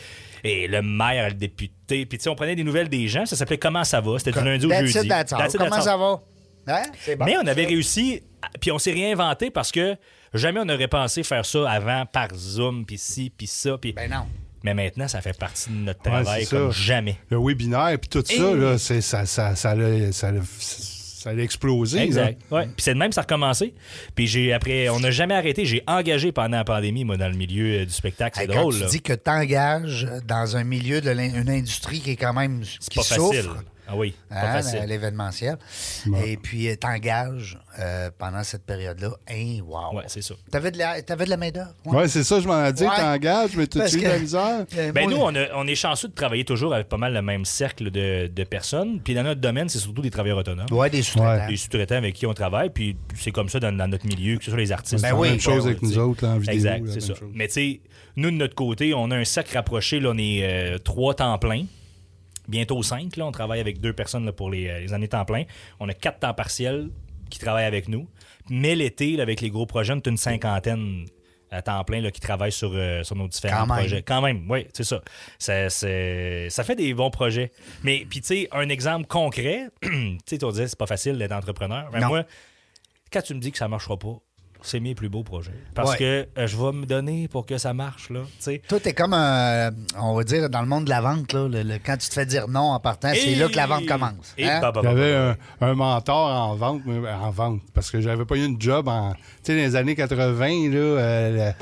et 0.44 0.68
le 0.68 0.82
maire, 0.82 1.28
le 1.28 1.34
député. 1.34 2.04
Puis 2.04 2.18
tu 2.18 2.24
sais, 2.24 2.28
on 2.28 2.34
prenait 2.34 2.54
des 2.56 2.62
nouvelles 2.64 2.90
des 2.90 3.08
gens. 3.08 3.24
Ça 3.24 3.36
s'appelait 3.36 3.56
Comment 3.58 3.84
ça 3.84 4.02
va? 4.02 4.18
C'était 4.18 4.38
du 4.38 4.44
lundi 4.44 4.66
au 4.66 4.70
jeudi. 4.70 4.98
it, 4.98 5.08
that's 5.08 5.32
all. 5.32 5.38
That's 5.38 5.54
it, 5.54 5.60
Comment 5.60 5.80
ça 5.80 5.96
va? 5.96 6.20
Hein? 6.66 6.82
Bon. 7.18 7.24
Mais 7.24 7.36
on 7.38 7.46
avait 7.46 7.64
réussi, 7.64 8.20
puis 8.60 8.70
on 8.70 8.78
s'est 8.78 8.92
réinventé 8.92 9.50
parce 9.50 9.72
que 9.72 9.96
jamais 10.34 10.60
on 10.60 10.68
aurait 10.68 10.88
pensé 10.88 11.22
faire 11.22 11.44
ça 11.46 11.70
avant 11.70 12.06
par 12.06 12.28
Zoom, 12.34 12.84
puis 12.84 12.98
ci, 12.98 13.32
puis 13.36 13.46
ça. 13.46 13.76
Puis... 13.78 13.92
Ben 13.92 14.10
non. 14.10 14.26
Mais 14.62 14.72
maintenant, 14.72 15.06
ça 15.08 15.20
fait 15.20 15.36
partie 15.38 15.68
de 15.70 15.74
notre 15.76 16.00
travail 16.00 16.46
comme 16.46 16.72
ça. 16.72 16.80
jamais. 16.80 17.18
Le 17.30 17.36
webinaire, 17.38 17.98
puis 18.00 18.08
tout 18.08 18.24
ça, 18.26 18.54
là, 18.54 18.78
c'est, 18.78 19.02
ça, 19.02 19.26
ça, 19.26 19.54
ça, 19.54 19.74
l'a- 19.74 20.10
ça, 20.10 20.32
l'a- 20.32 20.40
ça 20.48 21.34
l'a 21.34 21.42
explosé. 21.42 21.98
là. 21.98 22.04
Exact. 22.04 22.40
Ouais. 22.50 22.64
Puis 22.64 22.74
c'est 22.78 22.94
de 22.94 22.98
même, 22.98 23.12
ça 23.12 23.20
a 23.20 23.24
recommencé. 23.24 23.74
Puis 24.14 24.26
j'ai 24.26 24.54
après, 24.54 24.88
on 24.88 25.00
n'a 25.00 25.10
jamais 25.10 25.34
arrêté. 25.34 25.66
J'ai 25.66 25.82
engagé 25.86 26.32
pendant 26.32 26.56
la 26.56 26.64
pandémie, 26.64 27.04
moi, 27.04 27.18
dans 27.18 27.28
le 27.28 27.36
milieu 27.36 27.80
euh, 27.80 27.84
du 27.84 27.92
spectacle. 27.92 28.36
C'est 28.38 28.44
Hey, 28.44 28.48
quand 28.48 28.60
drôle. 28.62 28.74
tu 28.74 28.80
là. 28.80 28.86
dis 28.88 29.02
que 29.02 29.12
tu 29.12 29.30
engages 29.30 30.08
dans 30.26 30.56
un 30.56 30.64
milieu 30.64 31.02
de 31.02 31.10
l'in- 31.10 31.34
une 31.34 31.50
industrie 31.50 32.00
qui 32.00 32.12
est 32.12 32.16
quand 32.16 32.32
même 32.32 32.62
C'est 32.64 32.88
qui 32.90 32.98
pas 32.98 33.04
facile. 33.04 33.50
Ah 33.86 33.96
oui, 33.96 34.14
pas 34.30 34.36
hein, 34.36 34.52
facile. 34.62 34.80
l'événementiel. 34.86 35.56
Et 36.26 36.36
puis 36.36 36.74
t'engages 36.78 37.58
euh, 37.78 38.10
pendant 38.16 38.42
cette 38.42 38.64
période-là. 38.64 39.10
Hein, 39.30 39.58
wow. 39.66 39.96
Ouais, 39.98 40.04
c'est 40.06 40.22
ça. 40.22 40.34
T'avais 40.50 40.70
de 40.70 40.78
la, 40.78 41.02
t'avais 41.02 41.24
de 41.26 41.30
la 41.30 41.36
main-d'œuvre? 41.36 41.74
Ouais, 41.84 42.08
c'est 42.08 42.24
ça, 42.24 42.40
je 42.40 42.46
m'en 42.48 42.64
ai 42.64 42.72
dit, 42.72 42.84
Ouais. 42.84 42.96
t'engages, 42.96 43.56
mais 43.56 43.66
tu 43.66 43.78
de 43.78 44.02
la 44.08 44.18
misère? 44.18 44.64
Euh, 44.76 44.92
Ben 44.92 45.04
moi, 45.08 45.12
nous, 45.12 45.18
on, 45.20 45.34
a- 45.34 45.54
on 45.56 45.66
est 45.66 45.74
chanceux 45.74 46.08
de 46.08 46.14
travailler 46.14 46.44
toujours 46.44 46.74
avec 46.74 46.88
pas 46.88 46.96
mal 46.96 47.12
le 47.12 47.22
même 47.22 47.44
cercle 47.44 47.90
de, 47.90 48.26
de 48.28 48.44
personnes. 48.44 49.00
Puis 49.00 49.14
dans 49.14 49.22
notre 49.22 49.40
domaine, 49.40 49.68
c'est 49.68 49.78
surtout 49.78 50.02
des 50.02 50.10
travailleurs 50.10 50.38
autonomes. 50.38 50.66
Ouais, 50.70 50.90
des 50.90 51.02
sous-traitants. 51.02 51.46
Des 51.48 51.56
sous-traitants 51.56 51.96
avec 51.96 52.14
qui 52.14 52.26
on 52.26 52.34
travaille. 52.34 52.70
Puis 52.70 52.96
c'est 53.16 53.30
comme 53.30 53.48
ça 53.48 53.60
dans, 53.60 53.76
dans 53.76 53.88
notre 53.88 54.06
milieu, 54.06 54.38
que 54.38 54.44
ce 54.44 54.50
soit 54.50 54.58
les 54.60 54.72
artistes. 54.72 55.02
Ben 55.02 55.12
ou 55.14 55.20
oui. 55.20 55.30
Même 55.30 55.40
chose 55.40 55.66
avec 55.66 55.82
nous 55.82 55.98
autres, 55.98 56.24
là, 56.24 56.32
en 56.32 56.38
vidéo. 56.38 56.54
Exact, 56.54 56.84
c'est 56.88 57.00
ça. 57.00 57.14
chose. 57.14 57.28
Mais 57.34 57.46
tu 57.48 57.54
sais, 57.54 57.80
nous, 58.16 58.30
de 58.30 58.36
notre 58.36 58.54
côté, 58.54 58.94
on 58.94 59.10
a 59.10 59.16
un 59.16 59.24
sac 59.24 59.48
rapproché. 59.50 60.00
Là, 60.00 60.10
on 60.14 60.18
est 60.18 60.40
euh, 60.42 60.78
trois 60.78 61.14
temps 61.14 61.36
plein. 61.38 61.64
Bientôt 62.48 62.82
cinq. 62.82 63.16
Là, 63.16 63.26
on 63.26 63.32
travaille 63.32 63.60
avec 63.60 63.80
deux 63.80 63.92
personnes 63.92 64.24
là, 64.26 64.32
pour 64.32 64.50
les, 64.50 64.68
euh, 64.68 64.80
les 64.80 64.92
années 64.92 65.08
temps 65.08 65.24
plein. 65.24 65.44
On 65.80 65.88
a 65.88 65.94
quatre 65.94 66.20
temps 66.20 66.34
partiels 66.34 66.90
qui 67.30 67.38
travaillent 67.38 67.64
avec 67.64 67.88
nous. 67.88 68.06
Mais 68.50 68.74
l'été, 68.74 69.20
avec 69.20 69.40
les 69.40 69.50
gros 69.50 69.66
projets, 69.66 69.92
on 69.94 69.96
est 69.96 70.06
une 70.06 70.16
cinquantaine 70.16 71.06
à 71.50 71.62
temps 71.62 71.82
plein 71.84 72.00
là, 72.00 72.10
qui 72.10 72.20
travaillent 72.20 72.52
sur, 72.52 72.72
euh, 72.74 73.02
sur 73.04 73.16
nos 73.16 73.28
différents 73.28 73.60
Quand 73.60 73.66
même. 73.74 73.78
projets. 73.78 74.02
Quand 74.02 74.20
même, 74.20 74.50
oui, 74.50 74.66
c'est 74.72 74.84
ça. 74.84 75.00
Ça, 75.38 75.70
ça 75.70 76.64
fait 76.64 76.74
des 76.76 76.92
bons 76.94 77.10
projets. 77.10 77.50
Mais, 77.82 78.04
puis, 78.08 78.20
tu 78.20 78.26
sais, 78.26 78.48
un 78.52 78.68
exemple 78.68 79.06
concret, 79.06 79.68
tu 79.82 79.90
sais, 80.26 80.38
tu 80.38 80.46
disais, 80.50 80.66
c'est 80.68 80.78
pas 80.78 80.86
facile 80.86 81.16
d'être 81.16 81.32
entrepreneur. 81.32 81.88
Mais 81.92 82.00
moi, 82.00 82.24
quand 83.12 83.22
tu 83.22 83.34
me 83.34 83.40
dis 83.40 83.52
que 83.52 83.58
ça 83.58 83.68
marchera 83.68 83.96
pas, 83.96 84.16
c'est 84.64 84.80
mes 84.80 84.94
plus 84.94 85.08
beaux 85.08 85.22
projets. 85.22 85.52
Parce 85.74 85.92
Ouais. 85.92 85.98
que 85.98 86.28
euh, 86.40 86.46
je 86.46 86.56
vais 86.56 86.72
me 86.72 86.86
donner 86.86 87.28
pour 87.28 87.46
que 87.46 87.58
ça 87.58 87.72
marche, 87.74 88.10
là. 88.10 88.20
tu 88.24 88.30
sais. 88.38 88.62
Toi, 88.66 88.80
t'es 88.80 88.92
comme, 88.94 89.12
un, 89.12 89.70
on 90.00 90.14
va 90.14 90.24
dire, 90.24 90.48
dans 90.50 90.60
le 90.62 90.66
monde 90.66 90.84
de 90.86 90.90
la 90.90 91.00
vente, 91.00 91.32
là, 91.32 91.46
le- 91.48 91.62
le- 91.62 91.78
quand 91.84 91.96
tu 91.96 92.08
te 92.08 92.14
fais 92.14 92.26
dire 92.26 92.48
non 92.48 92.72
en 92.72 92.80
partant, 92.80 93.12
c'est 93.14 93.34
là 93.34 93.48
que 93.48 93.56
la 93.56 93.66
vente 93.66 93.86
commence. 93.86 94.34
Hein? 94.40 94.60
bah, 94.60 94.72
bah, 94.72 94.72
bah, 94.72 94.80
J'avais 94.84 95.14
un, 95.14 95.36
un 95.60 95.74
mentor 95.74 96.30
en 96.32 96.54
vente, 96.56 96.82
mais 96.86 97.08
en 97.08 97.30
vente, 97.30 97.60
parce 97.74 97.90
que 97.90 98.00
j'avais 98.00 98.24
pas 98.24 98.36
eu 98.36 98.44
une 98.44 98.60
job 98.60 98.88
en. 98.88 99.12
Tu 99.12 99.18
sais, 99.44 99.52
dans 99.56 99.62
les 99.62 99.76
années 99.76 99.94
80, 99.94 100.70
là, 100.70 100.76
euh, 100.76 101.52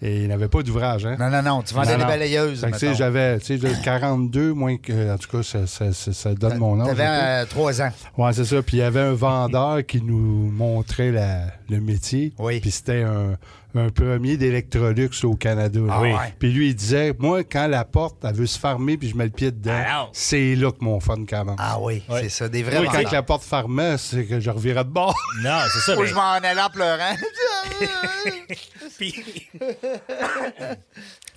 et 0.00 0.22
il 0.22 0.28
n'avait 0.28 0.48
pas 0.48 0.62
d'ouvrage, 0.62 1.06
hein? 1.06 1.16
Non, 1.18 1.28
non, 1.30 1.42
non, 1.42 1.62
tu 1.62 1.74
vendais 1.74 1.96
des 1.96 2.04
balayeuses. 2.04 2.64
Tu 2.78 2.94
j'avais, 2.94 3.38
tu 3.40 3.46
sais, 3.46 3.58
de 3.58 3.84
42, 3.84 4.52
moins 4.52 4.76
que. 4.76 5.12
En 5.14 5.18
tout 5.18 5.28
cas, 5.30 5.42
ça, 5.42 5.66
ça, 5.66 5.92
ça- 5.92 6.12
ça 6.12 6.34
donne 6.34 6.58
mon 6.58 6.80
âge. 6.80 6.94
Peu. 6.94 7.02
euh, 7.02 7.44
trois 7.46 7.82
ans. 7.82 7.90
Ouais, 8.16 8.32
c'est 8.32 8.44
ça. 8.44 8.62
Puis 8.62 8.76
il 8.76 8.80
y 8.80 8.82
avait 8.84 9.00
un 9.00 9.14
vendeur 9.14 9.84
qui 9.84 10.00
nous 10.02 10.50
montrait 10.52 11.10
la- 11.10 11.46
le 11.68 11.80
métier. 11.80 12.32
Oui. 12.38 12.60
Puis 12.60 12.70
c'était 12.70 13.02
un, 13.02 13.36
un 13.74 13.90
premier 13.90 14.36
d'Electrolux 14.36 15.10
au 15.24 15.34
Canada. 15.36 15.80
Ah 15.90 16.00
oui. 16.00 16.12
Puis 16.38 16.50
lui, 16.52 16.68
il 16.68 16.74
disait 16.74 17.14
Moi, 17.18 17.44
quand 17.44 17.66
la 17.66 17.84
porte, 17.84 18.24
elle 18.24 18.34
veut 18.34 18.46
se 18.46 18.58
fermer, 18.58 18.96
puis 18.96 19.08
je 19.08 19.16
mets 19.16 19.24
le 19.24 19.30
pied 19.30 19.50
dedans, 19.50 19.82
Ah 19.86 20.08
c'est 20.12 20.54
là 20.54 20.72
que 20.72 20.82
mon 20.82 21.00
fun 21.00 21.24
commence. 21.28 21.56
Ah 21.58 21.78
oui, 21.80 22.02
c'est 22.08 22.28
ça, 22.28 22.48
des 22.48 22.62
vrais 22.62 22.78
Oui, 22.78 22.88
quand 22.90 23.10
la 23.12 23.22
porte 23.22 23.42
fermait, 23.44 23.96
c'est 23.98 24.24
que 24.24 24.40
je 24.40 24.50
revirais 24.50 24.84
de 24.84 24.90
bord. 24.90 25.14
Non, 25.42 25.58
c'est 25.72 25.80
ça. 25.80 25.96
Mais- 26.00 26.06
je 26.06 26.14
m'en 26.14 26.32
allais 26.32 26.60
en 26.60 26.70
pleurant. 26.70 27.14
Puis- 28.98 29.14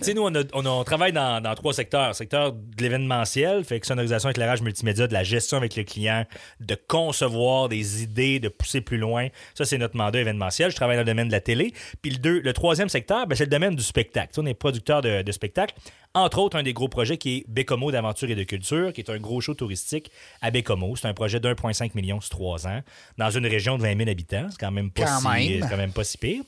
sais, 0.06 0.14
nous, 0.14 0.24
on, 0.24 0.34
a- 0.36 0.44
on 0.54 0.66
a- 0.66 0.70
on 0.70 0.84
travaille 0.84 1.12
dans, 1.14 1.42
dans 1.42 1.54
trois 1.56 1.74
secteurs. 1.74 2.16
Secteur 2.16 2.54
de 2.54 2.82
l'événementiel, 2.82 3.64
fait 3.64 3.80
que 3.80 3.88
sonorisation, 3.88 4.30
éclairage 4.30 4.62
multimédia, 4.62 5.08
de 5.08 5.14
la 5.14 5.24
gestion 5.24 5.58
avec 5.58 5.76
le 5.76 5.84
client, 5.84 6.26
de 6.60 6.76
concevoir 6.88 7.70
des 7.70 8.04
idées, 8.04 8.40
de 8.40 8.50
pousser 8.50 8.82
plus 8.82 8.98
loin. 8.98 9.28
Ça, 9.56 9.66
c'est 9.66 9.78
notre 9.78 9.96
mandat 9.98 10.20
événementiel. 10.20 10.72
Je 10.72 10.76
travaille 10.76 10.98
dans 10.98 11.02
le 11.02 11.06
domaine 11.06 11.28
de 11.28 11.32
la 11.34 11.42
télé. 11.42 11.74
Puis 12.02 12.12
le, 12.12 12.18
deux- 12.18 12.40
le 12.42 12.54
troisième 12.54 12.90
secteur, 12.90 13.28
ben, 13.28 13.36
c'est 13.36 13.46
le 13.46 13.50
domaine 13.50 13.76
du 13.76 13.84
spectacle. 13.84 14.30
Tu 14.30 14.36
sais, 14.36 14.42
on 14.42 14.46
est 14.46 14.54
producteur 14.54 15.02
de, 15.02 15.22
de 15.22 15.32
spectacles. 15.32 15.76
Entre 16.14 16.40
autres, 16.40 16.58
un 16.58 16.64
des 16.64 16.74
gros 16.74 16.90
projets 16.90 17.18
qui 17.18 17.38
est 17.38 17.46
Bécomo 17.48 17.90
d'aventure 17.90 18.30
et 18.30 18.36
de 18.36 18.44
culture, 18.44 18.92
qui 18.92 19.00
est 19.00 19.10
un 19.10 19.18
gros 19.18 19.40
show 19.40 19.54
touristique 19.54 20.12
à 20.42 20.52
Bécomo. 20.52 20.96
C'est 20.98 21.08
un 21.08 21.14
projet 21.14 21.40
d'1,5 21.40 21.92
million 21.96 22.20
sur 22.20 22.32
trois 22.32 22.68
ans, 22.68 22.82
dans 23.18 23.30
une 23.30 23.48
région 23.48 23.78
de 23.78 23.84
20 23.84 23.98
000 23.98 24.10
habitants. 24.10 24.48
C'est 24.50 24.60
quand 24.60 24.72
même 24.72 24.92
pas, 24.92 25.06
Quand 25.06 25.20
si, 25.20 25.28
même. 25.28 25.62
c'est 25.64 25.70
quand 25.70 25.78
même 25.78 25.94
pas 25.94 26.04
si 26.04 26.18
pire. 26.18 26.44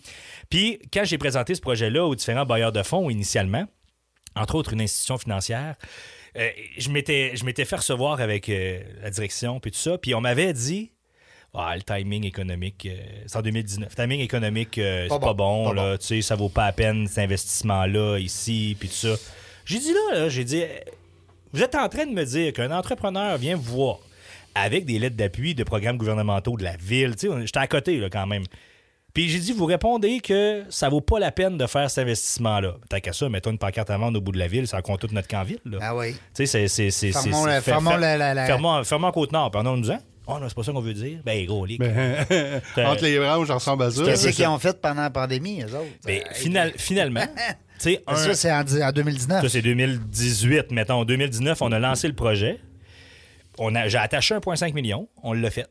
Puis, 0.49 0.80
quand 0.91 1.06
j'ai 1.06 1.17
présenté 1.17 1.56
ce 1.56 1.62
projet-là 1.62 2.06
aux 2.06 2.15
différents 2.15 2.45
bailleurs 2.45 2.73
de 2.73 2.84
fonds 2.84 3.10
initialement, 3.10 3.65
entre 4.36 4.56
autres 4.56 4.73
une 4.73 4.82
institution 4.82 5.17
financière, 5.17 5.76
euh, 6.36 6.49
je 6.78 6.89
m'étais 6.89 7.36
je 7.36 7.45
m'étais 7.45 7.63
fait 7.63 7.76
recevoir 7.78 8.19
avec 8.19 8.49
euh, 8.49 8.82
la 9.02 9.12
direction, 9.12 9.60
puis 9.62 9.71
tout 9.71 9.78
ça, 9.78 9.97
puis 9.97 10.13
on 10.13 10.21
m'avait 10.21 10.52
dit... 10.54 10.91
Ah, 11.56 11.76
le 11.76 11.84
timing 11.84 12.26
économique, 12.26 12.88
euh, 12.88 12.97
c'est 13.28 13.38
en 13.38 13.43
2019. 13.43 13.88
Le 13.88 13.95
timing 13.95 14.19
économique, 14.21 14.80
euh, 14.80 15.04
c'est 15.04 15.19
pas 15.19 15.34
bon, 15.36 15.65
bon, 15.65 15.69
pas 15.69 15.73
là, 15.76 15.97
tu 15.99 16.08
sais, 16.08 16.21
ça 16.23 16.36
vaut 16.36 16.49
pas 16.49 16.65
la 16.65 16.71
peine 16.73 17.06
cet 17.08 17.19
investissement-là 17.19 18.17
ici, 18.17 18.76
puis 18.80 18.89
tout 18.89 18.95
ça. 18.95 19.15
J'ai 19.65 19.80
dit 19.80 19.93
là, 19.93 20.19
là, 20.19 20.30
j'ai 20.30 20.43
dit, 20.43 20.63
vous 21.54 21.62
êtes 21.63 21.76
en 21.76 21.88
train 21.89 22.06
de 22.06 22.12
me 22.12 22.23
dire 22.26 22.54
qu'un 22.54 22.71
entrepreneur 22.71 23.38
vient 23.38 23.56
vous 23.56 23.63
voir 23.76 23.97
avec 24.56 24.86
des 24.86 24.99
lettres 24.99 25.15
d'appui 25.15 25.56
de 25.56 25.63
programmes 25.63 25.97
gouvernementaux 25.97 26.58
de 26.58 26.63
la 26.63 26.76
ville, 26.78 27.15
tu 27.15 27.28
sais, 27.28 27.30
on- 27.34 27.39
j'étais 27.45 27.60
à 27.60 27.67
côté 27.67 27.97
là, 27.97 28.10
quand 28.10 28.28
même. 28.28 28.43
Puis 29.13 29.30
j'ai 29.30 29.38
dit, 29.39 29.52
vous 29.52 29.65
répondez 29.65 30.19
que 30.21 30.63
ça 30.69 30.89
vaut 30.89 31.02
pas 31.02 31.19
la 31.19 31.32
peine 31.32 31.56
de 31.58 31.67
faire 31.67 31.89
cet 31.89 32.04
investissement-là. 32.04 32.76
Tant 32.89 32.99
qu'à 32.99 33.13
ça, 33.13 33.30
mettons 33.30 33.52
une 33.52 33.60
pancarte 33.60 33.91
à 33.91 33.97
vendre 33.97 34.17
au 34.17 34.21
bout 34.21 34.32
de 34.32 34.39
la 34.39 34.47
ville, 34.47 34.67
ça 34.67 34.82
compte 34.82 35.02
toute 35.02 35.12
notre 35.12 35.28
camp 35.28 35.43
ville. 35.43 35.60
Là. 35.65 35.78
Ah 35.82 35.95
oui. 35.95 36.15
Tu 36.36 36.47
sais, 36.47 36.67
c'est. 36.67 36.89
Fermons 37.12 37.43
fermons 37.62 37.91
Fermons, 38.47 38.84
fermons 38.84 39.12
Côte-Nord. 39.12 39.52
En 39.54 39.63
nous 39.63 39.82
disant, 39.82 39.99
oh 40.27 40.39
non, 40.39 40.47
c'est 40.47 40.55
pas 40.55 40.63
ça 40.63 40.71
qu'on 40.71 40.81
veut 40.81 40.93
dire. 40.93 41.19
Ben, 41.25 41.45
gros, 41.45 41.65
les. 41.65 41.77
Ben, 41.77 42.62
Entre 42.86 43.03
les 43.03 43.19
branches, 43.19 43.47
ça 43.47 43.55
ressemble 43.55 43.83
à 43.83 43.91
ça. 43.91 44.03
Qu'est-ce 44.03 44.29
qu'ils 44.29 44.47
ont 44.47 44.59
fait 44.59 44.79
pendant 44.81 45.01
la 45.01 45.09
pandémie, 45.09 45.62
eux 45.63 45.75
autres? 45.75 45.88
Final- 46.33 46.73
finalement, 46.77 47.25
tu 47.25 47.33
sais, 47.79 48.03
un. 48.07 48.15
Ça, 48.15 48.33
c'est 48.36 48.51
en, 48.51 48.62
en 48.62 48.91
2019. 48.91 49.41
Ça, 49.41 49.49
c'est 49.49 49.62
2018. 49.62 50.71
Mettons, 50.71 50.95
en 51.01 51.05
2019, 51.05 51.62
on 51.62 51.71
a 51.71 51.79
lancé 51.79 52.07
le 52.07 52.15
projet. 52.15 52.59
On 53.57 53.75
a, 53.75 53.88
j'ai 53.88 53.97
attaché 53.99 54.33
1,5 54.36 54.73
million. 54.73 55.07
On 55.21 55.33
l'a 55.33 55.51
fait. 55.51 55.69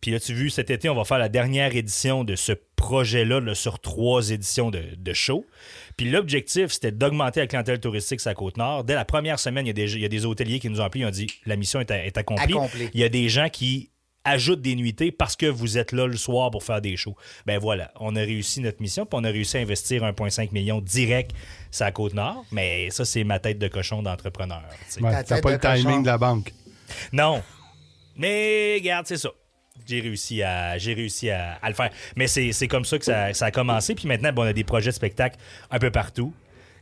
Puis 0.00 0.10
là, 0.12 0.20
tu 0.20 0.32
as 0.32 0.34
vu, 0.34 0.50
cet 0.50 0.70
été, 0.70 0.88
on 0.88 0.94
va 0.94 1.04
faire 1.04 1.18
la 1.18 1.28
dernière 1.28 1.74
édition 1.76 2.24
de 2.24 2.34
ce 2.36 2.52
projet-là 2.76 3.40
là, 3.40 3.54
sur 3.54 3.78
trois 3.80 4.30
éditions 4.30 4.70
de, 4.70 4.82
de 4.96 5.12
show. 5.12 5.44
Puis 5.96 6.10
l'objectif, 6.10 6.68
c'était 6.72 6.92
d'augmenter 6.92 7.40
la 7.40 7.46
clientèle 7.46 7.80
touristique 7.80 8.20
sur 8.20 8.30
la 8.30 8.34
Côte-Nord. 8.34 8.84
Dès 8.84 8.94
la 8.94 9.04
première 9.04 9.38
semaine, 9.38 9.66
il 9.66 9.68
y 9.68 9.70
a 9.70 9.74
des, 9.74 9.94
il 9.94 10.00
y 10.00 10.04
a 10.04 10.08
des 10.08 10.24
hôteliers 10.24 10.58
qui 10.58 10.70
nous 10.70 10.80
ont 10.80 10.84
appelés. 10.84 11.02
Ils 11.02 11.06
ont 11.06 11.10
dit 11.10 11.26
la 11.44 11.56
mission 11.56 11.80
est, 11.80 11.90
est 11.90 12.16
accomplie. 12.16 12.54
Il 12.94 13.00
y 13.00 13.04
a 13.04 13.10
des 13.10 13.28
gens 13.28 13.48
qui 13.50 13.90
ajoutent 14.24 14.62
des 14.62 14.74
nuitées 14.76 15.12
parce 15.12 15.36
que 15.36 15.46
vous 15.46 15.78
êtes 15.78 15.92
là 15.92 16.06
le 16.06 16.16
soir 16.16 16.50
pour 16.50 16.62
faire 16.62 16.80
des 16.80 16.96
shows. 16.96 17.16
Ben 17.46 17.58
voilà, 17.58 17.90
on 18.00 18.16
a 18.16 18.20
réussi 18.20 18.60
notre 18.60 18.80
mission, 18.82 19.06
puis 19.06 19.18
on 19.20 19.24
a 19.24 19.30
réussi 19.30 19.56
à 19.56 19.60
investir 19.60 20.02
1,5 20.02 20.52
million 20.52 20.80
direct 20.80 21.32
sur 21.70 21.84
la 21.84 21.92
Côte-Nord. 21.92 22.44
Mais 22.52 22.90
ça, 22.90 23.04
c'est 23.04 23.24
ma 23.24 23.38
tête 23.38 23.58
de 23.58 23.68
cochon 23.68 24.02
d'entrepreneur. 24.02 24.62
tu. 24.94 25.02
Ouais, 25.02 25.24
T'as 25.24 25.40
pas 25.40 25.52
le 25.52 25.58
timing 25.58 25.84
cochon. 25.84 26.00
de 26.02 26.06
la 26.06 26.18
banque. 26.18 26.52
Non. 27.12 27.42
Mais 28.16 28.74
regarde, 28.78 29.06
c'est 29.06 29.16
ça. 29.16 29.30
J'ai 29.88 30.00
réussi 30.00 30.42
à 30.42 30.78
j'ai 30.78 30.94
réussi 30.94 31.30
à, 31.30 31.58
à 31.62 31.68
le 31.68 31.74
faire. 31.74 31.90
Mais 32.16 32.26
c'est 32.26 32.52
c'est 32.52 32.68
comme 32.68 32.84
ça 32.84 32.98
que 32.98 33.04
ça, 33.04 33.32
ça 33.34 33.46
a 33.46 33.50
commencé. 33.50 33.94
Puis 33.94 34.06
maintenant, 34.08 34.32
bon, 34.32 34.42
on 34.42 34.46
a 34.46 34.52
des 34.52 34.64
projets 34.64 34.90
de 34.90 34.94
spectacle 34.94 35.36
un 35.70 35.78
peu 35.78 35.90
partout. 35.90 36.32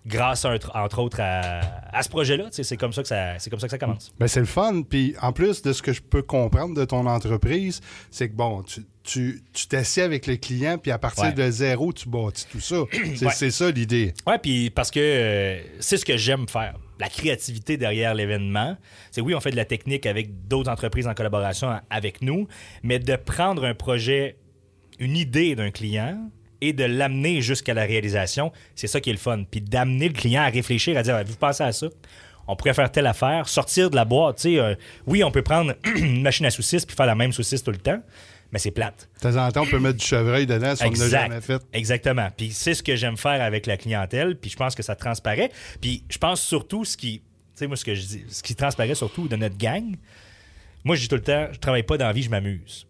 Grâce, 0.06 0.44
un- 0.46 0.56
entre 0.74 1.00
autres, 1.00 1.20
à, 1.20 1.60
à 1.92 2.02
ce 2.02 2.08
projet-là. 2.08 2.46
C'est 2.50 2.76
comme, 2.78 2.92
ça 2.94 3.02
que 3.02 3.08
ça- 3.08 3.38
c'est 3.38 3.50
comme 3.50 3.60
ça 3.60 3.66
que 3.66 3.72
ça 3.72 3.78
commence. 3.78 4.10
Ben, 4.18 4.26
c'est 4.26 4.40
le 4.40 4.46
fun. 4.46 4.82
Puis 4.88 5.14
en 5.20 5.32
plus 5.32 5.60
de 5.60 5.72
ce 5.72 5.82
que 5.82 5.92
je 5.92 6.00
peux 6.00 6.22
comprendre 6.22 6.74
de 6.74 6.84
ton 6.84 7.04
entreprise, 7.06 7.80
c'est 8.10 8.28
que 8.28 8.34
bon, 8.34 8.62
tu 8.62 8.84
tu 9.54 9.66
t'assieds 9.68 10.02
avec 10.02 10.26
le 10.26 10.36
client, 10.36 10.76
puis 10.78 10.90
à 10.90 10.98
partir 10.98 11.24
Ouais. 11.24 11.32
de 11.32 11.50
zéro, 11.50 11.92
tu 11.94 12.08
bâtis 12.10 12.46
tout 12.50 12.60
ça. 12.60 12.76
C'est 13.16 13.24
Ouais. 13.44 13.50
ça 13.50 13.70
l'idée. 13.70 14.12
Ouais, 14.26 14.38
puis 14.38 14.68
parce 14.70 14.90
que 14.90 15.00
euh, 15.00 15.60
c'est 15.80 15.96
ce 15.96 16.04
que 16.04 16.16
j'aime 16.18 16.46
faire. 16.48 16.74
La 16.98 17.08
créativité 17.08 17.76
derrière 17.76 18.14
l'événement. 18.14 18.76
C'est 19.10 19.20
oui, 19.20 19.34
on 19.34 19.40
fait 19.40 19.50
de 19.50 19.56
la 19.56 19.64
technique 19.64 20.06
avec 20.06 20.48
d'autres 20.48 20.70
entreprises 20.70 21.06
en 21.06 21.14
collaboration 21.14 21.78
avec 21.90 22.22
nous, 22.22 22.48
mais 22.82 22.98
de 22.98 23.16
prendre 23.16 23.64
un 23.64 23.74
projet, 23.74 24.36
une 24.98 25.16
idée 25.16 25.54
d'un 25.54 25.70
client 25.70 26.18
et 26.60 26.72
de 26.72 26.84
l'amener 26.84 27.40
jusqu'à 27.40 27.74
la 27.74 27.84
réalisation, 27.84 28.52
c'est 28.74 28.88
ça 28.88 29.00
qui 29.00 29.10
est 29.10 29.12
le 29.12 29.18
fun. 29.18 29.44
Puis 29.48 29.60
d'amener 29.60 30.08
le 30.08 30.14
client 30.14 30.42
à 30.42 30.48
réfléchir, 30.48 30.96
à 30.96 31.02
dire, 31.02 31.22
vous 31.24 31.36
pensez 31.36 31.62
à 31.62 31.72
ça? 31.72 31.88
On 32.48 32.56
pourrait 32.56 32.74
faire 32.74 32.90
telle 32.90 33.06
affaire, 33.06 33.46
sortir 33.46 33.90
de 33.90 33.96
la 33.96 34.06
boîte. 34.06 34.44
Euh, 34.46 34.74
oui, 35.06 35.22
on 35.22 35.30
peut 35.30 35.42
prendre 35.42 35.74
une 35.96 36.22
machine 36.22 36.46
à 36.46 36.50
saucisses 36.50 36.86
puis 36.86 36.96
faire 36.96 37.06
la 37.06 37.14
même 37.14 37.32
saucisse 37.32 37.62
tout 37.62 37.70
le 37.70 37.76
temps, 37.76 38.02
mais 38.52 38.58
c'est 38.58 38.70
plate. 38.70 39.08
De 39.16 39.20
temps 39.30 39.36
en 39.46 39.50
temps, 39.50 39.62
on 39.62 39.66
peut 39.66 39.78
mettre 39.78 39.98
du 39.98 40.04
chevreuil 40.06 40.46
dedans 40.46 40.74
si 40.74 40.84
on 40.84 40.90
ne 40.90 40.96
l'a 40.98 41.08
jamais 41.08 41.40
fait. 41.40 41.62
Exactement. 41.72 42.28
Puis 42.36 42.50
c'est 42.52 42.74
ce 42.74 42.82
que 42.82 42.96
j'aime 42.96 43.16
faire 43.16 43.42
avec 43.42 43.66
la 43.66 43.76
clientèle, 43.76 44.36
puis 44.38 44.50
je 44.50 44.56
pense 44.56 44.74
que 44.74 44.82
ça 44.82 44.96
transparaît. 44.96 45.50
Puis 45.80 46.04
je 46.08 46.18
pense 46.18 46.40
surtout 46.40 46.84
ce 46.84 46.96
qui, 46.96 47.18
tu 47.20 47.24
sais, 47.54 47.66
moi, 47.66 47.76
ce 47.76 47.84
que 47.84 47.94
je 47.94 48.00
dis, 48.02 48.24
ce 48.28 48.42
qui 48.42 48.54
transparaît 48.54 48.94
surtout 48.94 49.28
de 49.28 49.36
notre 49.36 49.56
gang, 49.58 49.96
moi, 50.84 50.96
je 50.96 51.02
dis 51.02 51.08
tout 51.08 51.16
le 51.16 51.22
temps, 51.22 51.48
je 51.52 51.58
travaille 51.58 51.82
pas 51.82 51.98
dans 51.98 52.06
la 52.06 52.12
vie, 52.12 52.22
je 52.22 52.30
m'amuse. 52.30 52.86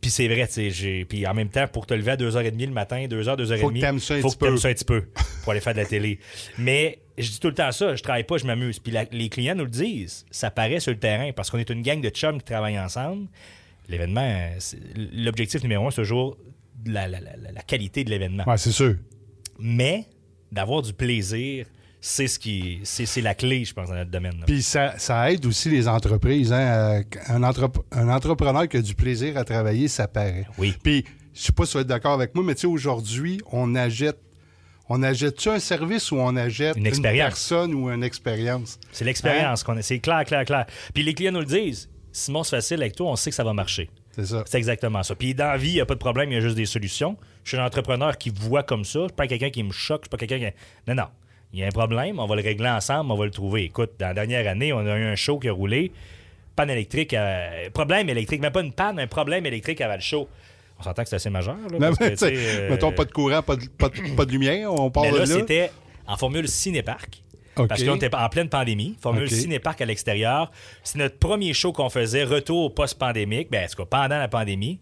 Puis 0.00 0.10
c'est 0.10 0.28
vrai, 0.28 0.46
tu 0.46 0.70
sais, 0.72 1.04
puis 1.08 1.26
en 1.26 1.34
même 1.34 1.48
temps, 1.48 1.66
pour 1.68 1.86
te 1.86 1.94
lever 1.94 2.12
à 2.12 2.16
2h30 2.16 2.66
le 2.66 2.72
matin, 2.72 3.06
2h, 3.08 3.36
2h30, 3.36 3.60
Faut 3.60 3.70
que 3.70 3.78
t'aimes 3.80 3.98
ça 3.98 4.14
un 4.14 4.20
faut 4.20 4.30
que 4.30 4.36
t'aimes 4.36 4.58
ça 4.58 4.68
un 4.68 4.74
petit 4.74 4.84
peu 4.84 5.04
pour 5.42 5.52
aller 5.52 5.60
faire 5.60 5.72
de 5.74 5.78
la 5.80 5.86
télé. 5.86 6.18
Mais 6.58 6.98
je 7.18 7.30
dis 7.30 7.40
tout 7.40 7.48
le 7.48 7.54
temps 7.54 7.72
ça, 7.72 7.96
je 7.96 8.02
travaille 8.02 8.24
pas, 8.24 8.36
je 8.36 8.44
m'amuse. 8.46 8.78
Puis 8.78 8.92
la- 8.92 9.04
les 9.10 9.28
clients 9.28 9.54
nous 9.54 9.64
le 9.64 9.70
disent, 9.70 10.24
ça 10.30 10.50
paraît 10.50 10.80
sur 10.80 10.92
le 10.92 10.98
terrain 10.98 11.32
parce 11.32 11.50
qu'on 11.50 11.58
est 11.58 11.70
une 11.70 11.82
gang 11.82 12.00
de 12.00 12.08
chums 12.10 12.38
qui 12.38 12.44
travaillent 12.44 12.78
ensemble. 12.78 13.26
L'événement, 13.88 14.50
l'objectif 15.12 15.62
numéro 15.62 15.86
un, 15.86 15.90
c'est 15.90 16.02
toujours 16.02 16.36
la, 16.84 17.06
la- 17.08 17.20
la- 17.20 17.36
la 17.52 17.62
qualité 17.62 18.04
de 18.04 18.10
l'événement. 18.10 18.44
Ouais, 18.46 18.58
c'est 18.58 18.72
sûr. 18.72 18.96
Mais 19.58 20.06
d'avoir 20.52 20.82
du 20.82 20.92
plaisir, 20.92 21.66
c'est 22.00 22.26
ce 22.28 22.38
qui, 22.38 22.80
c'est 22.84 23.06
c'est 23.06 23.20
la 23.20 23.34
clé, 23.34 23.64
je 23.64 23.72
pense, 23.74 23.88
dans 23.88 23.94
notre 23.94 24.10
domaine. 24.10 24.42
Puis 24.46 24.62
ça, 24.62 24.94
ça 24.98 25.30
aide 25.32 25.44
aussi 25.46 25.70
les 25.70 25.88
entreprises. 25.88 26.52
hein. 26.52 27.02
Un, 27.28 27.40
entrep- 27.42 27.82
un 27.92 28.08
entrepreneur 28.08 28.68
qui 28.68 28.76
a 28.76 28.82
du 28.82 28.94
plaisir 28.94 29.36
à 29.36 29.44
travailler, 29.44 29.88
ça 29.88 30.06
paraît. 30.06 30.46
Oui. 30.58 30.74
Puis, 30.82 31.04
je 31.34 31.40
sais 31.40 31.52
pas 31.52 31.64
si 31.64 31.72
tu 31.72 31.78
vas 31.78 31.80
être 31.82 31.86
d'accord 31.88 32.12
avec 32.14 32.34
moi, 32.34 32.44
mais 32.44 32.54
tu 32.54 32.62
sais, 32.62 32.66
aujourd'hui, 32.66 33.40
on 33.52 33.74
achète. 33.74 34.18
On 34.88 35.02
achète-tu 35.02 35.48
un 35.48 35.58
service 35.58 36.12
ou 36.12 36.16
on 36.18 36.36
achète 36.36 36.76
Une 36.76 36.88
personne 37.02 37.74
ou 37.74 37.90
une 37.90 38.04
expérience? 38.04 38.78
C'est 38.92 39.04
l'expérience 39.04 39.64
qu'on 39.64 39.76
a. 39.76 39.82
C'est 39.82 39.98
clair, 39.98 40.24
clair, 40.24 40.44
clair. 40.44 40.64
Puis 40.94 41.02
les 41.02 41.12
clients 41.12 41.32
nous 41.32 41.40
le 41.40 41.44
disent. 41.46 41.88
Simon, 42.16 42.44
c'est 42.44 42.56
facile 42.56 42.80
avec 42.80 42.96
toi, 42.96 43.10
on 43.10 43.16
sait 43.16 43.28
que 43.30 43.36
ça 43.36 43.44
va 43.44 43.52
marcher. 43.52 43.90
C'est 44.12 44.24
ça. 44.24 44.42
C'est 44.46 44.56
exactement 44.56 45.02
ça. 45.02 45.14
Puis 45.14 45.34
dans 45.34 45.48
la 45.48 45.58
vie, 45.58 45.68
il 45.70 45.74
n'y 45.74 45.80
a 45.82 45.86
pas 45.86 45.92
de 45.94 45.98
problème, 45.98 46.30
il 46.32 46.34
y 46.34 46.38
a 46.38 46.40
juste 46.40 46.56
des 46.56 46.64
solutions. 46.64 47.18
Je 47.44 47.50
suis 47.50 47.58
un 47.58 47.64
entrepreneur 47.66 48.16
qui 48.16 48.30
voit 48.30 48.62
comme 48.62 48.84
ça. 48.84 49.00
Je 49.00 49.04
suis 49.08 49.12
pas 49.14 49.26
quelqu'un 49.26 49.50
qui 49.50 49.62
me 49.62 49.70
choque, 49.72 50.04
je 50.04 50.06
suis 50.06 50.10
pas 50.10 50.16
quelqu'un 50.16 50.38
qui. 50.50 50.56
Non, 50.88 50.94
non. 50.94 51.08
Il 51.52 51.60
y 51.60 51.62
a 51.62 51.66
un 51.66 51.70
problème, 51.70 52.18
on 52.18 52.26
va 52.26 52.34
le 52.34 52.42
régler 52.42 52.70
ensemble, 52.70 53.12
on 53.12 53.16
va 53.16 53.26
le 53.26 53.30
trouver. 53.30 53.64
Écoute, 53.64 53.90
dans 53.98 54.06
la 54.08 54.14
dernière 54.14 54.48
année, 54.50 54.72
on 54.72 54.78
a 54.78 54.96
eu 54.96 55.04
un 55.04 55.14
show 55.14 55.38
qui 55.38 55.48
a 55.48 55.52
roulé. 55.52 55.92
Panne 56.56 56.70
électrique, 56.70 57.12
euh, 57.12 57.68
problème 57.74 58.08
électrique, 58.08 58.40
même 58.40 58.52
pas 58.52 58.62
une 58.62 58.72
panne, 58.72 58.98
un 58.98 59.06
problème 59.06 59.44
électrique 59.44 59.82
avant 59.82 59.94
le 59.96 60.00
show. 60.00 60.26
On 60.78 60.82
s'entend 60.82 61.02
que 61.02 61.10
c'est 61.10 61.16
assez 61.16 61.30
majeur. 61.30 61.56
Là, 61.70 61.78
parce 61.78 62.00
mais 62.00 62.10
que, 62.12 62.16
sais, 62.16 62.32
euh, 62.34 62.70
Mettons 62.70 62.92
pas 62.92 63.04
de 63.04 63.12
courant, 63.12 63.42
pas 63.42 63.56
de, 63.56 63.66
pas 63.66 63.90
de- 63.90 64.14
pas 64.16 64.24
de 64.24 64.32
lumière, 64.32 64.72
on 64.72 64.90
Mais 65.02 65.10
de 65.10 65.16
là, 65.16 65.20
là. 65.20 65.26
c'était 65.26 65.70
en 66.06 66.16
formule 66.16 66.48
cinéparc. 66.48 67.22
Parce 67.56 67.82
qu'on 67.82 67.96
était 67.96 68.14
en 68.14 68.28
pleine 68.28 68.48
pandémie. 68.48 68.96
Formule 69.00 69.24
OK. 69.24 69.30
cinéparc 69.30 69.80
à 69.80 69.86
l'extérieur. 69.86 70.50
C'est 70.82 70.98
notre 70.98 71.18
premier 71.18 71.54
show 71.54 71.72
qu'on 71.72 71.88
faisait, 71.88 72.24
retour 72.24 72.74
post-pandémique. 72.74 73.50
Ben, 73.50 73.64
en 73.64 73.68
tout 73.68 73.76
cas, 73.76 74.02
pendant 74.02 74.18
la 74.18 74.28
pandémie. 74.28 74.78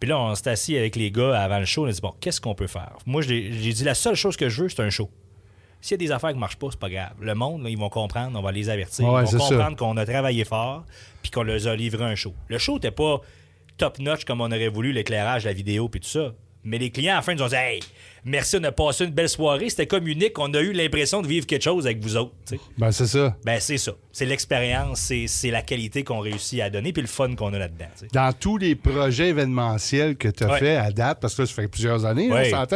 Puis 0.00 0.08
là, 0.08 0.18
on 0.18 0.34
s'est 0.34 0.50
assis 0.50 0.76
avec 0.76 0.96
les 0.96 1.10
gars 1.10 1.40
avant 1.40 1.58
le 1.58 1.64
show. 1.64 1.84
On 1.84 1.88
a 1.88 1.92
dit, 1.92 2.00
bon, 2.00 2.14
qu'est-ce 2.20 2.40
qu'on 2.40 2.54
peut 2.54 2.66
faire? 2.66 2.96
Moi, 3.06 3.22
j'ai 3.22 3.50
dit, 3.50 3.84
la 3.84 3.94
seule 3.94 4.14
chose 4.14 4.36
que 4.36 4.48
je 4.48 4.62
veux, 4.62 4.68
c'est 4.68 4.82
un 4.82 4.90
show. 4.90 5.10
S'il 5.80 5.92
y 5.92 6.04
a 6.04 6.06
des 6.06 6.12
affaires 6.12 6.30
qui 6.30 6.36
ne 6.36 6.40
marchent 6.40 6.58
pas, 6.58 6.68
c'est 6.70 6.78
pas 6.78 6.90
grave. 6.90 7.14
Le 7.20 7.34
monde, 7.34 7.62
là, 7.62 7.70
ils 7.70 7.78
vont 7.78 7.88
comprendre, 7.88 8.36
on 8.38 8.42
va 8.42 8.52
les 8.52 8.68
avertir. 8.68 9.06
Ouais, 9.08 9.24
ils 9.24 9.36
vont 9.36 9.38
comprendre 9.38 9.76
qu'on 9.76 9.96
a 9.96 10.04
travaillé 10.04 10.44
fort 10.44 10.84
puis 11.22 11.30
qu'on 11.30 11.44
leur 11.44 11.66
a 11.66 11.76
livré 11.76 12.04
un 12.04 12.14
show. 12.14 12.34
Le 12.48 12.58
show 12.58 12.74
n'était 12.74 12.90
pas 12.90 13.20
top-notch 13.76 14.24
comme 14.24 14.40
on 14.40 14.46
aurait 14.46 14.68
voulu, 14.68 14.92
l'éclairage, 14.92 15.44
la 15.44 15.52
vidéo 15.52 15.88
puis 15.88 16.00
tout 16.00 16.08
ça. 16.08 16.34
Mais 16.64 16.78
les 16.78 16.90
clients, 16.90 17.14
à 17.14 17.16
la 17.16 17.22
fin, 17.22 17.32
ils 17.32 17.42
ont 17.42 17.48
dit 17.48 17.54
Hey, 17.54 17.80
merci, 18.24 18.56
on 18.60 18.64
a 18.64 18.72
passé 18.72 19.04
une 19.04 19.10
belle 19.10 19.28
soirée. 19.28 19.68
C'était 19.68 19.86
comme 19.86 20.06
unique. 20.06 20.38
On 20.38 20.52
a 20.54 20.60
eu 20.60 20.72
l'impression 20.72 21.22
de 21.22 21.26
vivre 21.26 21.46
quelque 21.46 21.62
chose 21.62 21.86
avec 21.86 22.02
vous 22.02 22.16
autres. 22.16 22.32
Ben, 22.76 22.90
c'est 22.92 23.06
ça. 23.06 23.36
Ben, 23.44 23.58
c'est 23.60 23.78
ça. 23.78 23.92
C'est 24.18 24.24
l'expérience, 24.26 24.98
c'est 24.98 25.28
c'est 25.28 25.52
la 25.52 25.62
qualité 25.62 26.02
qu'on 26.02 26.18
réussit 26.18 26.60
à 26.60 26.70
donner 26.70 26.92
puis 26.92 27.02
le 27.02 27.06
fun 27.06 27.36
qu'on 27.36 27.52
a 27.54 27.58
là-dedans. 27.60 27.84
Dans 28.12 28.32
tous 28.32 28.58
les 28.58 28.74
projets 28.74 29.28
événementiels 29.28 30.16
que 30.16 30.26
tu 30.26 30.42
as 30.42 30.48
Ouais. 30.50 30.58
fait 30.58 30.74
à 30.76 30.90
date, 30.90 31.18
parce 31.20 31.36
que 31.36 31.42
là, 31.42 31.46
ça 31.46 31.54
fait 31.54 31.68
plusieurs 31.68 32.04
années, 32.04 32.28
Ouais. 32.28 32.50
on 32.52 32.66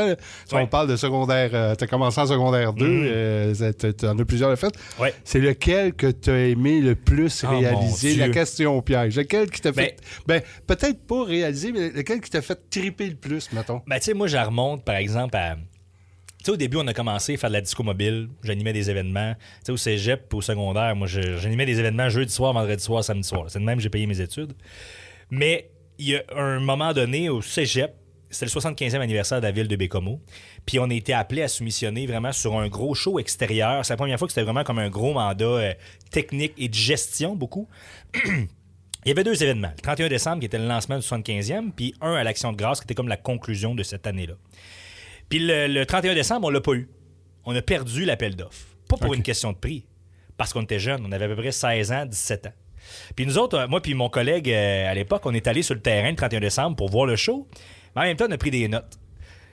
Si 0.47 0.55
Ouais. 0.55 0.61
on 0.63 0.67
parle 0.69 0.87
de 0.87 0.95
secondaire, 0.95 1.51
tu 1.77 1.83
as 1.83 1.87
commencé 1.89 2.21
en 2.21 2.27
secondaire 2.27 2.73
2, 2.73 3.53
tu 3.99 4.07
en 4.07 4.17
as 4.21 4.25
plusieurs 4.25 4.57
fait. 4.57 4.73
Ouais. 5.01 5.13
C'est 5.25 5.41
lequel 5.41 5.95
que 5.95 6.07
tu 6.13 6.31
as 6.31 6.47
aimé 6.47 6.81
le 6.81 6.95
plus 6.95 7.45
Oh, 7.45 7.59
réaliser? 7.59 8.15
La 8.15 8.29
question 8.29 8.81
piège. 8.81 9.17
Lequel 9.17 9.51
qui 9.51 9.61
t'a 9.61 9.73
Ben- 9.73 9.87
fait. 9.87 9.97
Ben, 10.29 10.43
peut-être 10.69 11.05
pas 11.09 11.25
réaliser, 11.25 11.73
mais 11.73 11.91
lequel 11.91 12.21
qui 12.21 12.31
t'a 12.31 12.41
fait 12.43 12.59
triper 12.71 13.09
le 13.09 13.17
plus, 13.17 13.51
mettons? 13.53 13.83
Ben, 13.89 13.97
tu 13.97 14.05
sais, 14.05 14.15
moi, 14.15 14.29
je 14.29 14.37
remonte, 14.37 14.85
par 14.85 14.95
exemple, 14.95 15.37
à. 15.37 15.57
Sais, 16.43 16.51
au 16.51 16.57
début, 16.57 16.79
on 16.79 16.87
a 16.89 16.95
commencé 16.95 17.35
à 17.35 17.37
faire 17.37 17.51
de 17.51 17.55
la 17.55 17.61
disco 17.61 17.83
mobile. 17.83 18.29
J'animais 18.43 18.73
des 18.73 18.91
événements. 18.91 19.35
Tu 19.35 19.67
sais, 19.67 19.73
au 19.73 19.77
cégep 19.77 20.35
au 20.35 20.41
secondaire, 20.41 20.97
moi, 20.97 21.07
j'animais 21.07 21.67
des 21.67 21.79
événements 21.79 22.09
jeudi 22.09 22.33
soir, 22.33 22.53
vendredi 22.53 22.83
soir, 22.83 23.05
samedi 23.05 23.29
soir. 23.29 23.45
C'est 23.49 23.61
de 23.61 23.65
même 23.65 23.77
que 23.77 23.83
j'ai 23.83 23.91
payé 23.91 24.07
mes 24.07 24.21
études. 24.21 24.53
Mais 25.31 25.71
il 25.99 26.09
y 26.09 26.17
a 26.17 26.23
un 26.37 26.59
moment 26.59 26.93
donné 26.93 27.29
au 27.29 27.43
cégep, 27.43 27.95
c'était 28.29 28.47
le 28.47 28.61
75e 28.61 29.01
anniversaire 29.01 29.41
de 29.41 29.47
la 29.47 29.53
ville 29.53 29.69
de 29.69 29.77
Bécomo. 29.77 30.21
Puis 30.67 30.79
on 30.79 30.91
a 30.91 30.95
été 30.95 31.13
appelé 31.13 31.43
à 31.43 31.49
soumissionner 31.49 32.07
vraiment 32.07 32.33
sur 32.33 32.59
un 32.59 32.67
gros 32.67 32.95
show 32.95 33.19
extérieur. 33.19 33.85
C'est 33.85 33.93
la 33.93 33.99
première 33.99 34.19
fois 34.19 34.27
que 34.27 34.33
c'était 34.33 34.45
vraiment 34.45 34.65
comme 34.65 34.79
un 34.79 34.89
gros 34.89 35.13
mandat 35.13 35.45
euh, 35.45 35.75
technique 36.11 36.55
et 36.57 36.69
de 36.69 36.75
gestion, 36.75 37.37
beaucoup. 37.37 37.69
Il 39.05 39.09
y 39.09 39.11
avait 39.11 39.25
deux 39.25 39.43
événements. 39.43 39.73
Le 39.77 39.83
31 39.83 40.09
décembre, 40.09 40.41
qui 40.41 40.47
était 40.47 40.59
le 40.59 40.67
lancement 40.67 40.97
du 40.97 41.05
75e, 41.05 41.73
puis 41.73 41.95
un 42.01 42.15
à 42.15 42.25
l'Action 42.25 42.53
de 42.53 42.57
grâce, 42.57 42.81
qui 42.81 42.85
était 42.85 42.95
comme 42.95 43.09
la 43.09 43.17
conclusion 43.17 43.75
de 43.75 43.83
cette 43.83 44.07
année-là. 44.07 44.35
Puis 45.33 45.39
le, 45.39 45.67
le 45.67 45.87
31 45.87 46.15
décembre, 46.15 46.49
on 46.49 46.51
l'a 46.51 46.61
pas 46.61 46.75
eu. 46.75 46.91
On 47.47 47.57
a 47.57 47.63
perdu 47.63 48.05
l'appel 48.05 48.37
d'offres. 48.37 48.67
Pas 48.87 48.99
pour 48.99 49.15
une 49.15 49.23
question 49.23 49.53
de 49.53 49.57
prix, 49.57 49.87
parce 50.37 50.53
qu'on 50.53 50.61
était 50.61 50.79
jeunes. 50.79 51.03
On 51.07 51.11
avait 51.11 51.25
à 51.25 51.29
peu 51.29 51.37
près 51.37 51.53
16 51.53 51.91
ans, 51.91 52.05
17 52.05 52.49
ans. 52.49 52.53
Puis 53.17 53.25
nous 53.25 53.39
autres, 53.39 53.57
euh, 53.57 53.67
moi 53.67 53.81
puis 53.81 53.95
mon 53.95 54.11
collègue 54.11 54.51
euh, 54.51 54.91
à 54.91 54.93
l'époque, 54.93 55.23
on 55.25 55.33
est 55.33 55.47
allé 55.47 55.63
sur 55.63 55.75
le 55.75 55.81
terrain 55.81 56.11
le 56.11 56.17
31 56.17 56.39
décembre 56.39 56.77
pour 56.77 56.91
voir 56.91 57.07
le 57.07 57.17
show. 57.17 57.49
Mais 57.97 58.03
en 58.03 58.05
même 58.05 58.17
temps, 58.19 58.27
on 58.29 58.31
a 58.31 58.37
pris 58.37 58.51
des 58.51 58.69
notes. 58.69 58.99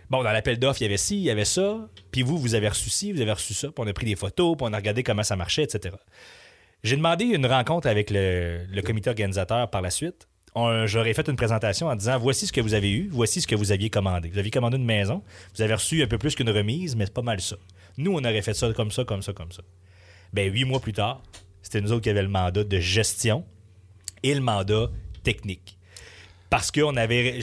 Bon, 0.09 0.21
dans 0.21 0.33
l'appel 0.33 0.59
d'offres, 0.59 0.81
il 0.81 0.83
y 0.83 0.87
avait 0.87 0.97
ci, 0.97 1.15
il 1.15 1.23
y 1.23 1.29
avait 1.29 1.45
ça. 1.45 1.87
Puis 2.11 2.23
vous, 2.23 2.37
vous 2.37 2.55
avez 2.55 2.67
reçu 2.67 2.89
ci, 2.89 3.13
vous 3.13 3.21
avez 3.21 3.31
reçu 3.31 3.53
ça. 3.53 3.69
Puis 3.69 3.77
on 3.77 3.87
a 3.87 3.93
pris 3.93 4.05
des 4.05 4.17
photos, 4.17 4.57
puis 4.57 4.67
on 4.69 4.73
a 4.73 4.75
regardé 4.75 5.01
comment 5.03 5.23
ça 5.23 5.37
marchait, 5.37 5.63
etc. 5.63 5.95
J'ai 6.83 6.97
demandé 6.97 7.23
une 7.23 7.45
rencontre 7.45 7.87
avec 7.87 8.09
le, 8.09 8.65
le 8.69 8.81
comité 8.81 9.09
organisateur 9.09 9.69
par 9.69 9.81
la 9.81 9.91
suite. 9.91 10.27
J'aurais 10.85 11.13
fait 11.13 11.27
une 11.27 11.35
présentation 11.35 11.87
en 11.87 11.95
disant 11.95 12.17
voici 12.19 12.47
ce 12.47 12.51
que 12.53 12.61
vous 12.61 12.73
avez 12.73 12.91
eu, 12.91 13.09
voici 13.11 13.41
ce 13.41 13.47
que 13.47 13.55
vous 13.55 13.71
aviez 13.71 13.89
commandé. 13.89 14.29
Vous 14.29 14.37
aviez 14.39 14.51
commandé 14.51 14.77
une 14.77 14.85
maison, 14.85 15.23
vous 15.55 15.61
avez 15.61 15.73
reçu 15.73 16.01
un 16.03 16.07
peu 16.07 16.17
plus 16.17 16.35
qu'une 16.35 16.49
remise, 16.49 16.95
mais 16.95 17.05
c'est 17.05 17.13
pas 17.13 17.21
mal 17.21 17.39
ça. 17.41 17.55
Nous, 17.97 18.11
on 18.11 18.19
aurait 18.19 18.41
fait 18.41 18.53
ça 18.53 18.71
comme 18.73 18.91
ça, 18.91 19.03
comme 19.03 19.21
ça, 19.21 19.33
comme 19.33 19.51
ça. 19.51 19.61
Ben, 20.33 20.51
huit 20.51 20.65
mois 20.65 20.79
plus 20.79 20.93
tard, 20.93 21.21
c'était 21.61 21.81
nous 21.81 21.91
autres 21.91 22.01
qui 22.03 22.09
avions 22.09 22.21
le 22.23 22.27
mandat 22.29 22.63
de 22.63 22.79
gestion 22.79 23.43
et 24.23 24.33
le 24.33 24.41
mandat 24.41 24.89
technique. 25.23 25.77
Parce 26.49 26.71
qu'on 26.71 26.95
avait. 26.95 27.39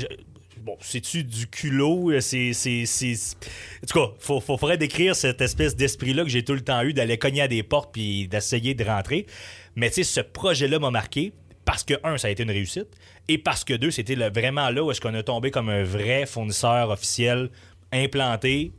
Bon, 0.63 0.77
c'est-tu 0.81 1.23
du 1.23 1.47
culot? 1.47 2.11
c'est- 2.21 2.51
En 2.51 3.87
tout 3.87 3.99
cas, 4.01 4.13
il 4.19 4.25
faut, 4.25 4.41
faut- 4.41 4.57
faudrait 4.59 4.79
décrire 4.79 5.15
cette 5.15 5.41
espèce 5.41 5.77
d'esprit-là 5.77 6.25
que 6.25 6.29
j'ai 6.29 6.43
tout 6.45 6.55
le 6.55 6.61
temps 6.63 6.83
eu 6.83 6.93
d'aller 6.93 7.19
cogner 7.19 7.43
à 7.43 7.49
des 7.49 7.63
portes 7.63 7.93
puis 7.93 8.27
d'essayer 8.27 8.75
de 8.75 8.83
rentrer. 8.85 9.27
Mais 9.77 9.91
tu 9.91 9.97
sais, 9.97 10.05
ce 10.05 10.21
projet-là 10.21 10.79
m'a 10.81 10.91
marqué 10.91 11.33
parce 11.67 11.85
que, 11.85 11.95
un, 12.05 12.17
ça 12.17 12.29
a 12.29 12.31
été 12.31 12.43
une 12.45 12.51
réussite 12.51 12.89
et 13.29 13.37
parce 13.37 13.63
que, 13.65 13.75
deux, 13.75 13.91
c'était 13.91 14.15
le- 14.15 14.31
vraiment 14.31 14.71
là 14.71 14.83
où 14.83 14.91
est-ce 14.91 15.01
qu'on 15.03 15.13
a 15.15 15.23
tombé 15.23 15.51
comme 15.51 15.69
un 15.69 15.83
vrai 15.83 16.25
fournisseur 16.25 16.89
officiel 16.89 17.51
implanté 17.93 18.73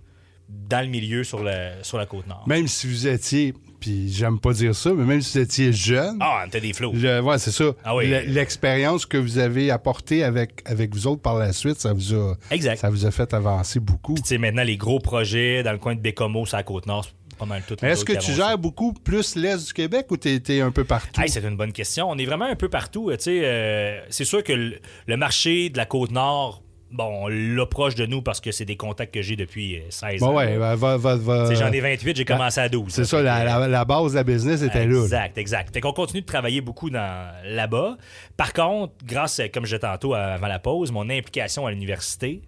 dans 0.49 0.81
le 0.81 0.87
milieu 0.87 1.23
sur, 1.23 1.43
le, 1.43 1.71
sur 1.83 1.97
la 1.97 2.05
côte 2.05 2.25
nord. 2.27 2.43
Même 2.47 2.67
si 2.67 2.87
vous 2.87 3.05
étiez, 3.07 3.53
puis 3.81 4.09
j'aime 4.11 4.39
pas 4.39 4.53
dire 4.53 4.73
ça, 4.73 4.93
mais 4.93 5.03
même 5.03 5.21
si 5.21 5.37
vous 5.37 5.43
étiez 5.43 5.73
jeune, 5.73 6.17
Ah, 6.21 6.41
on 6.43 6.47
était 6.47 6.61
des 6.61 6.71
flots. 6.71 6.93
ouais, 6.93 7.37
c'est 7.37 7.51
ça. 7.51 7.73
Ah 7.83 7.95
oui. 7.95 8.07
Le- 8.09 8.21
L'expérience 8.31 9.05
que 9.05 9.17
vous 9.17 9.37
avez 9.39 9.69
apportée 9.71 10.23
avec, 10.23 10.61
avec 10.65 10.93
vous 10.95 11.05
autres 11.07 11.21
par 11.21 11.35
la 11.35 11.51
suite, 11.51 11.79
ça 11.81 11.91
vous 11.91 12.13
a, 12.15 12.35
Exact. 12.49 12.77
ça 12.79 12.89
vous 12.89 13.05
a 13.05 13.11
fait 13.11 13.33
avancer 13.33 13.81
beaucoup. 13.81 14.15
Tu 14.15 14.21
sais, 14.23 14.37
maintenant, 14.37 14.63
les 14.63 14.77
gros 14.77 14.99
projets 14.99 15.63
dans 15.63 15.73
le 15.73 15.79
coin 15.79 15.95
de 15.95 15.99
Bécomo, 15.99 16.45
sur 16.45 16.55
la 16.55 16.63
Côte-Nord, 16.63 17.07
pas 17.37 17.45
mal 17.45 17.61
tout. 17.67 17.75
Mais 17.81 17.89
nous 17.89 17.93
Est-ce 17.93 18.05
que 18.05 18.13
tu 18.13 18.31
ça. 18.33 18.49
gères 18.49 18.57
beaucoup 18.57 18.93
plus 18.93 19.35
l'Est 19.35 19.67
du 19.67 19.73
Québec 19.73 20.07
ou 20.09 20.17
t'es 20.17 20.41
es 20.49 20.61
un 20.61 20.71
peu 20.71 20.83
partout? 20.83 21.21
Hey, 21.21 21.29
c'est 21.29 21.43
une 21.43 21.55
bonne 21.57 21.71
question. 21.73 22.09
On 22.09 22.17
est 22.17 22.25
vraiment 22.25 22.45
un 22.45 22.55
peu 22.55 22.69
partout. 22.69 23.09
euh, 23.09 23.17
tu 23.17 23.41
euh, 23.43 23.99
c'est 24.09 24.25
sûr 24.25 24.43
que 24.43 24.53
le, 24.53 24.79
le 25.05 25.17
marché 25.17 25.69
de 25.69 25.77
la 25.77 25.85
côte 25.85 26.11
nord, 26.11 26.63
bon, 26.91 27.25
on 27.25 27.27
l'a 27.27 27.65
proche 27.65 27.95
de 27.95 28.05
nous 28.05 28.21
parce 28.21 28.39
que 28.41 28.51
c'est 28.51 28.63
des 28.65 28.77
contacts 28.77 29.13
que 29.13 29.21
j'ai 29.21 29.35
depuis 29.35 29.77
euh, 29.77 29.81
16 29.89 30.19
Bon, 30.21 30.27
ans. 30.27 30.35
ouais, 30.35 30.57
va, 30.57 30.75
va, 30.75 30.97
va, 30.97 31.49
Tu 31.49 31.55
J'en 31.55 31.71
ai 31.71 31.79
28, 31.81 32.15
j'ai 32.17 32.25
commencé 32.25 32.59
à 32.61 32.69
12. 32.69 32.91
C'est 32.93 33.03
ça, 33.05 33.21
la, 33.21 33.41
que, 33.41 33.45
la- 33.45 33.67
la 33.67 33.85
base 33.85 34.11
de 34.11 34.15
la 34.17 34.23
business 34.23 34.61
était 34.61 34.85
là. 34.85 34.93
là. 34.95 35.03
Exact, 35.03 35.37
exact. 35.37 35.73
Fait 35.73 35.81
qu'on 35.81 35.93
continue 35.93 36.21
de 36.21 36.25
travailler 36.25 36.61
beaucoup 36.61 36.89
là-bas. 36.89 37.97
Par 38.35 38.53
contre, 38.53 38.93
grâce, 39.05 39.41
comme 39.53 39.65
je 39.65 39.75
disais 39.75 39.79
tantôt 39.79 40.13
avant 40.13 40.47
la 40.47 40.59
pause, 40.59 40.91
mon 40.91 41.09
implication 41.09 41.65
à 41.67 41.71
l'université, 41.71 42.41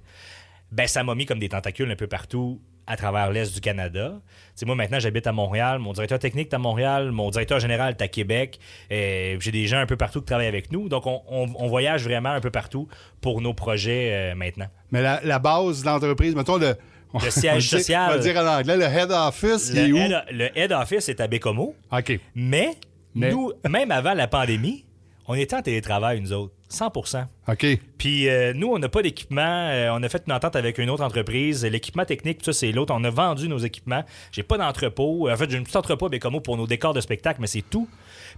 ben 0.72 0.88
ça 0.88 1.04
m'a 1.04 1.16
mis 1.16 1.26
comme 1.26 1.40
des 1.40 1.50
tentacules 1.50 1.90
un 1.92 1.96
peu 1.96 2.08
partout 2.08 2.62
à 2.90 2.98
travers 2.98 3.32
l'Est 3.32 3.54
du 3.54 3.62
Canada. 3.62 4.14
Tu 4.16 4.32
sais, 4.56 4.66
moi, 4.66 4.76
maintenant, 4.76 5.00
j'habite 5.00 5.28
à 5.28 5.32
Montréal. 5.32 5.80
Mon 5.80 5.94
directeur 5.94 6.20
technique 6.20 6.50
est 6.52 6.56
à 6.56 6.58
Montréal. 6.58 7.12
Mon 7.12 7.30
directeur 7.30 7.60
général 7.60 7.92
est 7.98 8.02
à 8.02 8.08
Québec. 8.08 8.60
J'ai 8.90 9.52
des 9.52 9.68
gens 9.68 9.78
un 9.78 9.86
peu 9.86 9.96
partout 9.96 10.20
qui 10.20 10.26
travaillent 10.26 10.48
avec 10.48 10.72
nous. 10.72 10.90
Donc, 10.90 11.06
on, 11.08 11.22
on- 11.30 11.48
on 11.58 11.68
voyage 11.68 12.04
vraiment 12.04 12.30
un 12.32 12.42
peu 12.42 12.50
partout 12.52 12.88
pour 13.22 13.42
nos 13.42 13.54
projets 13.54 14.12
euh, 14.14 14.36
maintenant. 14.36 14.68
Mais 14.92 15.02
la, 15.02 15.22
la 15.24 15.40
base 15.40 15.82
de 15.82 15.86
l'entreprise, 15.86 16.36
mettons 16.36 16.58
le. 16.58 16.76
Le 17.24 17.32
siège 17.32 17.74
on 17.74 17.78
social. 17.78 18.12
On 18.12 18.18
va 18.18 18.20
dire 18.20 18.38
en 18.38 18.46
anglais, 18.46 18.78
le 18.78 18.84
head 18.84 19.10
office, 19.12 19.72
il 19.74 19.80
est 19.80 19.88
Le 19.88 19.94
où? 19.96 19.98
head, 19.98 20.24
le 20.32 20.58
head 20.60 20.72
office 20.72 21.10
est 21.10 21.20
à 21.20 21.26
Bécomo. 21.28 21.74
OK. 21.92 22.20
Mais, 22.36 22.70
Mais- 23.16 23.32
nous, 23.32 23.52
même 23.68 23.90
avant 23.90 24.14
la 24.14 24.28
pandémie, 24.28 24.86
on 25.28 25.34
était 25.34 25.56
en 25.56 25.62
télétravail, 25.64 26.22
nous 26.22 26.32
autres. 26.34 26.54
100% 26.72 27.26
OK. 27.48 27.66
Puis 27.98 28.30
euh, 28.30 28.54
nous, 28.54 28.68
on 28.68 28.78
n'a 28.78 28.90
pas 28.90 29.02
d'équipement. 29.02 29.42
Euh, 29.42 29.90
on 29.92 30.04
a 30.04 30.10
fait 30.10 30.24
une 30.28 30.34
entente 30.34 30.56
avec 30.56 30.78
une 30.78 30.90
autre 30.90 31.04
entreprise. 31.04 31.66
L'équipement 31.66 32.06
technique, 32.06 32.40
tout 32.40 32.46
ça, 32.46 32.54
c'est 32.54 32.72
l'autre. 32.72 32.94
On 32.96 33.04
a 33.04 33.10
vendu 33.10 33.50
nos 33.50 33.58
équipements. 33.58 34.04
J'ai 34.32 34.44
pas 34.44 34.58
d'entrepôt. 34.58 35.30
En 35.30 35.36
fait, 35.36 35.50
j'ai 35.50 35.58
un 35.58 35.64
petit 35.64 35.78
entrepôt 35.78 36.06
à 36.06 36.10
Bécomo 36.10 36.42
pour 36.42 36.58
nos 36.58 36.68
décors 36.68 36.94
de 36.94 37.02
spectacle, 37.02 37.42
mais 37.42 37.48
c'est 37.48 37.64
tout. 37.68 37.90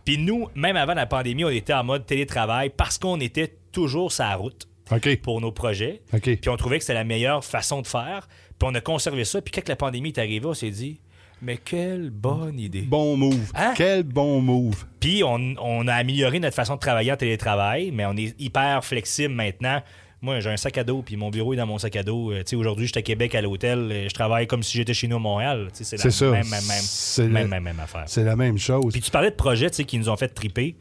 Puis 0.06 0.18
nous, 0.18 0.48
même 0.56 0.78
avant 0.78 0.94
la 0.94 1.06
pandémie, 1.06 1.44
on 1.44 1.50
était 1.50 1.74
en 1.74 1.84
mode 1.84 2.06
télétravail 2.06 2.70
parce 2.70 2.98
qu'on 2.98 3.20
était 3.20 3.54
toujours 3.72 4.12
sur 4.12 4.24
la 4.24 4.36
route 4.36 4.68
OK. 4.92 5.22
pour 5.22 5.42
nos 5.42 5.52
projets. 5.52 6.02
OK. 6.14 6.38
Puis 6.38 6.50
on 6.50 6.58
trouvait 6.58 6.78
que 6.78 6.84
c'était 6.84 6.94
la 6.94 7.04
meilleure 7.04 7.44
façon 7.44 7.82
de 7.82 7.88
faire. 7.88 8.28
Puis 8.58 8.70
on 8.70 8.76
a 8.76 8.82
conservé 8.82 9.26
ça. 9.26 9.42
Puis 9.42 9.52
quand 9.52 9.68
la 9.68 9.76
pandémie 9.76 10.10
est 10.10 10.20
arrivée, 10.20 10.46
on 10.46 10.54
s'est 10.54 10.72
dit, 10.72 11.00
mais 11.42 11.58
quelle 11.58 12.10
bonne 12.10 12.60
idée. 12.60 12.82
Bon 12.84 13.18
move. 13.18 13.52
Hein? 13.56 13.74
Quel 13.76 14.04
bon 14.04 14.42
move. 14.42 14.86
Puis 15.00 15.24
on, 15.24 15.56
on 15.60 15.88
a 15.88 15.94
amélioré 15.96 16.40
notre 16.40 16.56
façon 16.56 16.76
de 16.76 16.80
travailler 16.80 17.12
en 17.12 17.18
télétravail, 17.18 17.92
mais 17.92 18.06
on 18.06 18.16
est 18.16 18.40
hyper 18.40 18.84
flexible 18.86 19.34
maintenant. 19.34 19.82
Moi, 20.24 20.40
j'ai 20.40 20.52
un 20.52 20.58
sac 20.58 20.78
à 20.78 20.84
dos, 20.84 21.02
puis 21.02 21.16
mon 21.18 21.32
bureau 21.32 21.54
est 21.54 21.58
dans 21.58 21.66
mon 21.66 21.80
sac 21.80 21.96
à 21.96 22.04
dos. 22.04 22.32
Euh, 22.32 22.44
aujourd'hui, 22.54 22.86
je 22.86 22.92
suis 22.92 23.00
à 23.00 23.02
Québec 23.02 23.34
à 23.34 23.42
l'hôtel. 23.42 23.80
euh, 23.92 24.08
Je 24.08 24.14
travaille 24.14 24.46
comme 24.46 24.62
si 24.62 24.78
j'étais 24.78 24.94
chez 24.94 25.08
nous 25.08 25.16
à 25.16 25.20
Montréal. 25.20 25.70
C'est 25.74 25.98
la 26.04 26.12
ça. 26.12 26.26
même, 26.30 26.48
même, 26.48 26.62
même, 26.68 27.32
même, 27.34 27.44
le- 27.44 27.50
même, 27.50 27.64
même 27.64 27.80
affaire. 27.80 28.04
C'est 28.06 28.24
la 28.24 28.36
même 28.36 28.60
chose. 28.60 28.94
Puis 28.94 29.02
tu 29.02 29.10
parlais 29.10 29.32
de 29.32 29.36
projets 29.36 29.72
qui 29.72 29.98
nous 29.98 30.10
ont 30.10 30.18
fait 30.18 30.28
triper. 30.28 30.76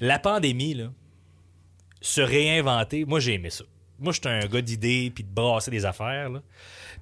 La 0.00 0.18
pandémie, 0.18 0.74
là, 0.74 0.86
se 2.00 2.20
réinventer, 2.20 3.04
moi, 3.04 3.20
j'ai 3.20 3.34
aimé 3.34 3.50
ça. 3.50 3.62
Moi, 4.00 4.12
j'étais 4.12 4.28
un 4.28 4.40
gars 4.46 4.60
d'idées 4.60 5.12
puis 5.14 5.22
de 5.22 5.30
brasser 5.32 5.70
des 5.70 5.84
affaires. 5.86 6.28
là. 6.30 6.42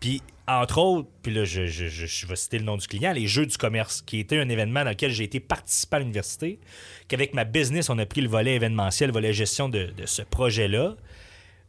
Puis, 0.02 0.20
entre 0.48 0.78
autres, 0.78 1.08
puis 1.22 1.32
là, 1.32 1.44
je, 1.44 1.66
je, 1.66 1.86
je- 1.86 2.06
je 2.06 2.26
vais 2.26 2.34
citer 2.36 2.58
le 2.58 2.64
nom 2.64 2.76
du 2.76 2.86
client, 2.88 3.12
les 3.12 3.26
Jeux 3.28 3.46
du 3.46 3.56
commerce, 3.56 4.02
qui 4.02 4.18
était 4.18 4.38
un 4.38 4.48
événement 4.48 4.82
dans 4.84 4.90
lequel 4.90 5.12
j'ai 5.12 5.22
été 5.24 5.38
participant 5.40 5.96
à 5.98 6.00
l'université, 6.00 6.58
qu'avec 7.08 7.32
ma 7.32 7.44
business, 7.44 7.88
on 7.88 7.98
a 7.98 8.04
pris 8.04 8.20
le 8.20 8.28
volet 8.28 8.56
événementiel, 8.56 9.08
le 9.10 9.14
volet 9.14 9.32
gestion 9.32 9.68
de, 9.68 9.92
de 9.96 10.04
ce 10.04 10.22
projet-là. 10.22 10.96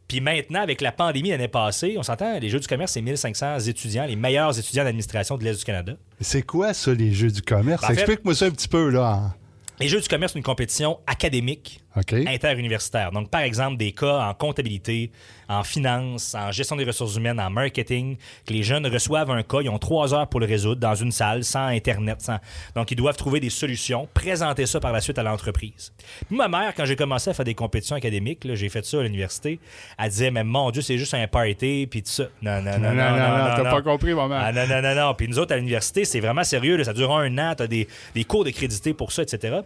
Puis 0.08 0.20
maintenant, 0.20 0.60
avec 0.60 0.80
la 0.80 0.90
pandémie 0.92 1.30
l'année 1.30 1.48
passée, 1.48 1.94
on 1.96 2.02
s'entend, 2.02 2.38
les 2.40 2.48
Jeux 2.50 2.58
du 2.60 2.66
commerce, 2.66 2.92
c'est 2.92 3.00
1500 3.00 3.60
étudiants, 3.60 4.04
les 4.04 4.16
meilleurs 4.16 4.58
étudiants 4.58 4.84
d'administration 4.84 5.38
de 5.38 5.44
l'Est 5.44 5.56
du 5.60 5.64
Canada. 5.64 5.94
C'est 6.20 6.42
quoi 6.42 6.74
ça, 6.74 6.92
les 6.92 7.12
jeux 7.14 7.30
du 7.30 7.40
commerce? 7.40 7.80
Ben, 7.86 7.94
Explique-moi 7.94 8.34
ça 8.34 8.46
un 8.46 8.50
petit 8.50 8.68
peu, 8.68 8.90
là. 8.90 9.12
en- 9.14 9.32
Les 9.80 9.88
Jeux 9.88 10.00
du 10.00 10.08
commerce, 10.08 10.32
c'est 10.32 10.38
une 10.38 10.44
compétition 10.44 10.98
académique 11.06 11.80
OK. 11.96 12.12
interuniversitaire. 12.26 13.12
Donc, 13.12 13.30
par 13.30 13.42
exemple, 13.42 13.76
des 13.76 13.92
cas 13.92 14.28
en 14.28 14.34
comptabilité, 14.34 15.10
en 15.48 15.62
finance, 15.62 16.34
en 16.34 16.50
gestion 16.50 16.76
des 16.76 16.84
ressources 16.84 17.16
humaines, 17.16 17.38
en 17.38 17.50
marketing, 17.50 18.16
que 18.46 18.52
les 18.52 18.62
jeunes 18.62 18.86
reçoivent 18.86 19.30
un 19.30 19.42
cas, 19.42 19.60
ils 19.60 19.68
ont 19.68 19.78
trois 19.78 20.14
heures 20.14 20.28
pour 20.28 20.40
le 20.40 20.46
résoudre 20.46 20.80
dans 20.80 20.94
une 20.94 21.12
salle, 21.12 21.44
sans 21.44 21.66
Internet. 21.66 22.20
Sans... 22.20 22.38
Donc, 22.74 22.90
ils 22.90 22.96
doivent 22.96 23.16
trouver 23.16 23.40
des 23.40 23.50
solutions, 23.50 24.08
présenter 24.14 24.66
ça 24.66 24.80
par 24.80 24.92
la 24.92 25.00
suite 25.00 25.18
à 25.18 25.22
l'entreprise. 25.22 25.92
Puis 26.28 26.36
Ma 26.36 26.48
mère, 26.48 26.74
quand 26.76 26.84
j'ai 26.84 26.96
commencé 26.96 27.30
à 27.30 27.34
faire 27.34 27.44
des 27.44 27.54
compétitions 27.54 27.96
académiques, 27.96 28.46
j'ai 28.54 28.68
fait 28.68 28.84
ça 28.84 28.98
à 29.00 29.02
l'université, 29.02 29.60
elle 29.98 30.10
disait, 30.10 30.30
mais 30.30 30.44
mon 30.44 30.70
Dieu, 30.70 30.82
c'est 30.82 30.98
juste 30.98 31.14
un 31.14 31.26
party, 31.26 31.86
puis 31.90 32.02
tout 32.02 32.10
ça. 32.10 32.24
Non, 32.42 32.60
non, 32.62 32.78
non, 32.78 32.92
non, 32.92 32.94
non, 32.94 33.10
non, 33.10 33.54
t'as 33.56 33.62
non. 33.62 33.70
pas 33.70 33.82
compris, 33.82 34.14
maman. 34.14 34.36
Ah 34.38 34.52
non, 34.52 34.66
non, 34.66 34.82
non, 34.82 34.94
non. 34.94 35.14
Puis 35.14 35.28
nous 35.28 35.38
autres, 35.38 35.52
à 35.52 35.56
l'université, 35.56 36.04
c'est 36.04 36.20
vraiment 36.20 36.44
sérieux. 36.44 36.76
là. 36.76 36.84
Ça 36.84 36.92
dure 36.92 37.12
un 37.14 37.38
an. 37.38 37.54
Tu 37.56 37.62
as 37.62 37.66
des, 37.66 37.88
des 38.14 38.24
cours 38.24 38.44
de 38.44 38.50
crédité 38.50 38.94
pour 38.94 39.12
ça, 39.12 39.22
etc. 39.22 39.58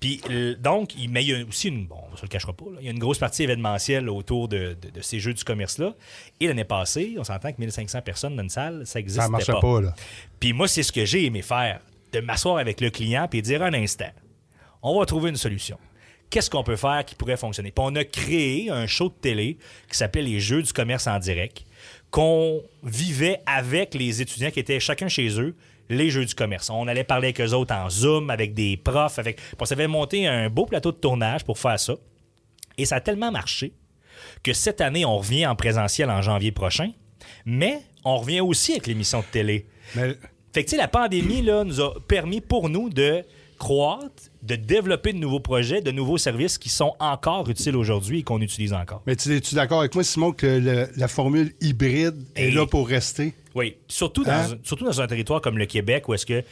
Puis 0.00 0.20
donc, 0.60 0.94
il, 0.96 1.10
mais 1.10 1.22
il 1.22 1.28
y 1.28 1.34
a 1.34 1.44
aussi 1.46 1.68
une. 1.68 1.75
Bon, 1.84 1.96
on 2.12 2.16
se 2.16 2.22
le 2.22 2.28
cachera 2.28 2.52
pas. 2.54 2.64
là. 2.66 2.78
Il 2.80 2.86
y 2.86 2.88
a 2.88 2.92
une 2.92 2.98
grosse 2.98 3.18
partie 3.18 3.42
événementielle 3.42 4.08
autour 4.08 4.48
de, 4.48 4.76
de- 4.80 4.90
de 4.90 5.00
ces 5.02 5.20
jeux 5.20 5.34
du 5.34 5.44
commerce-là. 5.44 5.94
Et 6.40 6.46
l'année 6.46 6.64
passée, 6.64 7.14
on 7.18 7.24
s'entend 7.24 7.52
que 7.52 7.60
1500 7.60 8.00
personnes 8.02 8.34
dans 8.36 8.42
une 8.42 8.48
salle, 8.48 8.86
ça 8.86 8.98
existe 8.98 9.20
Ça 9.20 9.28
marchait 9.28 9.52
pas, 9.60 9.80
là. 9.80 9.94
Puis 10.40 10.52
moi, 10.52 10.66
c'est 10.68 10.82
ce 10.82 10.92
que 10.92 11.04
j'ai 11.04 11.26
aimé 11.26 11.42
faire, 11.42 11.80
de 12.12 12.20
m'asseoir 12.20 12.56
avec 12.58 12.80
le 12.80 12.88
client 12.90 13.28
puis 13.28 13.42
dire 13.42 13.62
un 13.62 13.74
instant, 13.74 14.10
on 14.82 14.98
va 14.98 15.04
trouver 15.06 15.30
une 15.30 15.36
solution. 15.36 15.78
Qu'est-ce 16.30 16.50
qu'on 16.50 16.64
peut 16.64 16.76
faire 16.76 17.04
qui 17.04 17.14
pourrait 17.14 17.36
fonctionner? 17.36 17.70
Puis 17.70 17.84
on 17.86 17.94
a 17.94 18.04
créé 18.04 18.68
un 18.70 18.86
show 18.86 19.08
de 19.08 19.14
télé 19.14 19.58
qui 19.90 19.96
s'appelait 19.96 20.22
Les 20.22 20.40
Jeux 20.40 20.62
du 20.62 20.72
commerce 20.72 21.06
en 21.06 21.18
direct, 21.20 21.64
qu'on 22.10 22.62
vivait 22.82 23.40
avec 23.46 23.94
les 23.94 24.22
étudiants 24.22 24.50
qui 24.50 24.58
étaient 24.60 24.80
chacun 24.80 25.08
chez 25.08 25.40
eux, 25.40 25.54
les 25.88 26.10
Jeux 26.10 26.24
du 26.24 26.34
commerce. 26.34 26.70
On 26.70 26.88
allait 26.88 27.04
parler 27.04 27.28
avec 27.28 27.40
eux 27.40 27.52
autres 27.52 27.74
en 27.74 27.88
Zoom, 27.90 28.30
avec 28.30 28.54
des 28.54 28.76
profs, 28.76 29.18
avec... 29.18 29.38
On 29.58 29.64
s'avait 29.64 29.86
monté 29.86 30.26
un 30.26 30.48
beau 30.50 30.66
plateau 30.66 30.92
de 30.92 30.98
tournage 30.98 31.44
pour 31.44 31.58
faire 31.58 31.78
ça. 31.78 31.94
Et 32.78 32.84
ça 32.84 32.96
a 32.96 33.00
tellement 33.00 33.30
marché 33.30 33.72
que 34.42 34.52
cette 34.52 34.80
année, 34.80 35.04
on 35.04 35.18
revient 35.18 35.46
en 35.46 35.56
présentiel 35.56 36.10
en 36.10 36.22
janvier 36.22 36.52
prochain, 36.52 36.90
mais 37.44 37.80
on 38.04 38.18
revient 38.18 38.40
aussi 38.40 38.72
avec 38.72 38.86
l'émission 38.86 39.20
de 39.20 39.26
télé. 39.26 39.66
Mais 39.94 40.16
Fait 40.52 40.64
que, 40.64 40.70
tu 40.70 40.76
sais, 40.76 40.80
la 40.80 40.88
pandémie, 40.88 41.42
là, 41.42 41.64
nous 41.64 41.80
a 41.80 41.94
permis 42.06 42.40
pour 42.40 42.68
nous 42.68 42.88
de 42.88 43.22
croître, 43.58 44.24
de 44.42 44.56
développer 44.56 45.12
de 45.12 45.18
nouveaux 45.18 45.40
projets, 45.40 45.80
de 45.80 45.90
nouveaux 45.90 46.18
services 46.18 46.58
qui 46.58 46.68
sont 46.68 46.94
encore 47.00 47.48
utiles 47.50 47.76
aujourd'hui 47.76 48.20
et 48.20 48.22
qu'on 48.22 48.40
utilise 48.40 48.72
encore. 48.72 49.02
Mais 49.06 49.16
tu 49.16 49.34
es-tu 49.36 49.54
d'accord 49.54 49.80
avec 49.80 49.94
moi, 49.94 50.04
Simon, 50.04 50.32
que 50.32 50.46
le- 50.46 50.88
la 50.96 51.08
formule 51.08 51.52
hybride 51.60 52.16
est 52.36 52.50
là 52.50 52.66
pour 52.66 52.86
rester? 52.88 53.34
Oui, 53.54 53.76
surtout 53.88 54.24
dans, 54.24 54.32
Hein? 54.32 54.58
surtout 54.62 54.84
dans 54.84 55.00
un 55.00 55.06
territoire 55.06 55.40
comme 55.40 55.58
le 55.58 55.66
Québec 55.66 56.08
où 56.08 56.14
est-ce 56.14 56.26
que, 56.26 56.44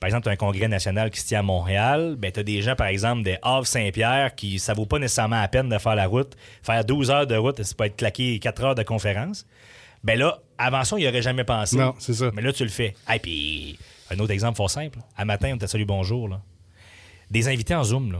par 0.00 0.08
exemple, 0.08 0.24
tu 0.24 0.28
as 0.28 0.32
un 0.32 0.36
congrès 0.36 0.68
national 0.68 1.10
qui 1.10 1.20
se 1.20 1.26
tient 1.28 1.40
à 1.40 1.42
Montréal, 1.42 2.16
ben, 2.18 2.30
tu 2.30 2.40
as 2.40 2.42
des 2.42 2.60
gens, 2.60 2.76
par 2.76 2.88
exemple, 2.88 3.22
des 3.22 3.38
Havre-Saint-Pierre 3.42 4.34
qui, 4.34 4.58
ça 4.58 4.74
vaut 4.74 4.84
pas 4.86 4.98
nécessairement 4.98 5.40
la 5.40 5.48
peine 5.48 5.68
de 5.68 5.78
faire 5.78 5.94
la 5.94 6.06
route. 6.06 6.36
Faire 6.62 6.84
12 6.84 7.10
heures 7.10 7.26
de 7.26 7.36
route, 7.36 7.62
ça 7.62 7.74
peut 7.74 7.84
être 7.84 7.96
claqué 7.96 8.38
4 8.38 8.62
heures 8.64 8.74
de 8.74 8.82
conférence. 8.82 9.46
Ben 10.02 10.18
là, 10.18 10.38
avant 10.58 10.84
ça, 10.84 10.96
il 10.98 11.02
n'y 11.02 11.08
aurait 11.08 11.22
jamais 11.22 11.44
pensé. 11.44 11.76
Non, 11.78 11.94
c'est 11.98 12.12
ça. 12.12 12.30
Mais 12.34 12.42
là, 12.42 12.52
tu 12.52 12.62
le 12.64 12.68
fais. 12.70 12.94
Et 13.14 13.18
puis, 13.18 13.78
un 14.10 14.18
autre 14.18 14.32
exemple 14.32 14.56
fort 14.56 14.70
simple. 14.70 14.98
À 15.16 15.24
matin, 15.24 15.52
on 15.54 15.58
t'a 15.58 15.66
salut 15.66 15.84
bonjour. 15.86 16.28
Là. 16.28 16.40
Des 17.30 17.48
invités 17.48 17.74
en 17.74 17.84
Zoom, 17.84 18.12
là. 18.12 18.18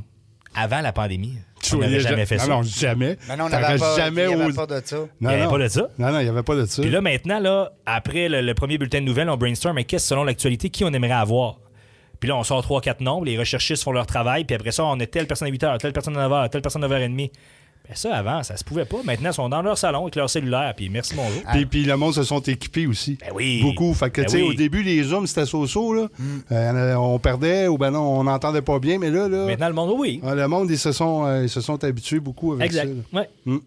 Avant 0.56 0.80
la 0.82 0.92
pandémie, 0.92 1.36
on 1.72 1.76
n'aurait 1.78 1.98
jamais 1.98 2.18
ja- 2.18 2.26
fait 2.26 2.36
non, 2.36 2.42
ça. 2.42 2.48
Non, 2.48 2.62
jamais. 2.62 3.18
Mais 3.28 3.36
non, 3.36 3.46
on 3.46 3.48
n'avait 3.48 3.76
pas, 3.76 3.96
jamais 3.96 4.24
il 4.26 4.30
y 4.38 4.40
avait 4.40 4.52
pas 4.52 4.66
de 4.66 4.80
ça. 4.84 4.96
Non, 4.96 5.06
Il 5.20 5.24
y 5.24 5.34
avait 5.34 5.44
non. 5.44 5.50
pas 5.50 5.58
de 5.58 5.68
ça? 5.68 5.88
Non, 5.98 6.12
non, 6.12 6.20
il 6.20 6.22
n'y 6.22 6.28
avait 6.28 6.42
pas 6.44 6.54
de 6.54 6.64
ça. 6.64 6.80
Puis 6.82 6.90
là, 6.92 7.00
maintenant, 7.00 7.40
là, 7.40 7.72
après 7.86 8.28
le, 8.28 8.40
le 8.40 8.54
premier 8.54 8.78
bulletin 8.78 9.00
de 9.00 9.04
nouvelles, 9.06 9.28
on 9.28 9.36
brainstorm, 9.36 9.74
mais 9.74 9.82
qu'est-ce 9.84 10.06
selon 10.06 10.22
l'actualité, 10.22 10.70
qui 10.70 10.84
on 10.84 10.92
aimerait 10.92 11.10
avoir? 11.10 11.58
Puis 12.20 12.28
là, 12.28 12.36
on 12.36 12.44
sort 12.44 12.64
3-4 12.64 13.02
nombres, 13.02 13.24
les 13.26 13.36
recherchistes 13.36 13.82
font 13.82 13.90
leur 13.90 14.06
travail, 14.06 14.44
puis 14.44 14.54
après 14.54 14.70
ça, 14.70 14.84
on 14.84 14.98
est 15.00 15.08
telle 15.08 15.26
personne 15.26 15.48
à 15.48 15.50
8 15.50 15.62
h, 15.64 15.78
telle 15.78 15.92
personne 15.92 16.16
à 16.16 16.28
9 16.28 16.32
h, 16.32 16.50
telle 16.50 16.62
personne 16.62 16.84
à 16.84 16.88
9h30. 16.88 17.32
Ben 17.86 17.94
ça, 17.94 18.14
avant, 18.16 18.42
ça 18.42 18.56
se 18.56 18.64
pouvait 18.64 18.86
pas. 18.86 18.96
Maintenant, 19.04 19.28
ils 19.30 19.34
sont 19.34 19.48
dans 19.50 19.60
leur 19.60 19.76
salon 19.76 20.02
avec 20.02 20.16
leur 20.16 20.30
cellulaire, 20.30 20.72
puis 20.74 20.88
merci, 20.88 21.14
bonjour. 21.14 21.42
Puis, 21.52 21.66
puis 21.66 21.84
le 21.84 21.96
monde 21.98 22.14
se 22.14 22.22
sont 22.22 22.40
équipés 22.40 22.86
aussi. 22.86 23.18
Ben 23.20 23.28
oui. 23.34 23.60
Beaucoup. 23.62 23.92
Fait 23.92 24.10
que, 24.10 24.22
Ben 24.22 24.26
tu 24.26 24.38
sais, 24.38 24.42
oui. 24.42 24.48
au 24.48 24.54
début, 24.54 24.82
les 24.82 25.02
zooms, 25.02 25.26
c'était 25.26 25.44
so-so, 25.44 25.92
là. 25.92 26.08
Euh, 26.50 26.94
on 26.94 27.18
perdait 27.18 27.68
ou 27.68 27.76
ben 27.76 27.90
non, 27.90 28.00
on 28.00 28.24
n'entendait 28.24 28.62
pas 28.62 28.78
bien, 28.78 28.98
mais 28.98 29.10
là, 29.10 29.28
là. 29.28 29.44
Maintenant, 29.44 29.68
le 29.68 29.74
monde, 29.74 29.94
oui. 29.98 30.20
ah, 30.24 30.34
Le 30.34 30.48
monde, 30.48 30.70
ils 30.70 30.78
se 30.78 30.92
sont, 30.92 31.26
euh, 31.26 31.42
ils 31.42 31.50
se 31.50 31.60
sont 31.60 31.84
habitués 31.84 32.20
beaucoup 32.20 32.54
avec 32.54 32.66
Exact. 32.66 32.88
ça. 32.88 32.94
là. 33.18 33.20
Ouais. 33.20 33.28
Mm. 33.44 33.58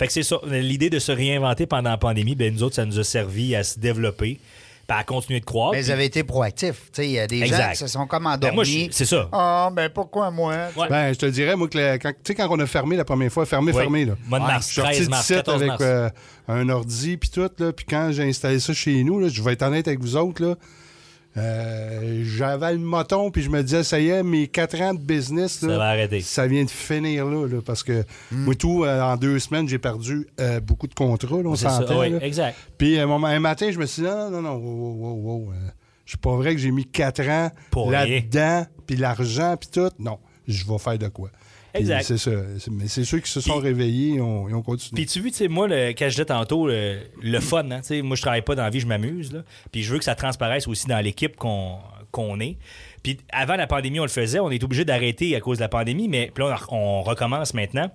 Fait 0.00 0.06
que 0.08 0.12
c'est 0.12 0.24
ça. 0.24 0.36
L'idée 0.48 0.90
de 0.90 0.98
se 0.98 1.12
réinventer 1.12 1.66
pendant 1.66 1.90
la 1.90 1.96
pandémie, 1.96 2.34
ben 2.34 2.52
nous 2.52 2.64
autres, 2.64 2.74
ça 2.74 2.84
nous 2.84 2.98
a 2.98 3.04
servi 3.04 3.54
à 3.54 3.62
se 3.62 3.78
développer, 3.78 4.40
puis 4.86 4.96
à 4.98 5.04
continuer 5.04 5.40
de 5.40 5.44
croître. 5.44 5.72
Mais 5.72 5.78
puis- 5.80 5.88
ils 5.88 5.92
avaient 5.92 6.06
été 6.06 6.24
proactifs. 6.24 6.90
Tu 6.92 7.02
sais, 7.02 7.06
Il 7.06 7.12
y 7.12 7.18
a 7.18 7.26
des 7.26 7.38
gens 7.38 7.44
Exact. 7.46 7.72
qui 7.72 7.78
se 7.78 7.86
sont 7.86 8.06
comme 8.06 8.24
Ben, 8.24 8.30
endormis. 8.32 8.86
je- 8.90 8.92
c'est 8.92 9.04
ça. 9.06 9.28
Ah, 9.32 9.70
ben 9.72 9.88
pourquoi 9.88 10.30
moi? 10.30 10.54
Ouais. 10.76 10.88
Ben, 10.88 11.12
je 11.12 11.18
te 11.18 11.26
dirais, 11.26 11.56
moi, 11.56 11.68
que 11.68 11.78
le- 11.78 11.98
quand, 11.98 12.10
tu 12.10 12.16
sais, 12.26 12.34
quand 12.34 12.46
on 12.50 12.58
a 12.60 12.66
fermé 12.66 12.96
la 12.96 13.04
première 13.04 13.32
fois, 13.32 13.46
fermé, 13.46 13.72
Oui. 13.72 13.80
fermé, 13.80 14.04
là. 14.04 14.14
Mois 14.26 14.38
de 14.40 14.44
mars, 14.44 14.66
je 14.68 14.72
suis 14.72 14.80
sorti 14.82 14.96
13 14.96 15.08
mars, 15.08 15.22
d'ici 15.22 15.34
14 15.34 15.56
avec 15.56 15.68
mars. 15.68 15.82
euh, 15.82 16.08
un 16.48 16.68
ordi, 16.68 17.16
puis 17.16 17.30
tout, 17.30 17.50
là. 17.58 17.72
Puis 17.72 17.86
quand 17.88 18.10
j'ai 18.12 18.24
installé 18.24 18.60
ça 18.60 18.72
chez 18.72 19.02
nous, 19.04 19.18
là, 19.20 19.28
je 19.28 19.42
vais 19.42 19.52
être 19.54 19.62
honnête 19.62 19.88
avec 19.88 20.00
vous 20.00 20.16
autres, 20.16 20.42
là. 20.44 20.54
Euh, 21.36 22.22
J'avais 22.24 22.72
le 22.72 22.78
moton, 22.78 23.30
puis 23.30 23.42
je 23.42 23.50
me 23.50 23.62
disais, 23.62 23.82
ça 23.82 23.98
y 24.00 24.08
est, 24.08 24.22
mes 24.22 24.46
quatre 24.48 24.80
ans 24.80 24.94
de 24.94 25.00
business, 25.00 25.62
là, 25.62 25.68
Ça 25.68 25.78
va 25.78 25.84
arrêter. 25.88 26.20
ça 26.20 26.46
vient 26.46 26.64
de 26.64 26.70
finir 26.70 27.26
là, 27.26 27.46
là, 27.46 27.60
parce 27.64 27.82
que 27.82 28.04
moi, 28.30 28.54
tout, 28.54 28.84
euh, 28.84 29.00
en 29.00 29.16
deux 29.16 29.38
semaines, 29.38 29.68
j'ai 29.68 29.78
perdu 29.78 30.26
euh, 30.40 30.60
beaucoup 30.60 30.86
de 30.86 30.94
contrats, 30.94 31.42
là, 31.42 31.48
on 31.48 31.56
s'entend. 31.56 32.00
oui, 32.00 32.10
là. 32.10 32.24
exact. 32.24 32.56
Puis 32.78 32.98
un, 32.98 33.06
moment, 33.06 33.26
un 33.26 33.40
matin, 33.40 33.70
je 33.70 33.78
me 33.78 33.86
suis 33.86 34.02
dit, 34.02 34.08
non, 34.08 34.30
non, 34.30 34.42
non, 34.42 34.56
wow, 34.56 34.92
wow, 34.92 35.38
wow, 35.46 35.52
pas 36.20 36.36
vrai 36.36 36.54
que 36.54 36.60
j'ai 36.60 36.70
mis 36.70 36.84
quatre 36.84 37.22
ans 37.28 37.50
là-dedans, 37.90 38.66
puis 38.86 38.96
l'argent, 38.96 39.56
puis 39.58 39.68
tout. 39.72 39.90
Non, 39.98 40.18
je 40.46 40.64
vais 40.64 40.78
faire 40.78 40.98
de 40.98 41.08
quoi? 41.08 41.30
Exact. 41.74 42.02
C'est 42.04 42.18
ça. 42.18 42.30
Mais 42.70 42.86
c'est 42.88 43.04
ceux 43.04 43.18
qui 43.20 43.30
se 43.30 43.40
sont 43.40 43.58
Puis- 43.58 43.68
réveillés, 43.68 44.14
ils 44.14 44.20
ont, 44.22 44.48
ils 44.48 44.54
ont 44.54 44.62
continué. 44.62 44.94
Puis 45.02 45.06
tu 45.06 45.20
vois, 45.20 45.30
tu 45.30 45.36
sais, 45.36 45.48
moi, 45.48 45.66
le, 45.66 45.88
quand 45.90 46.04
je 46.04 46.10
disais 46.10 46.24
tantôt, 46.24 46.66
le, 46.68 47.00
le 47.20 47.40
fun, 47.40 47.68
hein, 47.70 47.80
tu 47.80 47.88
sais, 47.88 48.02
moi, 48.02 48.16
je 48.16 48.22
travaille 48.22 48.42
pas 48.42 48.54
dans 48.54 48.62
la 48.62 48.70
vie, 48.70 48.80
je 48.80 48.86
m'amuse. 48.86 49.32
là. 49.32 49.42
Puis 49.72 49.82
je 49.82 49.92
veux 49.92 49.98
que 49.98 50.04
ça 50.04 50.14
transparaisse 50.14 50.68
aussi 50.68 50.86
dans 50.86 51.00
l'équipe 51.00 51.36
qu'on 51.36 51.78
qu'on 52.12 52.38
est. 52.38 52.58
Puis 53.02 53.18
avant 53.32 53.56
la 53.56 53.66
pandémie, 53.66 53.98
on 53.98 54.04
le 54.04 54.08
faisait. 54.08 54.38
On 54.38 54.50
est 54.52 54.62
obligé 54.62 54.84
d'arrêter 54.84 55.34
à 55.34 55.40
cause 55.40 55.58
de 55.58 55.62
la 55.62 55.68
pandémie, 55.68 56.06
mais 56.08 56.30
puis 56.32 56.44
là, 56.44 56.56
on, 56.68 56.76
on 56.76 57.02
recommence 57.02 57.54
maintenant. 57.54 57.90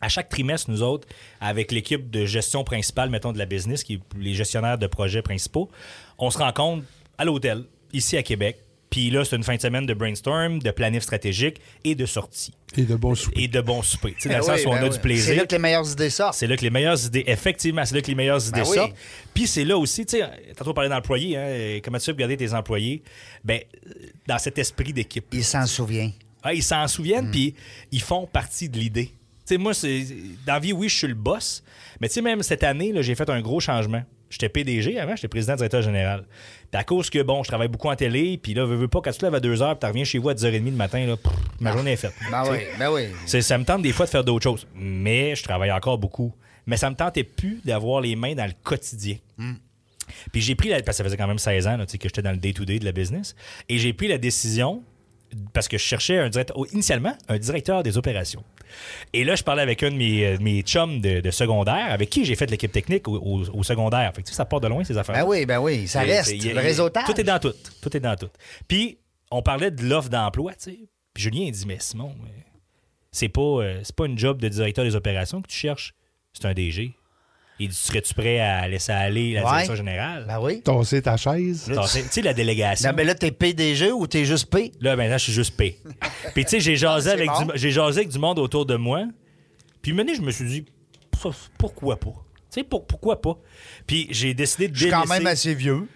À 0.00 0.08
chaque 0.08 0.28
trimestre, 0.28 0.70
nous 0.70 0.84
autres, 0.84 1.08
avec 1.40 1.72
l'équipe 1.72 2.08
de 2.08 2.24
gestion 2.24 2.62
principale, 2.62 3.10
mettons, 3.10 3.32
de 3.32 3.38
la 3.38 3.46
business, 3.46 3.82
qui 3.82 3.94
est 3.94 4.00
les 4.16 4.32
gestionnaires 4.32 4.78
de 4.78 4.86
projets 4.86 5.22
principaux, 5.22 5.68
on 6.18 6.30
se 6.30 6.38
rencontre 6.38 6.84
à 7.18 7.24
l'hôtel, 7.24 7.64
ici 7.92 8.16
à 8.16 8.22
Québec. 8.22 8.58
Puis 8.90 9.10
là, 9.10 9.24
c'est 9.24 9.36
une 9.36 9.42
fin 9.42 9.54
de 9.56 9.60
semaine 9.60 9.84
de 9.84 9.92
brainstorm, 9.94 10.60
de 10.60 10.70
planif 10.70 11.02
stratégique 11.02 11.60
et 11.84 11.94
de 11.94 12.06
sortie. 12.06 12.54
Et 12.76 12.82
de 12.82 12.94
bons 12.96 13.14
soupers. 13.14 13.42
Et 13.42 13.46
de 13.48 13.60
bons 13.60 13.82
soupers. 13.82 14.14
Dans 14.24 14.30
Ben 14.30 14.36
le 14.38 14.42
sens 14.42 14.60
oui, 14.60 14.66
où 14.66 14.68
on 14.70 14.72
ben 14.72 14.80
a 14.80 14.84
oui. 14.84 14.90
du 14.90 14.98
plaisir. 14.98 15.24
C'est 15.26 15.34
là 15.36 15.46
que 15.46 15.52
les 15.54 15.58
meilleures 15.58 15.90
idées 15.92 16.10
sortent. 16.10 16.34
C'est 16.34 16.46
là 16.46 16.56
que 16.56 16.62
les 16.62 16.70
meilleures 16.70 17.04
idées, 17.06 17.24
effectivement, 17.26 17.84
c'est 17.84 17.94
là 17.94 18.00
que 18.00 18.06
les 18.06 18.14
meilleures 18.14 18.46
idées 18.48 18.60
Ben 18.62 18.68
oui. 18.68 18.76
sortent. 18.76 18.94
Puis 19.34 19.46
c'est 19.46 19.64
là 19.64 19.76
aussi, 19.76 20.06
tu 20.06 20.16
sais, 20.18 20.24
tantôt 20.56 20.70
on 20.70 20.74
parlait 20.74 20.88
d'employés, 20.90 21.36
hein, 21.36 21.80
comment 21.84 21.98
tu 21.98 22.04
fais 22.06 22.14
garder 22.14 22.36
tes 22.36 22.52
employés? 22.54 23.02
Ben, 23.44 23.60
dans 24.26 24.38
cet 24.38 24.56
esprit 24.58 24.92
d'équipe. 24.92 25.26
Il 25.32 25.44
s'en 25.44 25.66
souvient. 25.66 26.10
Ah, 26.42 26.54
ils 26.54 26.62
s'en 26.62 26.84
Mm. 26.84 26.88
souviennent, 26.88 27.30
puis 27.30 27.54
ils 27.92 28.00
font 28.02 28.26
partie 28.26 28.68
de 28.68 28.78
l'idée. 28.78 29.06
Tu 29.46 29.54
sais, 29.54 29.58
moi, 29.58 29.74
c'est, 29.74 30.04
dans 30.46 30.54
la 30.54 30.60
vie, 30.60 30.72
oui, 30.72 30.88
je 30.88 30.96
suis 30.96 31.06
le 31.08 31.14
boss, 31.14 31.62
mais 32.00 32.08
tu 32.08 32.14
sais, 32.14 32.22
même 32.22 32.42
cette 32.42 32.62
année, 32.62 32.92
là, 32.92 33.02
j'ai 33.02 33.14
fait 33.14 33.28
un 33.28 33.40
gros 33.40 33.60
changement. 33.60 34.02
J'étais 34.30 34.48
PDG 34.48 34.98
avant, 34.98 35.16
j'étais 35.16 35.28
président 35.28 35.54
directeur 35.56 35.80
général. 35.82 36.24
Puis 36.70 36.78
à 36.80 36.84
cause 36.84 37.08
que, 37.08 37.22
bon, 37.22 37.42
je 37.42 37.48
travaille 37.48 37.68
beaucoup 37.68 37.88
en 37.88 37.96
télé, 37.96 38.38
puis 38.42 38.52
là, 38.54 38.64
veux, 38.64 38.76
veux 38.76 38.88
pas, 38.88 39.00
quand 39.00 39.10
tu 39.10 39.18
te 39.18 39.24
lèves 39.24 39.34
à 39.34 39.40
2 39.40 39.54
h, 39.56 39.70
puis 39.70 39.78
tu 39.80 39.86
reviens 39.86 40.04
chez 40.04 40.18
vous 40.18 40.28
à 40.28 40.34
10h30 40.34 40.64
le 40.66 40.70
matin, 40.72 41.06
là, 41.06 41.16
pff, 41.16 41.32
ma 41.60 41.72
journée 41.72 41.92
est 41.92 41.96
faite. 41.96 42.12
Ben 42.30 42.42
oui, 42.50 42.58
ben 42.78 42.90
oui. 42.92 43.06
C'est- 43.26 43.40
Ça 43.40 43.56
me 43.56 43.64
tente 43.64 43.82
des 43.82 43.92
fois 43.92 44.04
de 44.06 44.10
faire 44.10 44.24
d'autres 44.24 44.44
choses. 44.44 44.66
Mais 44.74 45.34
je 45.34 45.42
travaille 45.42 45.72
encore 45.72 45.96
beaucoup. 45.98 46.34
Mais 46.66 46.76
ça 46.76 46.90
me 46.90 46.94
tentait 46.96 47.24
plus 47.24 47.60
d'avoir 47.64 48.02
les 48.02 48.14
mains 48.16 48.34
dans 48.34 48.44
le 48.44 48.52
quotidien. 48.62 49.16
Puis 50.32 50.40
j'ai 50.42 50.54
pris 50.54 50.68
la. 50.68 50.76
Parce 50.76 50.88
que 50.88 50.92
ça 50.98 51.04
faisait 51.04 51.16
quand 51.16 51.26
même 51.26 51.38
16 51.38 51.66
ans 51.66 51.76
là, 51.76 51.86
tu 51.86 51.92
sais, 51.92 51.98
que 51.98 52.08
j'étais 52.08 52.22
dans 52.22 52.30
le 52.32 52.36
day-to-day 52.38 52.78
de 52.78 52.84
la 52.84 52.92
business. 52.92 53.34
Et 53.68 53.78
j'ai 53.78 53.92
pris 53.92 54.08
la 54.08 54.18
décision, 54.18 54.82
parce 55.52 55.68
que 55.68 55.78
je 55.78 55.82
cherchais 55.82 56.18
un 56.18 56.28
directeur, 56.28 56.56
initialement, 56.72 57.16
un 57.28 57.38
directeur 57.38 57.82
des 57.82 57.96
opérations. 57.98 58.42
Et 59.12 59.24
là, 59.24 59.34
je 59.34 59.42
parlais 59.42 59.62
avec 59.62 59.82
un 59.82 59.90
de 59.90 59.96
mes, 59.96 60.26
euh, 60.26 60.36
mes 60.40 60.62
chums 60.62 61.00
de, 61.00 61.20
de 61.20 61.30
secondaire, 61.30 61.90
avec 61.90 62.10
qui 62.10 62.24
j'ai 62.24 62.34
fait 62.34 62.50
l'équipe 62.50 62.70
technique 62.72 63.08
au, 63.08 63.16
au- 63.16 63.58
au 63.58 63.62
secondaire. 63.62 64.12
Fait 64.14 64.22
que, 64.22 64.26
tu 64.28 64.32
sais, 64.32 64.36
ça 64.36 64.44
part 64.44 64.60
de 64.60 64.68
loin, 64.68 64.84
ces 64.84 64.96
affaires. 64.98 65.14
Ben 65.14 65.24
oui, 65.26 65.46
ben 65.46 65.58
oui. 65.58 65.88
Ça 65.88 66.04
Et- 66.04 66.10
reste. 66.16 66.32
le 66.44 66.60
réseautage. 66.60 67.04
Tout 67.06 67.20
est 67.20 67.24
dans 67.24 67.38
tout. 67.38 67.54
Tout 67.82 67.96
est 67.96 68.00
dans 68.00 68.16
tout. 68.16 68.28
Puis, 68.66 68.98
on 69.30 69.42
parlait 69.42 69.70
de 69.70 69.82
l'offre 69.84 70.08
d'emploi, 70.10 70.52
tu 70.52 70.70
sais. 70.70 70.78
Puis 71.14 71.22
Julien, 71.24 71.44
il 71.46 71.52
dit, 71.52 71.64
mais 71.66 71.78
Simon, 71.80 72.14
euh, 72.24 72.28
c'est 73.10 73.28
pas, 73.28 73.40
euh, 73.40 73.80
c'est 73.82 73.94
pas 73.96 74.06
une 74.06 74.18
job 74.18 74.40
de 74.40 74.48
directeur 74.48 74.84
des 74.84 74.94
opérations 74.94 75.40
que 75.42 75.48
tu 75.48 75.56
cherches. 75.56 75.94
C'est 76.32 76.46
un 76.46 76.52
DG. 76.54 76.92
Il 77.60 77.68
dit, 77.68 77.74
serais-tu 77.74 78.14
prêt 78.14 78.38
à 78.38 78.68
laisser 78.68 78.92
aller 78.92 79.32
la 79.34 79.42
Ouais. 79.44 79.50
direction 79.50 79.74
générale? 79.74 80.24
Ben 80.28 80.38
oui. 80.40 80.62
Tasser 80.62 81.02
ta 81.02 81.16
chaise. 81.16 81.64
Tasser- 81.74 82.02
Tu 82.04 82.08
sais, 82.10 82.22
la 82.22 82.32
délégation. 82.32 82.88
Non, 82.90 82.94
mais 82.96 83.04
là, 83.04 83.14
t'es 83.14 83.32
PDG 83.32 83.90
ou 83.90 84.06
t'es 84.06 84.24
juste 84.24 84.46
P? 84.50 84.70
Là, 84.80 84.94
maintenant, 84.94 85.18
je 85.18 85.24
suis 85.24 85.32
juste 85.32 85.56
P. 85.56 85.76
Puis, 86.34 86.44
tu 86.44 86.50
sais, 86.50 86.60
j'ai 86.60 86.76
jasé, 86.76 87.10
Ah, 87.10 87.14
avec 87.14 87.30
c'est 87.34 87.40
du, 87.40 87.44
bon. 87.46 87.52
j'ai 87.56 87.70
jasé 87.72 87.98
avec 87.98 88.10
du 88.10 88.18
monde 88.18 88.38
autour 88.38 88.64
de 88.64 88.76
moi. 88.76 89.04
Puis, 89.82 89.92
maintenant, 89.92 90.14
je 90.14 90.22
me 90.22 90.30
suis 90.30 90.44
dit, 90.46 90.64
Pouf, 91.20 91.50
pourquoi 91.58 91.98
pas? 91.98 92.10
Tu 92.50 92.60
sais, 92.60 92.62
pour- 92.64 92.86
pourquoi 92.86 93.20
pas? 93.20 93.36
Puis, 93.86 94.06
j'ai 94.10 94.34
décidé 94.34 94.68
de 94.68 94.74
Je 94.76 94.82
suis 94.82 94.90
quand 94.90 95.02
délaisser- 95.02 95.18
même 95.18 95.26
assez 95.26 95.54
vieux. 95.54 95.88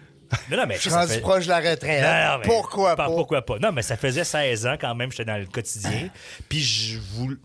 Non, 0.51 0.57
non, 0.57 0.63
mais 0.67 0.75
Je 0.75 0.81
suis 0.81 0.89
ça 0.89 1.01
rendu 1.01 1.13
fait- 1.13 1.19
proche 1.21 1.45
de 1.45 1.49
la 1.49 1.59
retraite. 1.59 2.01
Non, 2.03 2.31
non, 2.33 2.37
mais 2.39 2.45
Pourquoi 2.45 2.95
pas? 2.95 3.05
Pourquoi 3.05 3.41
pas? 3.45 3.59
Non, 3.59 3.71
mais 3.71 3.83
ça 3.83 3.95
faisait 3.95 4.23
16 4.25 4.65
ans 4.65 4.75
quand 4.81 4.93
même, 4.95 5.11
j'étais 5.11 5.25
dans 5.25 5.37
le 5.37 5.45
quotidien. 5.45 6.09
Puis 6.49 6.59
je 6.59 6.97
voulais. 6.99 7.37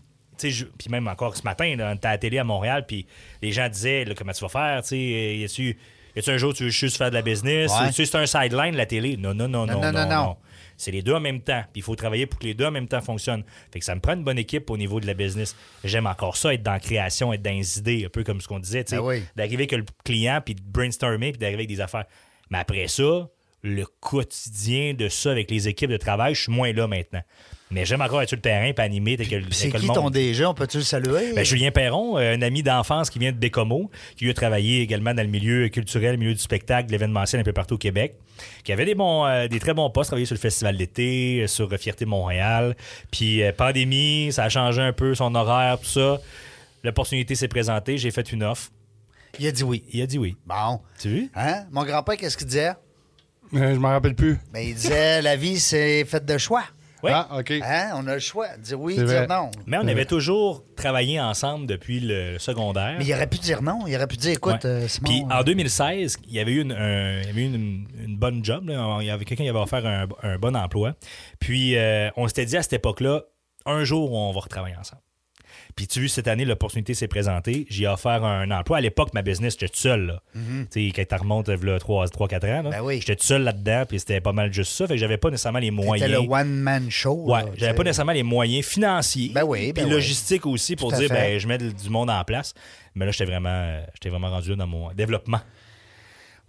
Puis 0.47 0.89
même 0.89 1.07
encore 1.07 1.35
ce 1.35 1.43
matin, 1.43 1.75
là, 1.75 1.89
on 1.91 1.95
était 1.95 2.07
à 2.07 2.11
la 2.11 2.17
télé 2.17 2.37
à 2.39 2.43
Montréal, 2.43 2.85
puis 2.87 3.05
les 3.41 3.51
gens 3.51 3.67
disaient 3.69 4.05
là, 4.05 4.13
comment 4.15 4.31
tu 4.31 4.41
vas 4.41 4.49
faire, 4.49 4.81
tu 4.81 4.89
sais, 4.89 4.97
y 5.37 5.43
a-tu 5.43 5.77
y 6.15 6.19
a-tu 6.19 6.29
un 6.31 6.37
jour 6.37 6.53
tu 6.53 6.63
veux 6.63 6.69
juste 6.69 6.97
faire 6.97 7.09
de 7.11 7.15
la 7.15 7.21
business, 7.21 7.71
Ouais. 7.79 7.87
tu 7.87 7.93
sais, 7.93 8.05
c'est 8.05 8.17
un 8.17 8.25
sideline 8.25 8.75
la 8.75 8.85
télé. 8.85 9.15
Non, 9.17 9.33
non, 9.33 9.47
non, 9.47 9.65
non, 9.67 9.79
non, 9.81 9.91
non, 9.91 10.05
non, 10.07 10.09
non. 10.09 10.37
C'est 10.75 10.91
les 10.91 11.01
deux 11.01 11.13
en 11.13 11.19
même 11.19 11.41
temps. 11.41 11.61
Puis 11.73 11.81
il 11.81 11.83
faut 11.83 11.95
travailler 11.95 12.25
pour 12.25 12.39
que 12.39 12.45
les 12.45 12.53
deux 12.53 12.65
en 12.65 12.71
même 12.71 12.87
temps 12.87 13.01
fonctionnent. 13.01 13.43
Fait 13.71 13.79
que 13.79 13.85
ça 13.85 13.93
me 13.95 13.99
prend 13.99 14.13
une 14.13 14.23
bonne 14.23 14.37
équipe 14.37 14.69
au 14.69 14.77
niveau 14.77 15.01
de 15.01 15.07
la 15.07 15.13
business. 15.13 15.53
J'aime 15.83 16.07
encore 16.07 16.37
ça, 16.37 16.53
être 16.53 16.63
dans 16.63 16.71
la 16.71 16.79
création, 16.79 17.33
être 17.33 17.41
dans 17.41 17.51
les 17.51 17.79
idées, 17.79 18.05
un 18.05 18.09
peu 18.09 18.23
comme 18.23 18.39
ce 18.39 18.47
qu'on 18.47 18.59
disait, 18.59 18.85
tu 18.85 18.91
sais, 18.91 18.95
Ben 18.95 19.03
oui. 19.03 19.23
d'arriver 19.35 19.55
avec 19.63 19.71
le 19.73 19.83
client, 20.05 20.39
puis 20.43 20.55
de 20.55 20.61
brainstormer, 20.63 21.31
puis 21.33 21.39
d'arriver 21.39 21.59
avec 21.63 21.67
des 21.69 21.81
affaires. 21.81 22.05
Mais 22.49 22.59
après 22.59 22.87
ça, 22.87 23.27
le 23.61 23.85
quotidien 23.99 24.93
de 24.93 25.09
ça 25.09 25.31
avec 25.31 25.51
les 25.51 25.67
équipes 25.67 25.91
de 25.91 25.97
travail, 25.97 26.33
je 26.33 26.43
suis 26.43 26.51
moins 26.51 26.71
là 26.73 26.87
maintenant. 26.87 27.21
Mais 27.71 27.85
j'aime 27.85 28.01
encore 28.01 28.23
être 28.23 28.29
sur 28.29 28.35
le 28.37 28.41
terrain 28.41 28.65
et 28.65 28.81
animer 28.81 29.15
C'est 29.51 29.71
le 29.71 29.79
qui 29.79 29.85
monde. 29.85 29.95
ton 29.95 30.09
DG? 30.09 30.43
On 30.43 30.55
peut-tu 30.55 30.77
le 30.77 30.83
saluer? 30.83 31.33
Ben, 31.33 31.45
Julien 31.45 31.69
Perron, 31.69 32.17
euh, 32.17 32.33
un 32.35 32.41
ami 32.41 32.63
d'enfance 32.63 33.11
qui 33.11 33.19
vient 33.19 33.31
de 33.31 33.37
Bécomo, 33.37 33.91
qui 34.15 34.25
lui 34.25 34.31
a 34.31 34.33
travaillé 34.33 34.81
également 34.81 35.13
dans 35.13 35.21
le 35.21 35.29
milieu 35.29 35.69
culturel, 35.69 36.13
le 36.13 36.17
milieu 36.17 36.33
du 36.33 36.39
spectacle, 36.39 36.87
de 36.87 36.93
l'événementiel 36.93 37.41
un 37.41 37.43
peu 37.43 37.53
partout 37.53 37.75
au 37.75 37.77
Québec, 37.77 38.15
qui 38.63 38.71
avait 38.73 38.85
des, 38.85 38.95
bons, 38.95 39.23
euh, 39.27 39.47
des 39.47 39.59
très 39.59 39.75
bons 39.75 39.87
postes, 39.91 40.09
travaillé 40.09 40.25
sur 40.25 40.33
le 40.33 40.39
Festival 40.39 40.77
d'été, 40.77 41.41
euh, 41.43 41.47
sur 41.47 41.71
Fierté 41.77 42.05
Montréal. 42.05 42.75
Puis, 43.11 43.43
euh, 43.43 43.51
pandémie, 43.51 44.31
ça 44.31 44.45
a 44.45 44.49
changé 44.49 44.81
un 44.81 44.93
peu 44.93 45.13
son 45.13 45.35
horaire, 45.35 45.77
tout 45.79 45.85
ça. 45.85 46.17
L'opportunité 46.83 47.35
s'est 47.35 47.47
présentée, 47.49 47.99
j'ai 47.99 48.09
fait 48.09 48.31
une 48.31 48.43
offre. 48.43 48.71
Il 49.37 49.45
a 49.45 49.51
dit 49.51 49.63
oui. 49.63 49.83
Il 49.93 50.01
a 50.01 50.07
dit 50.07 50.17
oui. 50.17 50.35
Bon. 50.47 50.79
Tu 50.99 51.09
vu? 51.09 51.31
Hein? 51.35 51.65
Mon 51.71 51.83
grand-père, 51.83 52.17
qu'est-ce 52.17 52.35
qu'il 52.35 52.47
disait? 52.47 52.71
Euh, 53.53 53.73
je 53.75 53.79
m'en 53.79 53.89
rappelle 53.89 54.15
plus. 54.15 54.39
Ben, 54.51 54.61
il 54.61 54.73
disait 54.73 55.21
la 55.21 55.35
vie, 55.35 55.59
c'est 55.59 56.03
faite 56.05 56.25
de 56.25 56.37
choix. 56.39 56.63
Oui. 57.03 57.11
Ah, 57.13 57.27
OK. 57.39 57.51
Hein? 57.51 57.91
On 57.95 58.05
a 58.07 58.13
le 58.15 58.19
choix. 58.19 58.47
Dire 58.57 58.79
oui, 58.79 58.95
dire 58.95 59.05
vrai. 59.05 59.27
non. 59.27 59.51
Mais 59.67 59.77
on 59.77 59.87
avait 59.87 60.05
toujours 60.05 60.63
travaillé 60.75 61.19
ensemble 61.19 61.65
depuis 61.65 61.99
le 61.99 62.37
secondaire. 62.39 62.95
Mais 62.97 63.05
il 63.05 63.13
aurait 63.13 63.27
pu 63.27 63.37
dire 63.37 63.61
non. 63.61 63.85
Il 63.87 63.95
aurait 63.95 64.07
pu 64.07 64.17
dire 64.17 64.31
écoute, 64.31 64.63
Ouais. 64.63 64.69
euh, 64.69 64.87
Simon, 64.87 65.09
Puis 65.09 65.23
euh, 65.23 65.33
en 65.39 65.43
2016, 65.43 66.17
il 66.27 66.33
y 66.33 66.39
avait 66.39 66.51
eu 66.51 66.61
une, 66.61 66.71
un- 66.73 67.21
il 67.21 67.27
y 67.27 67.29
avait 67.29 67.41
eu 67.41 67.45
une, 67.45 67.87
une 68.03 68.17
bonne 68.17 68.43
job. 68.43 68.67
là. 68.67 68.97
Il 69.01 69.07
y 69.07 69.09
avait 69.09 69.23
quelqu'un 69.25 69.43
qui 69.45 69.49
avait 69.49 69.59
offert 69.59 69.85
un, 69.85 70.07
un 70.23 70.37
bon 70.37 70.55
emploi. 70.55 70.93
Puis 71.39 71.77
euh, 71.77 72.09
on 72.17 72.27
s'était 72.27 72.45
dit 72.45 72.57
à 72.57 72.63
cette 72.63 72.73
époque-là, 72.73 73.21
un 73.65 73.83
jour, 73.83 74.11
on 74.13 74.31
va 74.31 74.39
retravailler 74.41 74.75
ensemble. 74.77 75.01
Puis 75.79 75.87
tu 75.87 76.01
vois, 76.01 76.09
cette 76.09 76.27
année, 76.27 76.43
l'opportunité 76.43 76.93
s'est 76.93 77.07
présentée. 77.07 77.65
J'ai 77.69 77.87
offert 77.87 78.25
un 78.25 78.51
emploi. 78.51 78.79
À 78.79 78.81
l'époque, 78.81 79.13
ma 79.13 79.21
business, 79.21 79.53
j'étais 79.53 79.69
tout 79.71 79.79
seul. 79.79 80.07
Là. 80.07 80.21
Tu 80.33 80.41
sais, 80.71 80.91
Quand 80.93 81.15
tu 81.15 81.21
remontes, 81.21 81.47
là, 81.47 81.77
3-4 81.77 81.79
ans, 82.03 82.09
là, 82.19 82.61
Mm-hmm. 82.63 82.69
Ben 82.71 82.81
oui. 82.81 82.99
j'étais 82.99 83.15
tout 83.15 83.23
seul 83.25 83.43
là-dedans. 83.43 83.83
Puis 83.87 83.99
c'était 83.99 84.19
pas 84.19 84.33
mal 84.33 84.51
juste 84.51 84.73
ça. 84.73 84.87
Fait 84.87 84.95
que 84.95 84.99
j'avais 84.99 85.15
pas 85.15 85.29
nécessairement 85.29 85.59
les 85.59 85.67
c'était 85.69 85.85
moyens. 85.85 86.11
le 86.11 86.17
one-man 86.19 86.91
show. 86.91 87.31
Ouais, 87.31 87.43
j'avais 87.55 87.71
pas 87.71 87.77
sais. 87.77 87.83
nécessairement 87.85 88.11
les 88.11 88.23
moyens 88.23 88.65
financiers. 88.65 89.31
Ben 89.33 89.43
oui, 89.45 89.67
ben 89.67 89.73
Puis 89.75 89.83
oui. 89.85 89.89
logistiques 89.91 90.45
aussi 90.45 90.75
pour 90.75 90.91
Tout 90.91 90.99
dire, 90.99 91.07
ben, 91.09 91.39
je 91.39 91.47
mets 91.47 91.57
du 91.57 91.89
monde 91.89 92.09
en 92.09 92.21
place. 92.25 92.53
Mais 92.93 93.05
là, 93.05 93.11
j'étais 93.11 93.23
vraiment, 93.31 93.47
euh, 93.49 93.81
j'étais 93.93 94.09
vraiment 94.09 94.31
rendu 94.31 94.53
dans 94.57 94.67
mon 94.67 94.91
développement. 94.91 95.39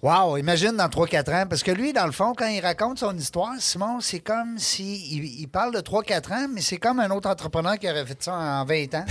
Wow, 0.03 0.39
imagine 0.39 0.73
dans 0.79 0.87
3-4 0.89 1.43
ans. 1.43 1.47
Parce 1.47 1.63
que 1.63 1.71
lui, 1.71 1.93
dans 1.93 2.07
le 2.07 2.13
fond, 2.13 2.33
quand 2.35 2.47
il 2.47 2.61
raconte 2.61 2.99
son 3.01 3.15
histoire, 3.17 3.53
Simon, 3.59 4.01
c'est 4.01 4.21
comme 4.21 4.57
si 4.57 4.97
il, 5.15 5.41
il 5.43 5.47
parle 5.47 5.75
de 5.75 5.81
3-4 5.81 6.33
ans, 6.33 6.47
mais 6.55 6.63
c'est 6.63 6.79
comme 6.79 7.01
un 7.01 7.11
autre 7.11 7.29
entrepreneur 7.29 7.79
qui 7.79 7.87
aurait 7.91 8.07
fait 8.07 8.23
ça 8.23 8.33
en 8.35 8.65
20 8.65 8.95
ans. 8.95 9.05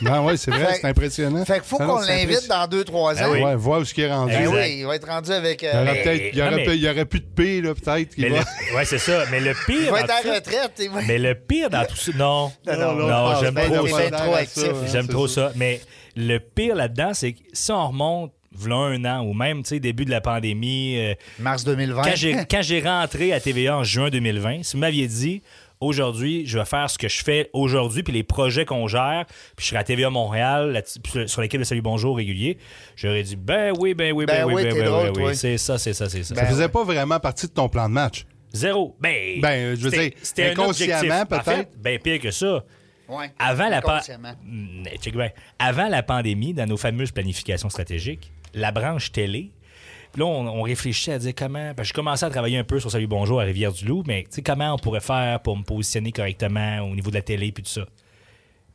Non, 0.00 0.24
ouais, 0.24 0.38
c'est 0.38 0.50
vrai, 0.50 0.78
c'est 0.80 0.86
impressionnant. 0.86 1.44
fait 1.44 1.56
qu'il 1.60 1.64
faut 1.64 1.76
Ah 1.80 1.84
qu'on 1.84 2.00
l'invite 2.00 2.48
dans 2.48 2.66
2-3 2.66 3.16
Ah 3.18 3.28
ans. 3.28 3.32
oui. 3.32 3.42
Ouais, 3.42 3.56
voir 3.56 3.80
où 3.80 3.84
ce 3.84 3.92
qu'il 3.92 4.04
est 4.04 4.10
rendu. 4.12 4.32
Ben 4.32 4.48
oui, 4.48 4.76
il 4.78 4.86
va 4.86 4.96
être 4.96 5.06
rendu 5.06 5.30
avec. 5.32 5.60
Il 5.62 5.68
y 5.68 5.70
aurait 5.76 6.30
il 6.32 6.38
y 6.38 6.40
aurait 6.42 6.56
mais- 6.56 6.64
peut- 6.64 6.74
il 6.76 6.82
y 6.82 6.88
aurait 6.88 7.04
plus 7.04 7.20
de 7.20 7.26
P, 7.26 7.60
là, 7.60 7.74
peut-être. 7.74 8.18
va- 8.18 8.28
le- 8.28 8.76
ouais, 8.76 8.84
c'est 8.86 8.98
ça. 8.98 9.24
Mais 9.30 9.40
le 9.40 9.50
il 9.50 9.66
pire 9.66 9.92
va 9.92 10.02
dans 10.04 10.14
être 10.14 10.22
ça- 10.22 10.34
retraite. 10.34 10.72
tu 10.76 10.84
sais. 10.84 10.90
Mais 11.06 11.18
le 11.18 11.34
pire 11.34 11.68
dans 11.68 11.84
tout 11.84 11.96
ça. 11.96 12.10
Non. 12.16 12.52
Non, 12.66 12.72
non, 12.78 12.92
non, 12.94 13.06
non, 13.06 13.08
non, 13.32 13.40
j'aime 13.40 13.54
ben, 13.54 13.70
trop 13.70 13.86
ça. 13.86 13.96
ben 14.10 14.86
J'aime 14.90 15.08
trop 15.08 15.28
ça. 15.28 15.48
ça. 15.48 15.52
Mais 15.56 15.80
le 16.16 16.38
pire 16.38 16.74
là-dedans, 16.74 17.10
c'est 17.12 17.32
que 17.32 17.40
si 17.52 17.70
on 17.70 17.88
remonte 17.88 18.32
v'là 18.56 18.76
un 18.76 19.04
an 19.04 19.24
ou 19.24 19.32
même, 19.34 19.62
tu 19.62 19.70
sais, 19.70 19.80
début 19.80 20.04
de 20.04 20.10
la 20.10 20.20
pandémie, 20.20 20.96
euh, 20.98 21.14
Mars 21.38 21.64
2020. 21.64 22.02
quand 22.02 22.16
j'ai 22.16 22.36
quand 22.50 22.62
j'ai 22.62 22.80
rentré 22.80 23.32
à 23.32 23.40
TVA 23.40 23.78
en 23.78 23.84
juin 23.84 24.10
2020, 24.10 24.62
si 24.62 24.72
vous 24.74 24.80
m'aviez 24.80 25.06
dit 25.06 25.42
aujourd'hui, 25.80 26.44
je 26.46 26.58
vais 26.58 26.64
faire 26.64 26.88
ce 26.88 26.96
que 26.96 27.08
je 27.08 27.22
fais 27.24 27.50
aujourd'hui, 27.52 28.02
puis 28.02 28.12
les 28.12 28.22
projets 28.22 28.64
qu'on 28.64 28.86
gère, 28.86 29.24
puis 29.56 29.64
je 29.64 29.70
serai 29.70 29.78
à 29.78 29.84
TVA 29.84 30.10
Montréal, 30.10 30.70
là- 30.72 31.26
sur 31.26 31.40
l'équipe 31.42 31.58
de 31.58 31.64
Salut 31.64 31.82
Bonjour 31.82 32.16
régulier, 32.16 32.58
j'aurais 32.96 33.22
dit 33.24 33.36
ben 33.36 33.72
oui, 33.78 33.94
ben 33.94 34.12
oui, 34.12 34.24
ben, 34.26 34.46
Ben 34.46 34.46
oui, 34.46 34.54
oui, 34.54 34.62
ben, 34.64 34.74
oui, 34.78 34.84
drôle, 34.84 35.12
ben 35.12 35.24
oui. 35.26 35.36
C'est 35.36 35.58
ça, 35.58 35.78
c'est 35.78 35.92
ça, 35.92 36.08
c'est 36.08 36.22
ça. 36.22 36.34
Ça 36.34 36.46
faisait 36.46 36.62
ouais. 36.64 36.68
pas 36.68 36.84
vraiment 36.84 37.18
partie 37.18 37.46
de 37.48 37.52
ton 37.52 37.68
plan 37.68 37.88
de 37.88 37.94
match? 37.94 38.24
Zéro. 38.52 38.94
Ben, 39.00 39.40
Ben, 39.40 39.74
je 39.76 39.80
veux 39.82 39.90
dire, 39.90 40.10
c'était 40.22 40.48
un 40.48 40.52
inconsciemment. 40.52 41.22
En 41.22 41.26
peut-être. 41.26 41.44
fait, 41.44 41.68
ben 41.78 41.98
pire 41.98 42.20
que 42.20 42.30
ça. 42.30 42.62
Ouais, 43.08 43.30
Avant 43.38 43.68
la, 43.68 43.82
pa- 43.82 43.94
inconsciemment. 43.96 44.34
Mm. 44.44 44.84
Avant 45.58 45.88
la 45.88 46.02
pandémie, 46.02 46.54
dans 46.54 46.66
nos 46.66 46.76
fameuses 46.76 47.10
planifications 47.10 47.68
stratégiques, 47.68 48.30
la 48.54 48.70
branche 48.72 49.12
télé, 49.12 49.50
là, 50.16 50.24
on, 50.24 50.46
on 50.48 50.62
réfléchissait 50.62 51.12
à 51.12 51.18
dire 51.18 51.32
comment. 51.36 51.72
parce 51.74 51.88
que 51.88 51.92
je 51.92 51.94
commençais 51.94 52.24
à 52.26 52.30
travailler 52.30 52.58
un 52.58 52.64
peu 52.64 52.80
sur 52.80 52.90
Salut 52.90 53.06
Bonjour 53.06 53.40
à 53.40 53.44
Rivière-du-Loup, 53.44 54.04
mais 54.06 54.22
tu 54.24 54.36
sais, 54.36 54.42
comment 54.42 54.74
on 54.74 54.78
pourrait 54.78 55.00
faire 55.00 55.40
pour 55.40 55.56
me 55.56 55.62
positionner 55.62 56.12
correctement 56.12 56.80
au 56.80 56.94
niveau 56.94 57.10
de 57.10 57.16
la 57.16 57.22
télé 57.22 57.52
puis 57.52 57.62
tout 57.64 57.70
ça. 57.70 57.86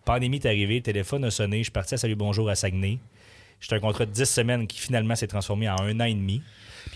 Pandémie 0.05 0.37
est 0.37 0.45
arrivée, 0.45 0.75
le 0.75 0.81
téléphone 0.81 1.25
a 1.25 1.31
sonné, 1.31 1.57
je 1.59 1.63
suis 1.63 1.71
parti 1.71 1.95
à 1.95 1.97
Salut 1.97 2.15
Bonjour 2.15 2.49
à 2.49 2.55
Saguenay. 2.55 2.97
J'étais 3.59 3.75
un 3.75 3.79
contrat 3.79 4.05
de 4.05 4.11
10 4.11 4.25
semaines 4.25 4.67
qui 4.67 4.79
finalement 4.79 5.15
s'est 5.15 5.27
transformé 5.27 5.67
en 5.67 5.77
un 5.81 5.99
an 5.99 6.05
et 6.05 6.13
demi. 6.13 6.41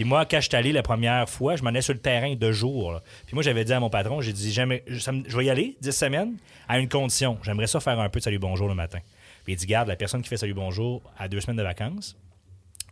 Puis 0.02 0.10
moi, 0.10 0.26
quand 0.26 0.42
je 0.42 0.48
suis 0.48 0.56
allé 0.56 0.72
la 0.72 0.82
première 0.82 1.30
fois, 1.30 1.56
je 1.56 1.62
m'en 1.62 1.70
allais 1.70 1.84
sur 1.84 1.94
le 1.94 2.00
terrain 2.00 2.34
deux 2.34 2.52
jours. 2.54 2.92
là. 2.92 3.04
Puis 3.28 3.36
moi, 3.36 3.44
j'avais 3.44 3.64
dit 3.64 3.72
à 3.72 3.80
mon 3.80 3.92
patron, 3.92 4.20
j'ai 4.20 4.34
dit, 4.34 4.52
jamais, 4.52 4.82
je, 4.88 4.98
ça 4.98 5.12
me- 5.12 5.24
je 5.30 5.38
vais 5.38 5.46
y 5.46 5.50
aller 5.52 5.78
10 5.80 5.92
semaines 5.92 6.38
à 6.68 6.80
une 6.80 6.90
condition. 6.90 7.38
J'aimerais 7.44 7.68
ça 7.68 7.80
faire 7.80 8.00
un 8.00 8.10
peu 8.10 8.18
de 8.18 8.24
salut 8.24 8.40
bonjour 8.40 8.68
le 8.68 8.74
matin. 8.74 8.98
Puis 9.44 9.54
il 9.54 9.58
dit, 9.58 9.68
garde, 9.68 9.88
la 9.88 9.96
personne 9.96 10.24
qui 10.24 10.28
fait 10.30 10.38
salut 10.38 10.56
bonjour 10.56 11.04
a 11.20 11.28
deux 11.28 11.40
semaines 11.40 11.58
de 11.58 11.62
vacances, 11.62 12.18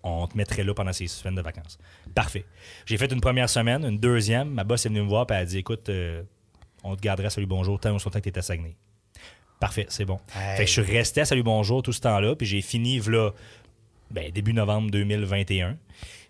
on 0.03 0.27
te 0.27 0.37
mettrait 0.37 0.63
là 0.63 0.75
pendant 0.75 0.93
ces 0.93 1.07
semaines 1.07 1.33
de 1.33 1.41
vacances. 1.41 1.79
Parfait. 2.13 2.45
J'ai 2.85 2.97
fait 2.97 3.11
une 3.11 3.21
première 3.21 3.49
semaine, 3.49 3.83
une 3.85 3.97
deuxième. 3.97 4.51
Ma 4.51 4.63
boss 4.63 4.85
est 4.85 4.89
venue 4.89 5.01
me 5.01 5.07
voir 5.07 5.25
et 5.31 5.33
elle 5.33 5.37
a 5.39 5.45
dit 5.45 5.57
Écoute, 5.57 5.89
euh, 5.89 6.21
on 6.83 6.95
te 6.95 7.01
garderait 7.01 7.31
Salut 7.31 7.47
Bonjour 7.47 7.79
tant 7.79 7.89
longtemps 7.89 8.11
que 8.21 8.29
tu 8.29 8.37
à 8.37 8.43
Saguenay. 8.43 8.75
Parfait, 9.59 9.87
c'est 9.89 10.05
bon. 10.05 10.19
Hey. 10.35 10.57
Fait 10.57 10.65
que 10.65 10.69
je 10.71 10.79
suis 10.83 10.91
resté 10.95 11.21
à 11.21 11.25
Salut 11.25 11.41
Bonjour 11.41 11.81
tout 11.81 11.91
ce 11.91 12.01
temps-là, 12.01 12.35
puis 12.35 12.45
j'ai 12.45 12.61
fini 12.61 12.99
v'là, 12.99 13.31
ben, 14.11 14.31
début 14.31 14.53
novembre 14.53 14.91
2021. 14.91 15.75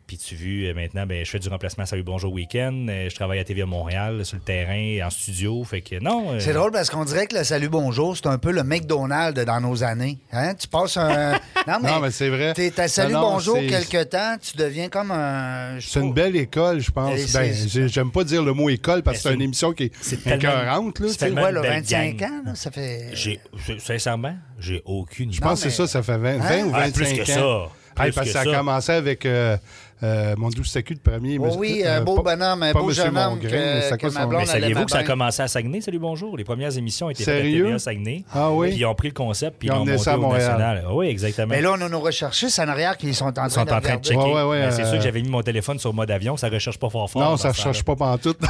Puis 0.10 0.18
tu 0.18 0.34
vu, 0.34 0.66
euh, 0.66 0.74
maintenant, 0.74 1.06
ben, 1.06 1.24
je 1.24 1.30
fais 1.30 1.38
du 1.38 1.50
remplacement 1.50 1.84
à 1.84 1.86
Salut 1.86 2.02
Bonjour 2.02 2.34
Week-end. 2.34 2.88
Euh, 2.90 3.12
Je 3.12 3.14
travaille 3.16 3.38
à 3.38 3.44
TVA 3.44 3.68
Montréal, 3.68 4.26
sur 4.26 4.38
le 4.38 4.42
terrain, 4.42 5.06
en 5.06 5.12
studio. 5.12 5.64
Fait 5.64 5.82
que 5.82 6.00
non. 6.00 6.32
euh, 6.34 6.40
C'est 6.40 6.54
drôle 6.54 6.72
parce 6.72 6.90
qu'on 6.90 7.06
dirait 7.06 7.28
que 7.28 7.36
le 7.38 7.44
salut 7.44 7.70
bonjour, 7.70 8.18
c'est 8.18 8.26
un 8.26 8.40
peu 8.40 8.52
le 8.52 8.64
McDonald's 8.64 9.46
dans 9.46 9.62
nos 9.62 9.84
années. 9.84 10.18
Hein? 10.32 10.56
Tu 10.56 10.68
passes 10.68 10.98
un. 10.98 11.34
Non, 11.68 11.78
mais, 11.84 11.92
Non, 11.92 12.00
mais 12.00 12.10
c'est 12.10 12.30
vrai. 12.30 12.56
T'es 12.56 12.72
t'as 12.72 12.88
salut 12.88 13.14
Non, 13.14 13.22
non, 13.22 13.32
bonjour 13.34 13.58
quelque 13.60 14.04
temps, 14.06 14.36
tu 14.42 14.58
deviens 14.58 14.90
comme 14.90 15.12
un. 15.12 15.78
C'est 15.80 16.00
une 16.00 16.14
belle 16.14 16.36
école, 16.38 16.80
je 16.80 16.90
pense. 16.90 17.32
Ben, 17.32 17.54
j'ai- 17.54 17.88
j'aime 17.88 18.10
pas 18.12 18.24
dire 18.24 18.42
le 18.42 18.54
mot 18.54 18.68
école 18.72 19.04
parce 19.04 19.18
que 19.18 19.30
c'est 19.30 19.36
une 19.36 19.44
émission 19.44 19.74
qui 19.74 19.84
est, 19.84 19.92
c'est 20.02 20.24
tellement- 20.24 20.38
écœurante, 20.50 21.00
là. 21.02 21.08
c'est 21.10 21.28
tu 21.30 21.36
belle 21.36 21.60
25 21.62 22.16
gang. 22.16 22.30
ans, 22.32 22.42
là, 22.48 22.56
ça 22.56 22.72
fait. 22.72 23.10
J'ai, 23.14 23.40
sincèrement, 23.78 24.36
j'ai 24.58 24.82
aucune 24.86 25.28
idée. 25.30 25.36
Je 25.38 25.42
pense 25.42 25.60
que 25.62 25.66
mais- 25.68 25.72
ça, 25.74 25.86
ça 25.86 26.02
fait 26.02 26.18
20, 26.18 26.38
20 26.40 26.46
Hein? 26.50 26.64
ou 26.66 26.72
Ah, 26.74 26.80
25 26.88 26.94
plus 26.96 27.14
que 27.14 27.22
ans. 27.40 27.68
ça. 27.98 28.04
Hey, 28.06 28.12
parce 28.14 28.28
que 28.28 28.34
ça 28.34 28.42
a 28.42 28.46
commencé 28.46 28.94
avec 28.94 29.26
euh, 29.26 29.58
euh, 30.04 30.36
mon 30.38 30.50
doux 30.50 30.64
sécu 30.64 30.96
de 30.96 31.00
premier. 31.00 31.38
Oh 31.40 31.46
mais- 31.46 31.56
oui, 31.58 31.82
euh, 31.86 31.98
un 32.00 32.02
beau 32.02 32.22
pas- 32.22 32.36
bonhomme, 32.36 32.64
un 32.64 32.74
pas 32.74 32.80
beau 32.80 32.92
jeune 32.92 33.18
homme 33.18 33.40
que- 33.40 33.48
que 33.48 34.08
ma 34.14 34.26
blonde? 34.26 34.42
Mais 34.42 34.46
saviez-vous 34.48 34.86
que 34.86 34.92
ça 34.92 35.00
a 35.00 35.04
commencé 35.04 35.42
à 35.42 35.48
Saguenay, 35.48 35.82
Salut 35.82 36.00
Bonjour? 36.00 36.38
Les 36.38 36.44
premières 36.44 36.78
émissions 36.78 37.08
ont 37.08 37.10
été 37.10 37.24
faites 37.24 37.36
à 37.36 37.38
Sérieux? 37.42 37.66
TVA 37.66 37.80
Saguenay. 37.80 38.24
Ah 38.34 38.52
oui? 38.52 38.70
Puis 38.70 38.78
ils 38.80 38.86
ont 38.86 38.96
pris 38.96 39.10
le 39.10 39.14
concept, 39.14 39.58
puis 39.60 39.68
Ils 39.68 39.72
ils 39.72 39.74
ont 39.74 39.80
l'ont 39.80 39.86
monté 39.86 39.98
ça 39.98 40.14
à 40.14 40.18
au 40.18 40.32
national. 40.34 40.84
Ah 40.88 40.94
Oui, 40.94 41.08
exactement. 41.08 41.48
Mais 41.50 41.62
là, 41.62 41.74
on 41.78 41.82
a 41.82 41.90
nos 41.90 42.00
recherchistes 42.00 42.60
en 42.60 42.68
arrière 42.68 42.98
qui 42.98 43.14
sont 43.14 43.26
en 43.26 43.32
train 43.34 43.48
ils 43.48 43.52
sont 43.52 43.66
de 43.66 43.72
en 43.72 43.82
train 43.82 43.98
de 43.98 44.04
checker. 44.06 44.18
Ouais, 44.18 44.32
ouais, 44.34 44.44
ouais, 44.44 44.60
Mais 44.68 44.72
c'est 44.72 44.84
euh, 44.84 44.90
sûr 44.90 44.98
que 44.98 45.04
j'avais 45.04 45.22
mis 45.22 45.30
mon 45.30 45.42
téléphone 45.44 45.80
sur 45.80 45.94
mode 45.94 46.12
avion, 46.12 46.38
ça 46.38 46.50
recherche 46.50 46.78
pas 46.80 46.90
fort 46.90 47.10
fort. 47.10 47.22
Non, 47.22 47.38
ça 47.38 47.50
ne 47.50 47.54
ce 47.54 47.62
cherche 47.62 47.84
temps-là. 47.84 47.96
pas 47.98 48.12
pantoute. 48.18 48.40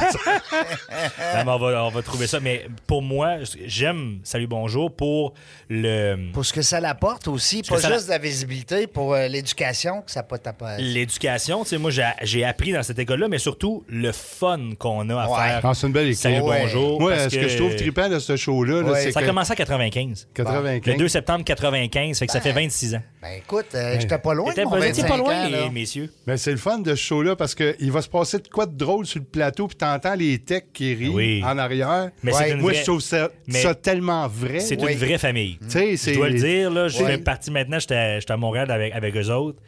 Non, 1.34 1.44
mais 1.44 1.50
on, 1.52 1.58
va, 1.58 1.84
on 1.84 1.90
va 1.90 2.02
trouver 2.02 2.26
ça. 2.26 2.40
Mais 2.40 2.66
pour 2.86 3.02
moi, 3.02 3.36
j'aime 3.66 4.18
Salut 4.24 4.46
Bonjour 4.46 4.94
pour 4.94 5.34
le 5.68 6.30
Pour 6.32 6.44
ce 6.44 6.52
que 6.52 6.62
ça 6.62 6.80
l'apporte 6.80 7.28
aussi, 7.28 7.62
pas 7.62 7.76
juste 7.78 8.06
de 8.06 8.10
la 8.10 8.18
visibilité, 8.18 8.86
pour 8.86 9.14
euh, 9.14 9.28
l'éducation 9.28 10.02
que 10.02 10.10
ça 10.10 10.22
peut 10.22 10.38
t'apporter. 10.38 10.82
l'éducation. 10.82 11.39
Tu 11.40 11.52
sais, 11.64 11.78
moi, 11.78 11.90
j'ai 12.22 12.44
appris 12.44 12.72
dans 12.72 12.82
cette 12.82 12.98
école-là, 12.98 13.28
mais 13.28 13.38
surtout 13.38 13.82
le 13.88 14.12
fun 14.12 14.70
qu'on 14.78 15.08
a 15.08 15.22
à 15.22 15.28
Ouais. 15.28 15.36
faire. 15.48 15.60
Ah, 15.64 15.72
c'est 15.74 15.86
une 15.86 15.92
belle. 15.92 16.14
Salut 16.14 16.40
Ouais. 16.40 16.60
Bonjour. 16.62 17.00
Moi, 17.00 17.28
ce 17.28 17.34
que 17.36 17.48
je 17.48 17.56
trouve 17.56 17.74
trippant 17.76 18.08
de 18.08 18.18
ce 18.18 18.36
show-là, 18.36 18.82
Ouais. 18.82 19.00
c'est 19.04 19.12
Ça 19.12 19.20
a 19.20 19.22
que... 19.22 19.28
commencé 19.28 19.52
en 19.52 19.56
95. 19.56 20.28
95. 20.34 20.92
Le 20.92 20.98
2 20.98 21.08
septembre 21.08 21.44
95, 21.44 22.18
fait 22.18 22.26
que 22.26 22.32
ça 22.32 22.40
fait 22.40 22.52
26 22.52 22.94
ans. 22.94 23.02
Ben 23.22 23.28
écoute, 23.38 23.66
euh, 23.74 23.96
j'étais 24.00 24.18
pas 24.18 24.34
loin 24.34 24.52
mon 24.64 24.70
pas, 24.70 24.80
t'étais 24.80 25.02
25 25.02 25.08
pas 25.08 25.16
loin, 25.16 25.44
ans, 25.46 25.48
les 25.48 25.70
messieurs. 25.70 26.10
Ben, 26.26 26.36
c'est 26.36 26.50
le 26.50 26.56
fun 26.56 26.78
de 26.78 26.94
ce 26.94 27.00
show-là 27.02 27.36
parce 27.36 27.54
qu'il 27.54 27.90
va 27.92 28.02
se 28.02 28.08
passer 28.08 28.38
de 28.38 28.48
quoi 28.48 28.66
de 28.66 28.76
drôle 28.76 29.06
sur 29.06 29.20
le 29.20 29.26
plateau, 29.26 29.66
puis 29.66 29.76
t'entends 29.76 30.14
les 30.14 30.38
techs 30.38 30.72
qui 30.72 30.94
rient 30.94 31.08
Oui. 31.08 31.42
en 31.44 31.56
arrière. 31.58 32.10
Mais 32.22 32.32
Ouais. 32.34 32.38
c'est 32.38 32.50
une 32.52 32.60
Moi, 32.60 32.72
vraie- 32.72 32.80
je 32.80 32.84
trouve 32.86 33.00
ça, 33.00 33.30
Mais- 33.46 33.60
ça 33.62 33.74
tellement 33.74 34.26
vrai. 34.28 34.60
C'est 34.60 34.74
une 34.80 34.96
vraie 34.96 35.18
famille. 35.18 35.58
Je 35.70 36.14
dois 36.14 36.28
le 36.28 36.34
dire, 36.38 36.70
là, 36.70 36.88
je 36.88 37.02
Ouais. 37.02 37.12
fais 37.12 37.18
partie 37.18 37.50
maintenant, 37.50 37.78
j'étais 37.78 38.20
j'étais 38.20 38.32
à 38.32 38.36
Montréal 38.36 38.70
avec, 38.70 38.92
avec 38.94 39.16
eux 39.16 39.30
autres. 39.30 39.58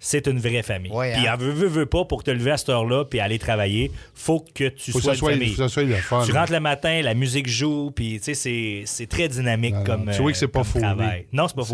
C'est 0.00 0.26
une 0.26 0.38
vraie 0.38 0.62
famille. 0.62 0.92
Ouais, 0.92 1.14
Puis, 1.14 1.26
hein? 1.26 1.34
en 1.34 1.36
veux, 1.38 1.50
veux, 1.50 1.66
veux 1.66 1.86
pas, 1.86 2.04
pour 2.04 2.22
te 2.22 2.30
lever 2.30 2.50
à 2.50 2.56
cette 2.58 2.68
heure-là 2.68 3.04
puis 3.06 3.20
aller 3.20 3.38
travailler, 3.38 3.90
faut 4.14 4.44
que 4.54 4.68
tu 4.68 4.92
Faut 4.92 4.98
que 4.98 5.04
sois 5.04 5.12
une 5.14 5.18
soit, 5.18 5.30
famille. 5.32 5.48
faut 5.48 5.62
que 5.62 5.68
ça 5.68 5.72
soit 5.72 5.82
le 5.84 5.94
fun. 5.96 6.22
Tu 6.26 6.32
rentres 6.32 6.52
le 6.52 6.60
matin, 6.60 7.00
la 7.02 7.14
musique 7.14 7.48
joue, 7.48 7.90
puis 7.90 8.18
tu 8.18 8.24
sais, 8.24 8.34
c'est- 8.34 8.82
c'est 8.84 9.06
très 9.06 9.28
dynamique 9.28 9.72
Non, 9.74 9.78
non. 9.80 9.84
comme 9.86 10.10
Tu 10.12 10.20
vois 10.20 10.32
que 10.32 10.36
c'est 10.38 10.44
euh, 10.44 10.48
pas 10.48 10.62
faux. 10.64 10.78
travail. 10.78 11.26
Non, 11.32 11.48
c'est 11.48 11.56
pas 11.56 11.64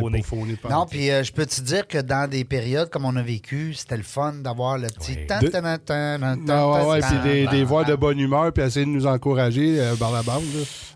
pas 0.62 0.68
Non, 0.68 0.87
puis 0.87 1.11
euh, 1.11 1.25
je 1.25 1.33
peux 1.33 1.45
te 1.45 1.61
dire 1.61 1.89
que 1.89 1.99
dans 1.99 2.31
des 2.31 2.45
périodes 2.45 2.89
comme 2.91 3.05
on 3.05 3.16
a 3.16 3.23
vécu, 3.23 3.75
c'était 3.75 3.97
le 3.97 4.03
fun 4.05 4.35
d'avoir 4.35 4.79
le 4.79 4.87
petit... 4.87 5.12
Non, 5.12 5.16
puis 5.41 5.51
des, 7.51 7.64
voix 7.64 7.85
de 7.85 7.95
bonne 7.97 8.18
humeur, 8.18 8.53
puis 8.53 8.62
essayer 8.62 8.87
de 8.87 8.91
nous 8.91 9.07
encourager 9.07 9.81
euh, 9.81 9.97
par 9.97 10.12
la 10.12 10.23
bande. 10.23 10.45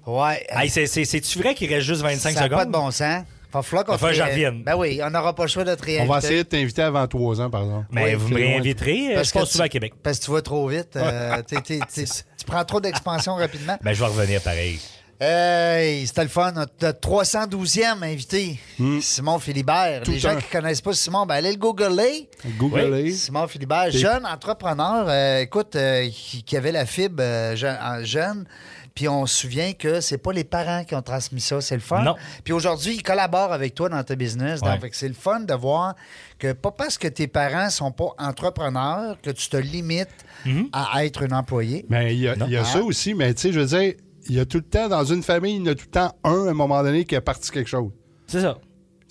Ouais. 0.07 0.47
Hey, 0.51 0.69
c'est- 0.69 0.87
c'est- 0.87 1.05
C'est-tu 1.05 1.39
vrai 1.39 1.55
qu'il 1.55 1.73
reste 1.73 1.87
juste 1.87 2.03
25 2.03 2.33
ça 2.35 2.41
n'a 2.41 2.47
secondes? 2.47 2.59
pas 2.59 2.65
de 2.67 2.71
bon 2.71 2.91
sens. 2.91 3.25
Va 3.55 3.63
falloir 3.63 3.85
qu'on 3.85 3.97
j'en 4.13 4.25
ré- 4.25 4.31
revienne. 4.31 4.63
Ben 4.65 4.77
oui, 4.77 5.01
on 5.03 5.11
n'aura 5.11 5.35
pas 5.35 5.45
le 5.45 5.49
choix 5.49 5.65
de 5.65 5.75
te 5.75 5.83
On 5.83 5.87
réinviter. 5.87 6.13
va 6.13 6.19
essayer 6.19 6.45
de 6.45 6.49
t'inviter 6.49 6.83
avant 6.83 7.07
trois 7.07 7.41
ans, 7.41 7.51
par 7.51 7.63
exemple. 7.63 7.87
Mais 7.93 8.03
Ouais, 8.05 8.15
vous 8.17 8.29
c'est 8.29 8.35
me 8.35 8.39
loin. 8.41 8.49
réinviterez, 8.49 9.09
euh, 9.11 9.15
Parce 9.15 9.29
je 9.29 9.33
que 9.33 9.39
passe 9.39 9.47
tu- 9.49 9.53
souvent 9.53 9.65
à 9.65 9.69
Québec. 9.69 9.93
Parce 10.03 10.19
que 10.19 10.25
tu 10.25 10.31
vas 10.31 10.43
trop 10.43 10.69
vite. 10.69 10.97
euh, 10.97 11.43
t'es- 11.47 11.61
t'es- 11.61 11.81
t'es- 11.93 12.05
tu 12.05 12.45
prends 12.47 12.65
trop 12.65 12.81
d'expansion 12.81 13.35
rapidement. 13.37 13.79
Ben, 13.83 13.93
je 13.95 14.01
vais 14.01 14.07
revenir 14.07 14.41
pareil. 14.43 14.79
Hey, 15.21 16.07
c'était 16.09 16.25
le 16.25 16.29
fun. 16.29 16.51
Notre 16.53 16.91
312e 17.01 18.03
invité, 18.03 18.59
Simon 19.01 19.39
Philibert. 19.39 20.01
Hmm. 20.01 20.05
Tout 20.05 20.11
Les 20.11 20.19
gens 20.19 20.31
un. 20.31 20.37
qui 20.41 20.49
connaissent 20.51 20.81
pas 20.81 20.93
Simon, 20.93 21.25
ben 21.25 21.37
allez 21.37 21.53
le 21.53 21.57
googler. 21.57 22.29
Google 22.59 23.11
Simon 23.13 23.47
Philibert, 23.47 23.91
jeune 23.93 24.27
entrepreneur, 24.27 25.07
euh, 25.09 25.41
écoute, 25.41 25.77
euh, 25.77 26.09
qui, 26.13 26.43
qui 26.43 26.57
avait 26.57 26.73
la 26.73 26.85
fibre 26.85 27.23
euh, 27.23 27.55
je- 27.57 27.67
en- 27.67 28.05
jeune. 28.05 28.45
Puis 28.95 29.09
on 29.09 29.27
se 29.27 29.37
souvient 29.43 29.73
que 29.73 30.01
c'est 30.01 30.19
pas 30.19 30.33
les 30.33 30.45
parents 30.45 30.85
qui 30.85 30.95
ont 30.95 31.03
transmis 31.03 31.41
ça, 31.41 31.61
c'est 31.61 31.75
le 31.75 31.81
fun. 31.81 32.03
Non. 32.05 32.15
Puis 32.45 32.53
aujourd'hui, 32.53 32.95
il 32.95 33.03
collabore 33.03 33.53
avec 33.53 33.75
toi 33.75 33.89
dans 33.89 34.03
ta 34.05 34.15
business. 34.15 34.61
Ouais. 34.61 34.79
Donc, 34.79 34.91
c'est 34.93 35.09
le 35.09 35.15
fun 35.15 35.41
de 35.41 35.53
voir 35.55 35.97
que 36.39 36.53
pas 36.53 36.71
parce 36.71 36.97
que 36.97 37.09
tes 37.09 37.27
parents 37.27 37.71
sont 37.71 37.91
pas 37.91 38.11
entrepreneurs 38.19 39.21
que 39.21 39.31
tu 39.31 39.49
te 39.49 39.57
limites 39.57 40.09
Mhm. 40.47 40.69
à 40.73 41.05
être 41.05 41.25
un 41.25 41.37
employé. 41.37 41.87
Mais 41.89 42.15
il 42.15 42.21
y 42.21 42.29
a, 42.29 42.35
il 42.47 42.51
y 42.53 42.57
a 42.57 42.65
ça 42.65 42.83
aussi, 42.83 43.15
mais 43.15 43.33
tu 43.35 43.41
sais, 43.43 43.53
je 43.53 43.61
veux 43.61 43.67
dire, 43.67 43.95
il 44.29 44.35
y 44.37 44.39
a 44.41 44.45
tout 44.45 44.59
le 44.59 44.65
temps, 44.65 44.89
dans 44.89 45.05
une 45.05 45.23
famille, 45.23 45.57
il 45.57 45.65
y 45.65 45.69
a 45.69 45.75
tout 45.75 45.87
le 45.87 45.91
temps 45.91 46.15
un, 46.23 46.47
à 46.47 46.51
un 46.51 46.55
moment 46.55 46.83
donné, 46.83 47.05
qui 47.05 47.17
a 47.17 47.21
parti 47.21 47.51
quelque 47.51 47.69
chose. 47.71 47.91
C'est 48.27 48.43
ça. 48.43 48.59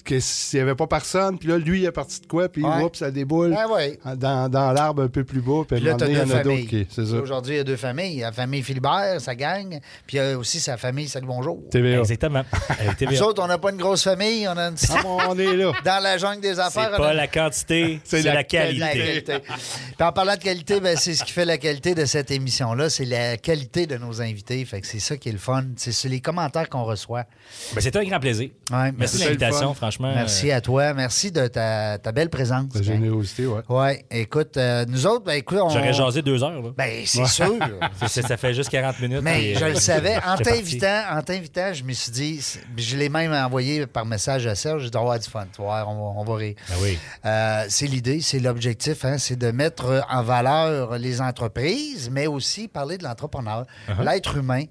Que 0.03 0.19
s'il 0.19 0.59
n'y 0.59 0.63
avait 0.63 0.75
pas 0.75 0.85
personne, 0.87 1.37
puis 1.39 1.47
là, 1.47 1.57
lui, 1.57 1.81
il 1.81 1.87
a 1.87 1.91
parti 1.93 2.19
de 2.19 2.25
quoi, 2.27 2.49
puis 2.49 2.61
Ouais. 2.63 2.83
oups, 2.83 2.99
ça 2.99 3.09
déboule 3.09 3.55
Ah 3.57 3.67
ouais. 3.71 3.97
dans, 4.17 4.49
dans 4.49 4.73
l'arbre 4.73 5.03
un 5.03 5.07
peu 5.07 5.23
plus 5.23 5.39
bas, 5.41 5.61
puis 5.67 5.79
là, 5.79 5.95
il 5.99 6.05
y 6.11 6.13
deux 6.15 6.19
en 6.21 6.29
a 6.35 6.43
d'autres 6.43 6.67
qui. 6.67 6.87
Aujourd'hui, 7.21 7.53
il 7.55 7.57
y 7.57 7.61
a 7.61 7.63
deux 7.63 7.77
familles. 7.77 8.19
La 8.19 8.31
famille 8.33 8.61
Philibert, 8.63 9.21
sa 9.21 9.33
gang, 9.35 9.79
puis 10.05 10.17
il 10.17 10.19
y 10.19 10.19
a 10.19 10.37
aussi 10.37 10.59
sa 10.59 10.75
famille 10.75 11.07
Salut 11.07 11.27
Bonjour. 11.27 11.61
TVA. 11.71 11.99
Exactement. 11.99 12.43
Nous 13.09 13.21
autres, 13.21 13.41
on 13.43 13.47
n'a 13.47 13.57
pas 13.57 13.71
une 13.71 13.77
grosse 13.77 14.03
famille, 14.03 14.45
on 14.47 14.57
a 14.57 14.67
une 14.67 14.75
petite... 14.75 14.91
Ah, 14.93 15.01
bon, 15.03 15.17
on 15.29 15.39
est 15.39 15.55
là. 15.55 15.71
Dans 15.85 16.03
la 16.03 16.17
jungle 16.17 16.41
des 16.41 16.59
affaires, 16.59 16.89
C'est 16.89 16.95
a 16.95 16.97
pas 16.97 17.13
la 17.13 17.27
quantité, 17.27 18.01
C'est 18.03 18.17
c'est 18.21 18.23
la 18.23 18.31
la 18.31 18.35
la 18.39 18.43
qualité. 18.43 18.79
qualité. 19.23 19.39
Puis 19.39 20.05
en 20.05 20.11
parlant 20.11 20.35
de 20.35 20.41
qualité, 20.41 20.79
ben, 20.81 20.97
c'est 20.97 21.13
ce 21.13 21.23
qui 21.23 21.31
fait 21.31 21.45
la 21.45 21.57
qualité 21.57 21.95
de 21.95 22.03
cette 22.05 22.29
émission-là, 22.31 22.89
c'est 22.89 23.05
la 23.05 23.37
qualité 23.37 23.87
de 23.87 23.97
nos 23.97 24.21
invités. 24.21 24.63
Fait 24.65 24.81
que 24.81 24.87
c'est 24.87 24.99
ça 24.99 25.15
qui 25.15 25.29
est 25.29 25.33
le 25.33 25.37
fun. 25.37 25.63
C'est 25.77 26.09
les 26.09 26.19
commentaires 26.19 26.67
qu'on 26.69 26.83
reçoit. 26.83 27.23
Ben, 27.73 27.79
C'était 27.81 27.99
un 27.99 28.03
grand 28.03 28.19
plaisir. 28.19 28.49
Ouais, 28.71 28.91
Merci 28.91 28.95
merci. 28.97 29.13
de 29.15 29.19
C'est 29.21 29.23
le 29.25 29.29
l'invitation, 29.39 29.73
fun. 29.73 29.87
Franchement. 29.93 30.13
Merci 30.15 30.51
à 30.51 30.61
toi. 30.61 30.93
Merci 30.93 31.31
de 31.31 31.47
ta, 31.47 31.97
ta 31.97 32.11
belle 32.11 32.29
présence. 32.29 32.65
La 32.75 32.81
générosité, 32.81 33.45
ouais. 33.45 33.61
Ouais, 33.69 34.05
écoute, 34.11 34.57
euh, 34.57 34.85
nous 34.87 35.05
autres, 35.07 35.25
ben 35.25 35.33
écoute, 35.33 35.59
on... 35.61 35.69
J'aurais 35.69 35.93
jasé 35.93 36.21
deux 36.21 36.43
heures. 36.43 36.61
Là. 36.61 36.69
Ben, 36.77 37.03
c'est 37.05 37.25
sûr. 37.25 37.55
Ça 38.07 38.37
fait 38.37 38.53
juste 38.53 38.69
40 38.69 38.99
minutes. 39.01 39.21
Mais 39.21 39.51
et, 39.51 39.55
je 39.55 39.63
euh, 39.63 39.69
le 39.69 39.75
savais. 39.75 40.17
En 40.25 40.37
t'invitant, 40.37 41.01
en 41.11 41.21
t'invitant, 41.21 41.73
je 41.73 41.83
me 41.83 41.91
suis 41.91 42.11
dit, 42.11 42.57
je 42.77 42.97
l'ai 42.97 43.09
même 43.09 43.33
envoyé 43.33 43.85
par 43.85 44.05
message 44.05 44.47
à 44.47 44.55
Serge, 44.55 44.83
j'ai 44.83 44.89
dit, 44.89 44.97
on 44.97 45.01
va 45.01 45.13
avoir 45.13 45.19
du 45.19 45.29
fun, 45.29 45.45
tu 45.53 45.61
vois, 45.61 45.85
on 45.87 45.95
va, 45.95 46.21
on 46.21 46.23
va 46.23 46.35
rire. 46.35 46.55
Ben 46.69 46.75
oui. 46.81 46.97
Euh, 47.25 47.65
c'est 47.67 47.87
l'idée, 47.87 48.21
c'est 48.21 48.39
l'objectif, 48.39 49.05
hein, 49.05 49.17
c'est 49.17 49.35
de 49.35 49.51
mettre 49.51 50.05
en 50.09 50.23
valeur 50.23 50.97
les 50.97 51.21
entreprises, 51.21 52.09
mais 52.11 52.27
aussi 52.27 52.67
parler 52.67 52.97
de 52.97 53.03
l'entrepreneur, 53.03 53.65
Uh-huh. 53.87 54.03
l'être 54.03 54.37
humain 54.37 54.63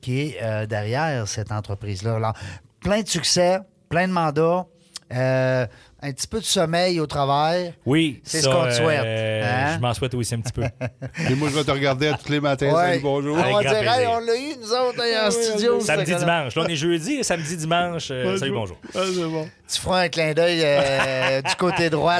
qui 0.00 0.20
est 0.20 0.42
euh, 0.42 0.66
derrière 0.66 1.26
cette 1.28 1.50
entreprise-là. 1.52 2.16
Alors, 2.16 2.34
plein 2.80 3.02
de 3.02 3.08
succès, 3.08 3.58
plein 3.94 4.08
de 4.08 4.12
mandats, 4.12 4.66
euh, 5.14 5.66
un 6.02 6.12
petit 6.12 6.26
peu 6.26 6.40
de 6.40 6.44
sommeil 6.44 6.98
au 6.98 7.06
travers. 7.06 7.72
Oui, 7.86 8.20
C'est 8.24 8.40
ça, 8.40 8.50
ce 8.50 8.54
qu'on 8.54 8.62
te 8.62 8.66
euh, 8.66 8.72
souhaite, 8.72 9.44
hein? 9.44 9.76
Je 9.76 9.80
m'en 9.80 9.94
souhaite 9.94 10.14
aussi 10.14 10.34
un 10.34 10.40
petit 10.40 10.52
peu. 10.52 10.62
Et 11.30 11.34
moi, 11.36 11.48
je 11.48 11.54
vais 11.54 11.62
te 11.62 11.70
regarder 11.70 12.08
à 12.08 12.14
tous 12.14 12.32
les 12.32 12.40
matins. 12.40 12.74
Ouais. 12.74 12.88
Salut, 12.88 13.00
bonjour. 13.02 13.36
On 13.36 13.52
va 13.54 13.60
dire, 13.60 13.72
hey, 13.72 14.06
on 14.08 14.18
l'a 14.18 14.36
eu, 14.36 14.56
nous 14.60 14.72
autres, 14.72 15.00
hein, 15.00 15.28
en 15.28 15.30
studio. 15.30 15.78
samedi, 15.78 16.12
dimanche. 16.12 16.56
Là, 16.56 16.62
on 16.64 16.66
est 16.66 16.74
jeudi, 16.74 17.22
samedi, 17.22 17.56
dimanche. 17.56 18.08
euh, 18.10 18.36
salut, 18.36 18.50
bonjour. 18.50 18.76
Ah, 18.96 18.98
c'est 19.14 19.22
bon. 19.22 19.48
Tu 19.66 19.80
feras 19.80 20.02
un 20.02 20.08
clin 20.08 20.32
d'œil 20.34 20.60
euh, 20.62 21.40
du 21.48 21.54
côté 21.56 21.88
droit. 21.88 22.18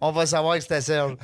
On, 0.00 0.12
va 0.12 0.26
savoir 0.26 0.54
que 0.56 0.60
c'était 0.60 0.80
Serge. 0.80 1.16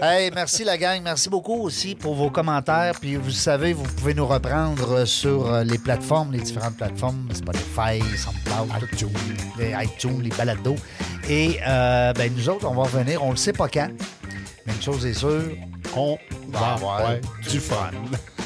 hey, 0.00 0.30
merci 0.32 0.62
la 0.62 0.78
gang. 0.78 1.02
Merci 1.02 1.28
beaucoup 1.28 1.62
aussi 1.62 1.94
pour 1.94 2.14
vos 2.14 2.30
commentaires. 2.30 2.94
Puis 3.00 3.16
vous 3.16 3.30
savez, 3.30 3.72
vous 3.72 3.82
pouvez 3.82 4.14
nous 4.14 4.26
reprendre 4.26 5.04
sur 5.04 5.52
euh, 5.52 5.64
les 5.64 5.78
plateformes, 5.78 6.32
les 6.32 6.40
différentes 6.40 6.76
plateformes, 6.76 7.28
Spotify, 7.34 8.00
SoundCloud, 8.16 8.88
tout, 8.98 9.10
les 9.58 9.74
iTunes, 9.82 10.22
les 10.22 10.30
balados. 10.30 10.76
Et 11.28 11.58
euh, 11.66 12.12
ben, 12.12 12.32
nous 12.34 12.48
autres, 12.48 12.66
on 12.68 12.74
va 12.74 12.84
revenir. 12.84 13.22
On 13.22 13.28
ne 13.28 13.32
le 13.32 13.36
sait 13.36 13.52
pas 13.52 13.68
quand. 13.68 13.90
Mais 14.66 14.72
une 14.72 14.82
chose 14.82 15.04
est 15.06 15.14
sûre, 15.14 15.56
On 15.96 16.18
va 16.48 16.74
avoir 16.74 17.00
avoir 17.00 17.16
du 17.50 17.60
fun. 17.60 17.90